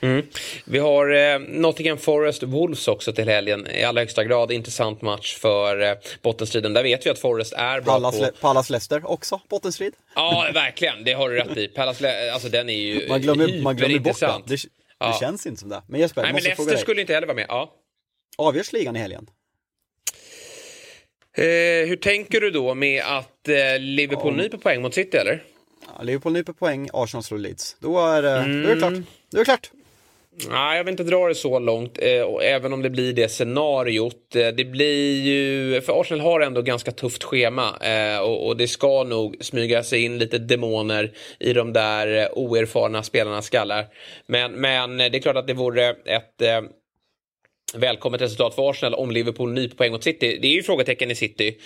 Mm. 0.00 0.26
Vi 0.64 0.78
har 0.78 1.10
eh, 1.14 1.38
Nottingham 1.38 1.98
Forest 1.98 2.42
Wolves 2.42 2.88
också 2.88 3.12
till 3.12 3.28
helgen. 3.28 3.66
I 3.70 3.82
allra 3.82 4.00
högsta 4.00 4.24
grad 4.24 4.52
intressant 4.52 5.02
match 5.02 5.36
för 5.36 5.82
eh, 5.82 5.94
bottenstriden. 6.22 6.72
Där 6.72 6.82
vet 6.82 7.06
vi 7.06 7.10
att 7.10 7.18
Forest 7.18 7.52
är 7.52 7.80
bra 7.80 7.92
Pallas, 7.92 8.18
på... 8.18 8.30
Pallas 8.40 8.70
Leicester 8.70 9.10
också, 9.10 9.40
bottenstrid. 9.48 9.94
Ja, 10.14 10.50
verkligen. 10.54 11.04
Det 11.04 11.12
har 11.12 11.30
du 11.30 11.36
rätt 11.36 11.56
i. 11.56 11.68
Pallas, 11.68 12.02
alltså 12.32 12.48
den 12.48 12.68
är 12.68 12.74
ju 12.74 13.08
Man 13.08 13.20
glömmer, 13.20 13.62
man 13.62 13.76
glömmer 13.76 13.98
bort 13.98 14.20
det. 14.20 14.42
Det, 14.46 14.58
ja. 14.98 15.16
känns 15.20 15.46
inte 15.46 15.60
som 15.60 15.68
det. 15.68 15.82
Men 15.86 16.00
Jesper, 16.00 16.22
Nej, 16.22 16.32
men 16.32 16.42
Leicester 16.42 16.76
skulle 16.76 17.00
inte 17.00 17.14
heller 17.14 17.26
vara 17.26 17.36
med. 17.36 17.46
Ja. 17.48 17.72
Avgörs 18.38 18.72
ligan 18.72 18.96
i 18.96 18.98
helgen? 18.98 19.26
Eh, 21.38 21.88
hur 21.88 21.96
tänker 21.96 22.40
du 22.40 22.50
då 22.50 22.74
med 22.74 23.02
att 23.04 23.48
eh, 23.48 23.78
Liverpool 23.78 24.34
ja. 24.36 24.42
nyper 24.42 24.58
poäng 24.58 24.82
mot 24.82 24.94
City, 24.94 25.16
eller? 25.16 25.42
Ja, 25.96 26.02
Liverpool 26.02 26.32
nyper 26.32 26.52
poäng, 26.52 26.88
Arsenal 26.92 27.22
slår 27.22 27.38
Leeds. 27.38 27.76
Då 27.80 28.06
är, 28.06 28.22
mm. 28.22 28.62
då 28.62 28.68
är 28.68 28.74
det 28.74 28.80
klart. 28.80 28.92
Då 29.30 29.36
är 29.36 29.38
det 29.38 29.44
klart. 29.44 29.70
Nej, 30.48 30.76
jag 30.76 30.84
vill 30.84 30.92
inte 30.92 31.02
dra 31.02 31.28
det 31.28 31.34
så 31.34 31.58
långt, 31.58 31.98
eh, 31.98 32.26
även 32.42 32.72
om 32.72 32.82
det 32.82 32.90
blir 32.90 33.12
det 33.12 33.28
scenariot. 33.28 34.36
Eh, 34.36 34.48
det 34.48 34.64
blir 34.64 35.22
ju, 35.22 35.80
för 35.80 36.00
Arsenal 36.00 36.20
har 36.20 36.40
ändå 36.40 36.62
ganska 36.62 36.92
tufft 36.92 37.24
schema 37.24 37.74
eh, 37.80 38.18
och, 38.18 38.56
det 38.56 38.68
ska 38.68 39.04
nog 39.04 39.36
smyga 39.40 39.82
sig 39.82 40.04
in 40.04 40.18
lite 40.18 40.38
demoner 40.38 41.12
i 41.38 41.52
de 41.52 41.72
där 41.72 42.22
eh, 42.22 42.28
oerfarna 42.32 43.02
spelarnas 43.02 43.46
skallar. 43.46 43.86
Men, 44.26 44.52
men 44.52 44.96
det 44.96 45.04
är 45.04 45.20
klart 45.20 45.36
att 45.36 45.46
det 45.46 45.54
vore 45.54 45.88
ett 45.88 46.42
eh, 46.42 46.60
välkommet 47.74 48.20
resultat 48.20 48.54
för 48.54 48.70
Arsenal 48.70 48.94
om 48.94 49.10
Liverpool 49.10 49.52
nyper 49.52 49.76
poäng 49.76 49.92
mot 49.92 50.04
City. 50.04 50.38
Det 50.42 50.48
är 50.48 50.52
ju 50.52 50.62
frågetecken 50.62 51.10
i 51.10 51.14
City 51.14 51.58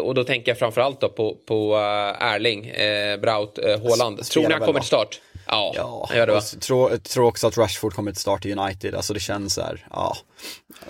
och 0.00 0.14
då 0.14 0.24
tänker 0.24 0.50
jag 0.50 0.58
framförallt 0.58 1.00
då 1.00 1.08
på, 1.08 1.34
på 1.46 1.76
Erling 2.20 2.70
uh, 2.70 3.20
Braut 3.20 3.58
uh, 3.58 3.88
Haaland. 3.88 4.24
Tror 4.24 4.42
ni 4.42 4.52
han 4.52 4.66
kommer 4.66 4.80
till 4.80 4.86
start? 4.86 5.20
Ja, 5.46 5.72
ja 5.76 6.08
gör 6.14 6.26
det 6.26 6.32
va? 6.32 6.40
Jag 6.52 6.60
tror, 6.60 6.96
tror 6.96 7.26
också 7.26 7.46
att 7.46 7.58
Rashford 7.58 7.94
kommer 7.94 8.12
till 8.12 8.20
start 8.20 8.46
i 8.46 8.52
United, 8.52 8.94
alltså 8.94 9.14
det 9.14 9.20
känns 9.20 9.54
så 9.54 9.60
här, 9.60 9.86
ja. 9.90 10.16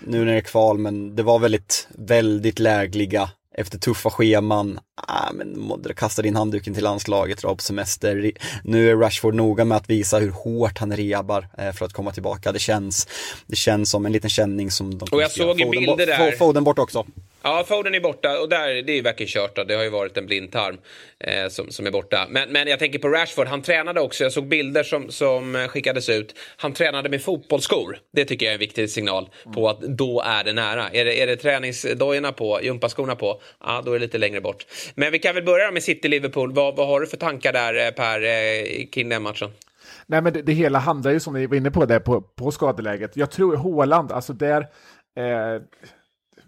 Nu 0.01 0.25
när 0.25 0.33
det 0.33 0.39
är 0.39 0.41
kval, 0.41 0.79
men 0.79 1.17
det 1.17 1.23
var 1.23 1.39
väldigt, 1.39 1.89
väldigt 1.91 2.59
lägliga 2.59 3.31
efter 3.59 3.79
tuffa 3.79 4.11
scheman, 4.11 4.81
ah, 4.95 5.33
men 5.33 5.85
kastade 5.97 6.29
in 6.29 6.37
handduken 6.37 6.75
till 6.75 6.85
landslaget, 6.85 7.39
drar 7.39 7.55
på 7.55 7.63
semester. 7.63 8.33
Nu 8.65 8.91
är 8.91 8.97
Rashford 8.97 9.35
noga 9.35 9.65
med 9.65 9.77
att 9.77 9.91
visa 9.91 10.19
hur 10.19 10.31
hårt 10.31 10.79
han 10.79 10.97
rebar 10.97 11.49
eh, 11.59 11.73
för 11.73 11.85
att 11.85 11.93
komma 11.93 12.13
tillbaka. 12.13 12.53
Det 12.53 12.59
känns, 12.59 13.09
det 13.47 13.57
känns 13.57 13.91
som 13.91 14.07
en 14.07 14.13
liten 14.13 14.31
känning 14.31 14.71
som 14.71 14.99
de 14.99 15.09
Och 15.13 15.23
jag 15.23 15.31
såg 15.31 15.61
ju 15.61 15.71
bilder 15.71 16.07
där. 16.07 16.33
Foden 16.33 16.65
bort 16.65 16.79
också. 16.79 17.07
Ja, 17.43 17.65
Foden 17.69 17.95
är 17.95 18.01
borta 18.01 18.41
och 18.41 18.49
där, 18.49 18.83
det 18.83 18.93
är 18.93 18.97
ju 18.97 19.03
verkligen 19.03 19.29
kört. 19.29 19.57
Då. 19.57 19.65
Det 19.65 19.75
har 19.75 19.83
ju 19.83 19.91
varit 19.91 20.17
en 20.17 20.27
blindtarm 20.27 20.79
eh, 21.19 21.49
som, 21.49 21.71
som 21.71 21.87
är 21.87 21.91
borta. 21.91 22.27
Men, 22.31 22.53
men 22.53 22.69
jag 22.69 22.79
tänker 22.79 22.99
på 22.99 23.09
Rashford, 23.09 23.47
han 23.47 23.63
tränade 23.63 24.01
också. 24.01 24.23
Jag 24.23 24.33
såg 24.33 24.49
bilder 24.49 24.83
som, 24.83 25.11
som 25.11 25.57
eh, 25.57 25.69
skickades 25.69 26.09
ut. 26.09 26.35
Han 26.57 26.73
tränade 26.73 27.09
med 27.09 27.23
fotbollsskor. 27.23 27.99
Det 28.13 28.25
tycker 28.25 28.47
jag 28.47 28.51
är 28.51 28.55
en 28.55 28.61
viktig 28.61 28.91
signal 28.91 29.29
på 29.55 29.69
att 29.69 29.81
då 29.81 30.23
är 30.27 30.45
det 30.45 30.53
nära. 30.53 30.89
Är 30.91 31.05
det, 31.05 31.23
är 31.23 31.27
det 31.27 31.37
träningsdojorna 31.37 32.33
på, 32.33 32.63
gympaskorna 32.63 33.17
på, 33.17 33.41
ja 33.61 33.83
då 33.85 33.93
är 33.93 33.99
det 33.99 34.05
lite 34.05 34.19
längre 34.19 34.41
bort. 34.41 34.67
Men 34.95 35.13
vi 35.13 35.19
kan 35.19 35.35
väl 35.35 35.45
börja 35.45 35.71
med 35.71 35.83
City-Liverpool. 35.83 36.53
Vad, 36.53 36.77
vad 36.77 36.87
har 36.87 37.01
du 37.01 37.07
för 37.07 37.17
tankar 37.17 37.53
där 37.53 37.87
eh, 37.87 37.91
Per, 37.91 38.23
eh, 38.23 38.87
kring 38.93 39.09
den 39.09 39.23
matchen? 39.23 39.51
Nej, 40.07 40.23
men 40.23 40.33
det, 40.33 40.43
det, 40.43 40.53
hela 40.53 40.79
handlar 40.79 41.11
ju 41.11 41.21
som 41.21 41.35
ni 41.35 41.47
var 41.47 41.57
inne 41.57 41.71
på 41.71 41.85
där 41.85 42.01
på, 42.01 42.21
på 42.21 42.51
skadeläget. 42.51 43.17
Jag 43.17 43.31
tror 43.31 43.57
Håland, 43.57 44.13
alltså 44.13 44.33
där 44.33 44.61
eh, 45.17 45.63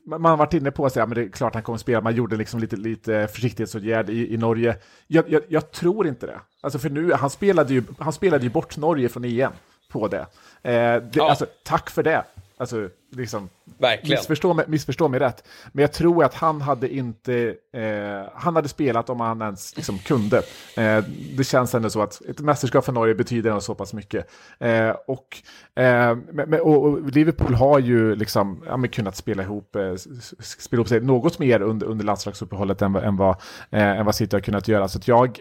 man 0.09 0.25
har 0.25 0.37
varit 0.37 0.55
inne 0.55 0.71
på 0.71 0.87
att 0.87 0.93
säga, 0.93 1.07
men 1.07 1.15
det 1.15 1.23
är 1.23 1.29
klart 1.29 1.55
han 1.55 1.63
kommer 1.63 1.79
spela, 1.79 2.01
man 2.01 2.15
gjorde 2.15 2.37
liksom 2.37 2.61
lite, 2.61 2.77
lite 2.77 3.29
försiktighetsåtgärd 3.29 4.11
i, 4.11 4.35
i 4.35 4.37
Norge. 4.37 4.77
Jag, 5.07 5.29
jag, 5.29 5.43
jag, 5.49 5.71
tror 5.71 6.07
inte 6.07 6.27
det. 6.27 6.41
Alltså 6.61 6.79
för 6.79 6.91
nu, 6.91 7.13
han 7.13 7.31
spelade 7.31 7.75
ju, 7.75 7.83
han 7.99 8.13
spelade 8.13 8.45
ju 8.45 8.51
bort 8.51 8.77
Norge 8.77 9.09
från 9.09 9.25
EM 9.25 9.53
på 9.89 10.09
det. 10.09 10.27
Eh, 10.63 11.03
det 11.03 11.11
ja. 11.13 11.31
alltså, 11.31 11.47
tack 11.65 11.91
för 11.91 12.03
det. 12.03 12.25
Alltså, 12.59 12.89
liksom, 13.11 13.49
Verkligen. 13.79 14.19
Missförstå 14.19 14.55
mig, 14.55 14.65
missförstå 14.69 15.09
mig 15.09 15.21
rätt. 15.21 15.49
Men 15.73 15.83
jag 15.83 15.93
tror 15.93 16.25
att 16.25 16.35
han 16.35 16.61
hade 16.61 16.95
inte, 16.95 17.55
eh, 17.73 18.31
han 18.35 18.57
hade 18.57 18.69
spelat 18.69 19.11
om 19.11 19.21
han 19.21 19.43
ens 19.43 19.77
liksom, 19.77 19.99
kunde. 19.99 20.37
Eh, 20.77 21.05
det 21.37 21.45
känns 21.45 21.75
ändå 21.75 21.91
så 21.91 22.03
att 22.03 22.23
ett 22.29 22.41
mästerskap 22.41 22.85
för 22.85 22.93
Norge 22.93 23.15
betyder 23.15 23.51
ändå 23.51 23.61
så 23.61 23.75
pass 23.75 23.93
mycket. 23.93 24.31
Eh, 24.59 24.91
och, 25.07 25.43
eh, 25.83 26.19
och, 26.61 26.85
och, 26.85 27.11
Liverpool 27.11 27.55
har 27.55 27.79
ju 27.79 28.15
liksom, 28.15 28.63
ja, 28.67 28.83
kunnat 28.93 29.17
spela 29.17 29.43
ihop, 29.43 29.77
eh, 29.77 29.95
spela 30.41 30.79
ihop 30.79 30.89
sig 30.89 31.01
något 31.01 31.39
mer 31.39 31.61
under, 31.61 31.87
under 31.87 32.05
landslagsuppehållet 32.05 32.83
än, 32.83 32.97
än, 32.97 33.17
vad, 33.17 33.37
eh, 33.71 33.99
än 33.99 34.07
vad 34.07 34.15
City 34.15 34.37
har 34.37 34.41
kunnat 34.41 34.69
göra. 34.69 34.89
Så 34.89 35.01
jag, 35.05 35.41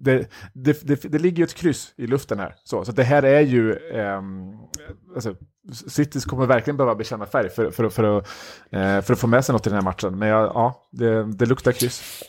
det, 0.00 0.30
det, 0.52 0.86
det, 0.86 1.02
det, 1.02 1.18
ligger 1.18 1.38
ju 1.38 1.44
ett 1.44 1.54
kryss 1.54 1.94
i 1.96 2.06
luften 2.06 2.38
här. 2.38 2.54
Så, 2.64 2.84
så 2.84 2.92
det 2.92 3.04
här 3.04 3.22
är 3.22 3.40
ju, 3.40 3.78
alltså, 5.14 5.34
City 5.72 6.20
kommer 6.20 6.46
verkligen 6.46 6.76
behöva 6.76 6.94
bekänna 6.94 7.26
färg 7.26 7.48
för, 7.48 7.70
för, 7.70 7.88
för, 7.88 8.18
att, 8.18 8.28
eh, 8.70 9.00
för 9.00 9.12
att 9.12 9.18
få 9.18 9.26
med 9.26 9.44
sig 9.44 9.52
något 9.52 9.66
i 9.66 9.70
den 9.70 9.78
här 9.78 9.84
matchen. 9.84 10.18
Men 10.18 10.28
ja, 10.28 10.88
det, 10.90 11.24
det 11.24 11.46
luktar 11.46 11.72
kryss. 11.72 12.22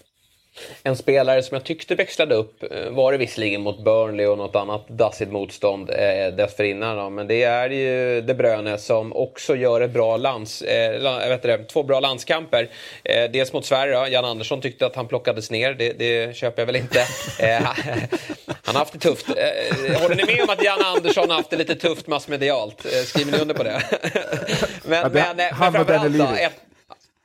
En 0.83 0.95
spelare 0.95 1.43
som 1.43 1.55
jag 1.55 1.63
tyckte 1.63 1.95
växlade 1.95 2.35
upp 2.35 2.63
eh, 2.63 2.89
var 2.89 3.11
det 3.11 3.17
visserligen 3.17 3.61
mot 3.61 3.83
Burnley 3.83 4.25
och 4.25 4.37
något 4.37 4.55
annat 4.55 4.87
dassigt 4.87 5.31
motstånd 5.31 5.89
eh, 5.89 6.35
dessförinnan. 6.35 6.97
Då. 6.97 7.09
Men 7.09 7.27
det 7.27 7.43
är 7.43 7.69
ju 7.69 8.21
De 8.21 8.33
Bruyne 8.33 8.77
som 8.77 9.13
också 9.13 9.55
gör 9.55 9.81
ett 9.81 9.91
bra 9.91 10.17
lands, 10.17 10.61
eh, 10.61 11.29
vet 11.29 11.41
det, 11.41 11.57
två 11.57 11.83
bra 11.83 11.99
landskamper. 11.99 12.69
Eh, 13.03 13.31
dels 13.31 13.53
mot 13.53 13.65
Sverige, 13.65 13.99
då. 13.99 14.07
Jan 14.07 14.25
Andersson 14.25 14.61
tyckte 14.61 14.85
att 14.85 14.95
han 14.95 15.07
plockades 15.07 15.51
ner. 15.51 15.73
Det, 15.73 15.93
det 15.93 16.35
köper 16.35 16.61
jag 16.61 16.65
väl 16.65 16.75
inte. 16.75 16.99
Eh, 17.39 17.61
han 18.63 18.75
har 18.75 18.79
haft 18.79 18.93
det 18.93 18.99
tufft. 18.99 19.29
Eh, 19.29 20.01
håller 20.01 20.15
ni 20.15 20.25
med 20.25 20.41
om 20.43 20.49
att 20.49 20.63
Jan 20.63 20.81
Andersson 20.85 21.29
har 21.29 21.37
haft 21.37 21.49
det 21.49 21.57
lite 21.57 21.75
tufft 21.75 22.07
massmedialt? 22.07 22.85
Eh, 22.85 22.91
skriver 22.91 23.31
ni 23.31 23.37
under 23.37 23.55
på 23.55 23.63
det? 23.63 23.81
men, 24.83 24.97
ja, 24.97 25.09
det, 25.09 25.09
men, 25.13 25.37
men 25.37 25.55
framförallt 25.55 26.17
då, 26.17 26.23
ett, 26.23 26.68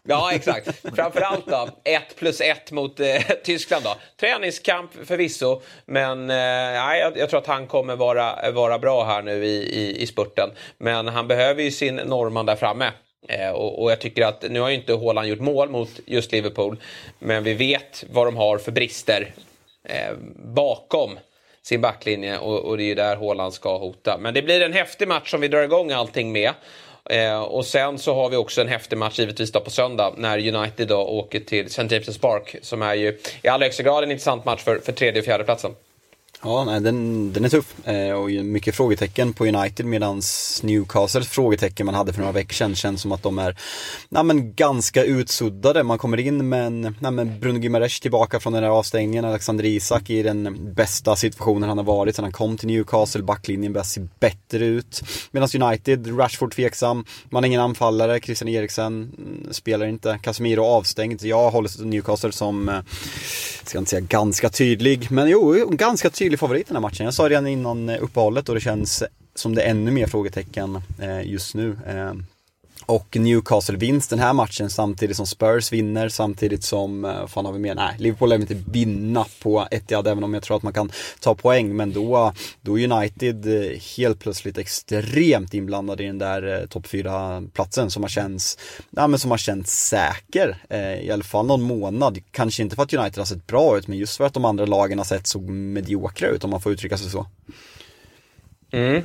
Ja, 0.08 0.32
exakt. 0.32 0.96
Framförallt 0.96 1.46
då, 1.46 1.68
1 1.84 2.16
plus 2.16 2.40
1 2.40 2.72
mot 2.72 3.00
eh, 3.00 3.22
Tyskland. 3.44 3.84
Då. 3.84 3.96
Träningskamp 4.20 4.90
förvisso, 5.06 5.62
men 5.86 6.30
eh, 6.30 6.36
jag, 6.36 7.18
jag 7.18 7.30
tror 7.30 7.40
att 7.40 7.46
han 7.46 7.66
kommer 7.66 7.96
vara, 7.96 8.50
vara 8.50 8.78
bra 8.78 9.04
här 9.04 9.22
nu 9.22 9.44
i, 9.44 9.56
i, 9.56 10.02
i 10.02 10.06
spurten. 10.06 10.50
Men 10.78 11.08
han 11.08 11.28
behöver 11.28 11.62
ju 11.62 11.70
sin 11.70 11.96
norrman 11.96 12.46
där 12.46 12.56
framme. 12.56 12.90
Eh, 13.28 13.50
och, 13.50 13.82
och, 13.82 13.90
jag 13.90 14.00
tycker 14.00 14.26
att, 14.26 14.44
nu 14.50 14.60
har 14.60 14.68
ju 14.68 14.74
inte 14.74 14.92
Haaland 14.92 15.28
gjort 15.28 15.40
mål 15.40 15.70
mot 15.70 16.00
just 16.06 16.32
Liverpool, 16.32 16.76
men 17.18 17.44
vi 17.44 17.54
vet 17.54 18.04
vad 18.10 18.26
de 18.26 18.36
har 18.36 18.58
för 18.58 18.72
brister 18.72 19.34
eh, 19.88 20.12
bakom 20.36 21.18
sin 21.62 21.80
backlinje 21.80 22.38
och, 22.38 22.58
och, 22.58 22.76
det 22.76 22.82
är 22.82 22.86
ju 22.86 22.94
där 22.94 23.16
Haaland 23.16 23.54
ska 23.54 23.78
hota. 23.78 24.18
Men 24.20 24.34
det 24.34 24.42
blir 24.42 24.60
en 24.60 24.72
häftig 24.72 25.08
match 25.08 25.30
som 25.30 25.40
vi 25.40 25.48
drar 25.48 25.62
igång 25.62 25.92
allting 25.92 26.32
med. 26.32 26.52
Eh, 27.10 27.42
och 27.42 27.66
sen 27.66 27.98
så 27.98 28.14
har 28.14 28.28
vi 28.28 28.36
också 28.36 28.60
en 28.60 28.68
häftig 28.68 28.98
match 28.98 29.18
givetvis 29.18 29.52
då 29.52 29.60
på 29.60 29.70
söndag 29.70 30.14
när 30.16 30.54
United 30.54 30.88
då 30.88 30.96
åker 30.96 31.40
till 31.40 31.66
St. 31.66 31.82
James' 31.82 32.20
Park 32.20 32.56
som 32.62 32.82
är 32.82 32.94
ju 32.94 33.18
i 33.42 33.48
allra 33.48 33.66
högsta 33.66 33.82
grad 33.82 34.04
en 34.04 34.10
intressant 34.10 34.44
match 34.44 34.62
för, 34.62 34.78
för 34.78 34.92
tredje 34.92 35.20
och 35.20 35.24
fjärde 35.24 35.44
platsen. 35.44 35.74
Ja, 36.46 36.64
nej, 36.64 36.80
den, 36.80 37.32
den 37.32 37.44
är 37.44 37.48
tuff 37.48 37.86
eh, 37.88 38.12
och 38.12 38.30
mycket 38.30 38.74
frågetecken 38.74 39.32
på 39.32 39.46
United 39.46 39.86
medan 39.86 40.22
Newcastles 40.62 41.28
frågetecken 41.28 41.86
man 41.86 41.94
hade 41.94 42.12
för 42.12 42.20
några 42.20 42.32
veckor 42.32 42.54
sedan 42.54 42.74
känns 42.74 43.00
som 43.00 43.12
att 43.12 43.22
de 43.22 43.38
är 43.38 43.56
nej, 44.08 44.24
men 44.24 44.54
ganska 44.54 45.04
utsuddade. 45.04 45.82
Man 45.82 45.98
kommer 45.98 46.20
in 46.20 46.48
med, 46.48 46.66
en, 46.66 46.80
nej, 47.00 47.12
men 47.12 47.40
Bruno 47.40 47.58
Gimares 47.58 48.00
tillbaka 48.00 48.40
från 48.40 48.52
den 48.52 48.62
här 48.62 48.70
avstängningen, 48.70 49.24
Alexander 49.24 49.64
Isak 49.64 50.10
i 50.10 50.22
den 50.22 50.74
bästa 50.74 51.16
situationen 51.16 51.68
han 51.68 51.78
har 51.78 51.84
varit 51.84 52.16
sedan 52.16 52.24
han 52.24 52.32
kom 52.32 52.56
till 52.56 52.68
Newcastle, 52.68 53.22
backlinjen 53.22 53.72
börjar 53.72 53.84
se 53.84 54.00
bättre 54.20 54.66
ut. 54.66 55.02
Medan 55.30 55.48
United, 55.62 56.18
Rashford 56.18 56.54
tveksam, 56.54 57.04
man 57.30 57.42
har 57.42 57.46
ingen 57.48 57.60
anfallare, 57.60 58.20
Christian 58.20 58.48
Eriksen 58.48 59.12
mm, 59.18 59.52
spelar 59.52 59.86
inte, 59.86 60.18
Casemiro 60.22 60.64
avstängd. 60.64 61.22
Jag 61.22 61.50
håller 61.50 61.68
till 61.68 61.86
Newcastle 61.86 62.32
som, 62.32 62.68
eh, 62.68 62.80
ska 63.64 63.78
inte 63.78 63.90
säga 63.90 64.00
ganska 64.00 64.48
tydlig, 64.48 65.10
men 65.10 65.28
jo, 65.28 65.68
ganska 65.68 66.10
tydlig 66.10 66.33
tydlig 66.34 66.40
favorit 66.40 66.66
den 66.66 66.76
här 66.76 66.80
matchen. 66.80 67.04
Jag 67.04 67.14
sa 67.14 67.28
redan 67.28 67.46
innan 67.46 67.88
eh, 67.88 68.02
uppehållet 68.02 68.48
och 68.48 68.54
det 68.54 68.60
känns 68.60 69.02
som 69.34 69.54
det 69.54 69.62
är 69.62 69.70
ännu 69.70 69.90
mer 69.90 70.06
frågetecken 70.06 70.80
eh, 70.98 71.22
just 71.22 71.54
nu. 71.54 71.76
Eh, 71.86 72.12
och 72.86 73.16
Newcastle 73.16 73.76
vinst 73.76 74.10
den 74.10 74.18
här 74.18 74.32
matchen 74.32 74.70
samtidigt 74.70 75.16
som 75.16 75.26
Spurs 75.26 75.72
vinner, 75.72 76.08
samtidigt 76.08 76.64
som, 76.64 77.04
eh, 77.04 77.20
vad 77.20 77.30
fan 77.30 77.44
har 77.44 77.52
vi 77.52 77.58
mer? 77.58 77.74
Nej, 77.74 77.94
Liverpool 77.98 78.28
lär 78.28 78.36
inte 78.36 78.56
vinna 78.72 79.26
på 79.42 79.68
Etihad 79.70 80.06
även 80.06 80.24
om 80.24 80.34
jag 80.34 80.42
tror 80.42 80.56
att 80.56 80.62
man 80.62 80.72
kan 80.72 80.90
ta 81.20 81.34
poäng. 81.34 81.76
Men 81.76 81.92
då, 81.92 82.32
då 82.60 82.78
är 82.78 82.92
United 82.92 83.46
eh, 83.46 83.80
helt 83.96 84.18
plötsligt 84.20 84.58
extremt 84.58 85.54
inblandade 85.54 86.02
i 86.02 86.06
den 86.06 86.18
där 86.18 86.60
eh, 86.60 86.66
topp 86.66 86.86
4-platsen 86.86 87.90
som 87.90 88.02
har 88.02 88.10
känts, 88.10 88.58
ja 88.90 89.06
men 89.06 89.18
som 89.18 89.30
har 89.30 89.38
känts 89.38 89.88
säker. 89.88 90.56
Eh, 90.70 90.94
I 90.94 91.10
alla 91.10 91.24
fall 91.24 91.46
någon 91.46 91.62
månad. 91.62 92.18
Kanske 92.30 92.62
inte 92.62 92.76
för 92.76 92.82
att 92.82 92.94
United 92.94 93.18
har 93.18 93.24
sett 93.24 93.46
bra 93.46 93.78
ut, 93.78 93.88
men 93.88 93.98
just 93.98 94.16
för 94.16 94.24
att 94.24 94.34
de 94.34 94.44
andra 94.44 94.66
lagen 94.66 94.98
har 94.98 95.04
sett 95.04 95.26
så 95.26 95.40
mediokra 95.40 96.28
ut 96.28 96.44
om 96.44 96.50
man 96.50 96.60
får 96.60 96.72
uttrycka 96.72 96.98
sig 96.98 97.10
så. 97.10 97.26
Mm. 98.74 99.02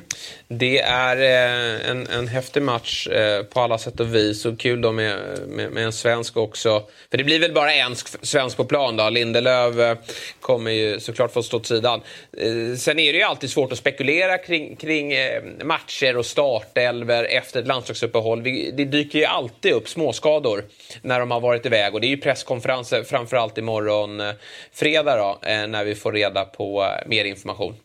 Det 0.47 0.79
är 0.79 1.17
eh, 1.17 1.89
en, 1.89 2.07
en 2.07 2.27
häftig 2.27 2.63
match 2.63 3.07
eh, 3.07 3.43
på 3.43 3.59
alla 3.59 3.77
sätt 3.77 3.99
och 3.99 4.15
vis 4.15 4.45
och 4.45 4.59
kul 4.59 4.81
då 4.81 4.91
med, 4.91 5.19
med, 5.47 5.71
med, 5.71 5.85
en 5.85 5.93
svensk 5.93 6.37
också. 6.37 6.83
För 7.11 7.17
det 7.17 7.23
blir 7.23 7.39
väl 7.39 7.53
bara 7.53 7.73
en 7.73 7.95
svensk 8.21 8.57
på 8.57 8.65
plan 8.65 8.97
då. 8.97 9.09
Lindelöf 9.09 9.77
eh, 9.77 9.97
kommer 10.41 10.71
ju 10.71 10.99
såklart 10.99 11.33
få 11.33 11.43
stå 11.43 11.57
åt 11.57 11.65
sidan. 11.65 12.01
Eh, 12.37 12.77
sen 12.77 12.99
är 12.99 13.13
det 13.13 13.19
ju 13.19 13.23
alltid 13.23 13.49
svårt 13.49 13.71
att 13.71 13.77
spekulera 13.77 14.37
kring, 14.37 14.75
kring 14.75 15.13
eh, 15.13 15.43
matcher 15.63 16.17
och 16.17 16.25
startelver 16.25 17.23
efter 17.23 17.59
ett 17.59 17.67
landslagsuppehåll. 17.67 18.41
Vi, 18.41 18.71
det 18.71 18.85
dyker 18.85 19.19
ju 19.19 19.25
alltid 19.25 19.73
upp 19.73 19.89
småskador 19.89 20.63
när 21.01 21.19
de 21.19 21.31
har 21.31 21.39
varit 21.39 21.65
iväg 21.65 21.93
och 21.93 22.01
det 22.01 22.07
är 22.07 22.09
ju 22.09 22.17
presskonferenser 22.17 23.03
framförallt 23.03 23.57
imorgon 23.57 24.19
eh, 24.19 24.33
fredag 24.73 25.17
då, 25.17 25.49
eh, 25.49 25.67
när 25.67 25.83
vi 25.83 25.95
får 25.95 26.11
reda 26.11 26.45
på 26.45 26.85
mer 27.05 27.25
information. 27.25 27.75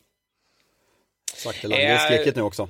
Exakt, 1.37 1.63
det 1.63 1.85
är 1.85 1.99
skriket 1.99 2.37
nu 2.37 2.43
också. 2.43 2.69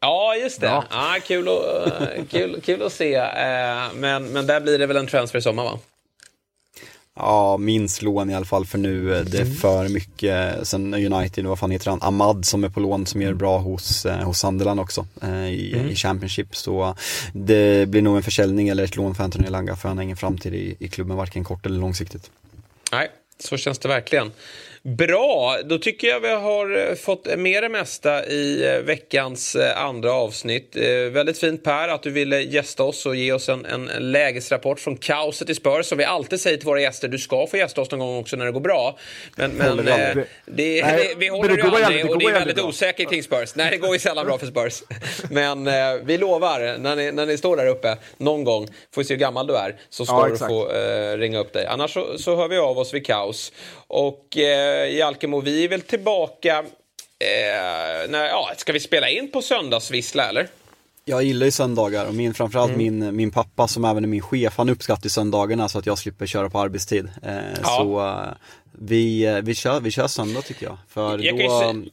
Ja, 0.00 0.34
just 0.34 0.60
det. 0.60 0.66
Ja. 0.66 0.84
Ja, 0.90 1.16
kul, 1.26 1.48
att, 1.48 2.30
kul, 2.30 2.60
kul 2.60 2.82
att 2.82 2.92
se. 2.92 3.14
Eh, 3.14 3.94
men, 3.94 4.28
men 4.32 4.46
där 4.46 4.60
blir 4.60 4.78
det 4.78 4.86
väl 4.86 4.96
en 4.96 5.06
transfer 5.06 5.38
i 5.38 5.42
sommar, 5.42 5.64
va? 5.64 5.78
Ja, 7.18 7.56
minst 7.56 8.02
lån 8.02 8.30
i 8.30 8.34
alla 8.34 8.44
fall 8.44 8.66
för 8.66 8.78
nu. 8.78 9.24
Det 9.24 9.38
är 9.38 9.42
mm. 9.42 9.54
för 9.54 9.88
mycket. 9.88 10.68
Sen 10.68 10.94
United, 10.94 11.46
vad 11.46 11.58
fan 11.58 11.70
heter 11.70 11.90
han? 11.90 12.02
Ahmad 12.02 12.44
som 12.44 12.64
är 12.64 12.68
på 12.68 12.80
lån 12.80 13.06
som 13.06 13.22
gör 13.22 13.34
bra 13.34 13.58
hos, 13.58 14.06
eh, 14.06 14.22
hos 14.22 14.38
Sunderland 14.38 14.80
också 14.80 15.06
eh, 15.22 15.48
i, 15.48 15.72
mm. 15.74 15.88
i 15.88 15.94
Championship. 15.94 16.56
Så 16.56 16.96
det 17.32 17.88
blir 17.88 18.02
nog 18.02 18.16
en 18.16 18.22
försäljning 18.22 18.68
eller 18.68 18.84
ett 18.84 18.96
lån 18.96 19.14
för 19.14 19.24
Anthony 19.24 19.48
Langa 19.48 19.76
för 19.76 19.88
han 19.88 19.98
har 19.98 20.04
ingen 20.04 20.16
framtid 20.16 20.54
i, 20.54 20.76
i 20.78 20.88
klubben, 20.88 21.16
varken 21.16 21.44
kort 21.44 21.66
eller 21.66 21.80
långsiktigt. 21.80 22.30
Nej, 22.92 23.10
så 23.38 23.56
känns 23.56 23.78
det 23.78 23.88
verkligen. 23.88 24.32
Bra, 24.86 25.56
då 25.64 25.78
tycker 25.78 26.08
jag 26.08 26.20
vi 26.20 26.32
har 26.32 26.88
eh, 26.88 26.94
fått 26.94 27.38
med 27.38 27.62
det 27.62 27.68
mesta 27.68 28.26
i 28.26 28.66
eh, 28.66 28.78
veckans 28.78 29.56
eh, 29.56 29.84
andra 29.84 30.12
avsnitt. 30.12 30.76
Väldigt 31.10 31.38
fint 31.38 31.64
Per 31.64 31.88
att 31.88 32.02
du 32.02 32.10
ville 32.10 32.40
gästa 32.40 32.82
oss 32.82 33.06
och 33.06 33.16
ge 33.16 33.32
oss 33.32 33.48
en, 33.48 33.64
en 33.64 33.90
lägesrapport 34.12 34.80
från 34.80 34.96
kaoset 34.96 35.50
i 35.50 35.54
Spurs. 35.54 35.86
Som 35.86 35.98
vi 35.98 36.04
alltid 36.04 36.40
säger 36.40 36.56
till 36.56 36.66
våra 36.66 36.80
gäster, 36.80 37.08
du 37.08 37.18
ska 37.18 37.46
få 37.46 37.56
gästa 37.56 37.80
oss 37.80 37.90
någon 37.90 38.00
gång 38.00 38.18
också 38.18 38.36
när 38.36 38.44
det 38.44 38.52
går 38.52 38.60
bra. 38.60 38.98
Men, 39.36 39.50
men 39.50 39.76
det, 39.76 40.26
det, 40.46 40.80
det, 40.80 41.14
vi 41.18 41.28
håller 41.28 41.56
ju 41.56 41.62
aldrig 41.62 42.10
och 42.10 42.18
det 42.18 42.24
är 42.24 42.32
väldigt 42.32 42.60
osäkert 42.60 43.08
kring 43.08 43.22
Spurs. 43.22 43.54
Nej, 43.54 43.70
det 43.70 43.76
går 43.76 43.92
ju 43.92 43.98
sällan 43.98 44.26
bra 44.26 44.38
för 44.38 44.46
Spurs. 44.46 44.82
Men 45.30 45.64
vi 46.06 46.18
lovar, 46.18 46.78
när 46.78 46.96
ni, 46.96 47.12
när 47.12 47.26
ni 47.26 47.38
står 47.38 47.56
där 47.56 47.66
uppe 47.66 47.96
någon 48.16 48.44
gång, 48.44 48.66
får 48.94 49.00
vi 49.00 49.04
se 49.04 49.14
hur 49.14 49.20
gammal 49.20 49.46
du 49.46 49.56
är, 49.56 49.76
så 49.90 50.06
ska 50.06 50.14
ja, 50.14 50.28
du 50.28 50.36
få 50.36 50.72
uh, 50.72 51.18
ringa 51.18 51.38
upp 51.38 51.52
dig. 51.52 51.66
Annars 51.66 51.92
så, 51.92 52.18
så 52.18 52.36
hör 52.36 52.48
vi 52.48 52.58
av 52.58 52.78
oss 52.78 52.94
vid 52.94 53.06
kaos. 53.06 53.52
Och 53.88 54.36
eh, 54.84 54.96
Jalkemo, 54.96 55.40
vi 55.40 55.64
är 55.64 55.68
väl 55.68 55.80
tillbaka... 55.80 56.64
Eh, 57.18 58.10
när, 58.10 58.26
ja, 58.26 58.52
ska 58.56 58.72
vi 58.72 58.80
spela 58.80 59.08
in 59.08 59.30
på 59.30 59.42
söndagsvissla 59.42 60.28
eller? 60.28 60.48
Jag 61.08 61.22
gillar 61.22 61.46
ju 61.46 61.52
söndagar 61.52 62.06
och 62.06 62.14
min, 62.14 62.34
framförallt 62.34 62.72
mm. 62.72 62.98
min, 62.98 63.16
min 63.16 63.30
pappa 63.30 63.68
som 63.68 63.84
även 63.84 64.04
är 64.04 64.08
min 64.08 64.22
chef, 64.22 64.54
han 64.56 64.68
uppskattar 64.68 65.08
söndagarna 65.08 65.68
så 65.68 65.78
att 65.78 65.86
jag 65.86 65.98
slipper 65.98 66.26
köra 66.26 66.50
på 66.50 66.60
arbetstid. 66.60 67.08
Eh, 67.22 67.36
ja. 67.62 67.76
Så 67.78 68.06
eh, 68.06 68.36
vi, 68.72 69.24
eh, 69.24 69.36
vi, 69.36 69.54
kör, 69.54 69.80
vi 69.80 69.90
kör 69.90 70.06
söndag 70.06 70.42
tycker 70.42 70.66
jag. 70.66 70.78
För 70.88 71.18
jag 71.18 71.38
då, 71.38 71.84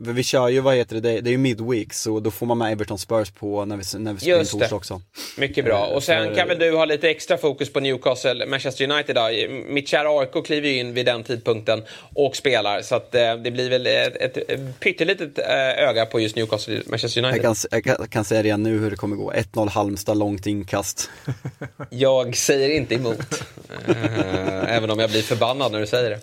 vi 0.00 0.22
kör 0.22 0.48
ju, 0.48 0.60
vad 0.60 0.74
heter 0.74 1.00
det, 1.00 1.20
det 1.20 1.30
är 1.30 1.32
ju 1.32 1.38
midweek 1.38 1.92
så 1.92 2.20
då 2.20 2.30
får 2.30 2.46
man 2.46 2.58
med 2.58 2.72
Everton 2.72 2.98
Spurs 2.98 3.30
på 3.30 3.64
när 3.64 3.76
vi, 3.76 3.98
när 3.98 4.12
vi 4.12 4.20
spelar 4.20 4.44
torsdag 4.44 4.76
också. 4.76 5.00
Mycket 5.36 5.64
bra. 5.64 5.86
Och 5.86 6.02
sen 6.02 6.34
kan 6.34 6.48
väl 6.48 6.58
du 6.58 6.76
ha 6.76 6.84
lite 6.84 7.10
extra 7.10 7.38
fokus 7.38 7.72
på 7.72 7.80
Newcastle, 7.80 8.46
Manchester 8.46 8.90
United 8.90 9.16
då. 9.16 9.28
Mitt 9.68 9.88
kära 9.88 10.20
AIK 10.20 10.46
kliver 10.46 10.68
ju 10.68 10.78
in 10.78 10.94
vid 10.94 11.06
den 11.06 11.22
tidpunkten 11.22 11.82
och 12.14 12.36
spelar. 12.36 12.82
Så 12.82 12.94
att 12.94 13.14
eh, 13.14 13.36
det 13.36 13.50
blir 13.50 13.70
väl 13.70 13.86
ett, 13.86 14.36
ett 14.36 14.80
pyttelitet 14.80 15.38
eh, 15.38 15.88
öga 15.88 16.06
på 16.06 16.20
just 16.20 16.36
Newcastle, 16.36 16.82
Manchester 16.86 17.24
United. 17.24 17.44
Jag 17.44 17.56
kan, 17.56 17.68
jag 17.70 17.84
kan, 17.84 18.08
kan 18.08 18.24
säga 18.24 18.42
redan 18.42 18.62
nu 18.62 18.78
hur 18.78 18.90
det 18.90 18.96
kommer 18.96 19.16
gå. 19.16 19.32
1-0 19.32 19.68
Halmstad, 19.68 20.18
långt 20.18 20.46
inkast. 20.46 21.10
jag 21.90 22.36
säger 22.36 22.70
inte 22.70 22.94
emot. 22.94 23.44
Eh, 23.88 24.76
även 24.76 24.90
om 24.90 24.98
jag 24.98 25.10
blir 25.10 25.22
förbannad 25.22 25.72
när 25.72 25.80
du 25.80 25.86
säger 25.86 26.10
det. 26.10 26.20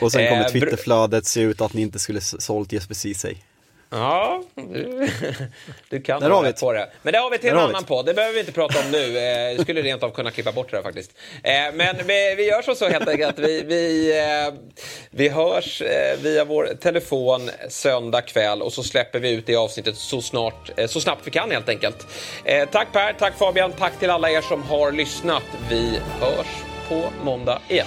Och 0.00 0.12
sen 0.12 0.28
kommer 0.28 0.48
Twitterflödet 0.48 1.26
se 1.26 1.40
ut 1.40 1.60
att 1.60 1.72
ni 1.72 1.82
inte 1.82 1.98
skulle 1.98 2.20
sålt 2.20 2.72
Jesper 2.72 2.94
Ceesay. 3.14 3.36
Ja, 3.90 4.42
du, 4.54 5.08
du 5.90 6.00
kan 6.00 6.20
Där 6.20 6.30
har 6.30 6.52
på 6.52 6.72
det. 6.72 6.88
Men 7.02 7.12
det 7.12 7.18
har 7.18 7.30
vi 7.30 7.38
till 7.38 7.50
en 7.50 7.58
annan 7.58 7.84
podd, 7.84 8.06
det 8.06 8.14
behöver 8.14 8.34
vi 8.34 8.40
inte 8.40 8.52
prata 8.52 8.78
om 8.80 8.90
nu. 8.90 9.18
Eh, 9.18 9.24
jag 9.24 9.60
skulle 9.60 9.82
rent 9.82 10.02
av 10.02 10.10
kunna 10.10 10.30
klippa 10.30 10.52
bort 10.52 10.70
det 10.70 10.76
där 10.76 10.82
faktiskt. 10.82 11.12
Eh, 11.42 11.52
men 11.74 11.96
vi, 12.06 12.34
vi 12.36 12.48
gör 12.48 12.62
så, 12.62 12.74
så 12.74 12.88
helt 12.88 13.08
enkelt. 13.08 13.38
Vi, 13.38 13.62
vi, 13.62 14.18
eh, 14.18 14.54
vi 15.10 15.28
hörs 15.28 15.82
via 16.18 16.44
vår 16.44 16.66
telefon 16.80 17.50
söndag 17.68 18.22
kväll 18.22 18.62
och 18.62 18.72
så 18.72 18.82
släpper 18.82 19.18
vi 19.18 19.30
ut 19.30 19.46
det 19.46 19.56
avsnittet 19.56 19.96
så, 19.96 20.22
snart, 20.22 20.70
så 20.88 21.00
snabbt 21.00 21.26
vi 21.26 21.30
kan 21.30 21.50
helt 21.50 21.68
enkelt. 21.68 22.06
Tack 22.70 22.92
Per, 22.92 23.12
tack 23.12 23.38
Fabian, 23.38 23.72
tack 23.72 23.98
till 23.98 24.10
alla 24.10 24.30
er 24.30 24.40
som 24.40 24.62
har 24.62 24.92
lyssnat. 24.92 25.42
Vi 25.70 26.00
hörs 26.20 26.46
på 26.88 27.10
måndag 27.24 27.60
igen. 27.68 27.86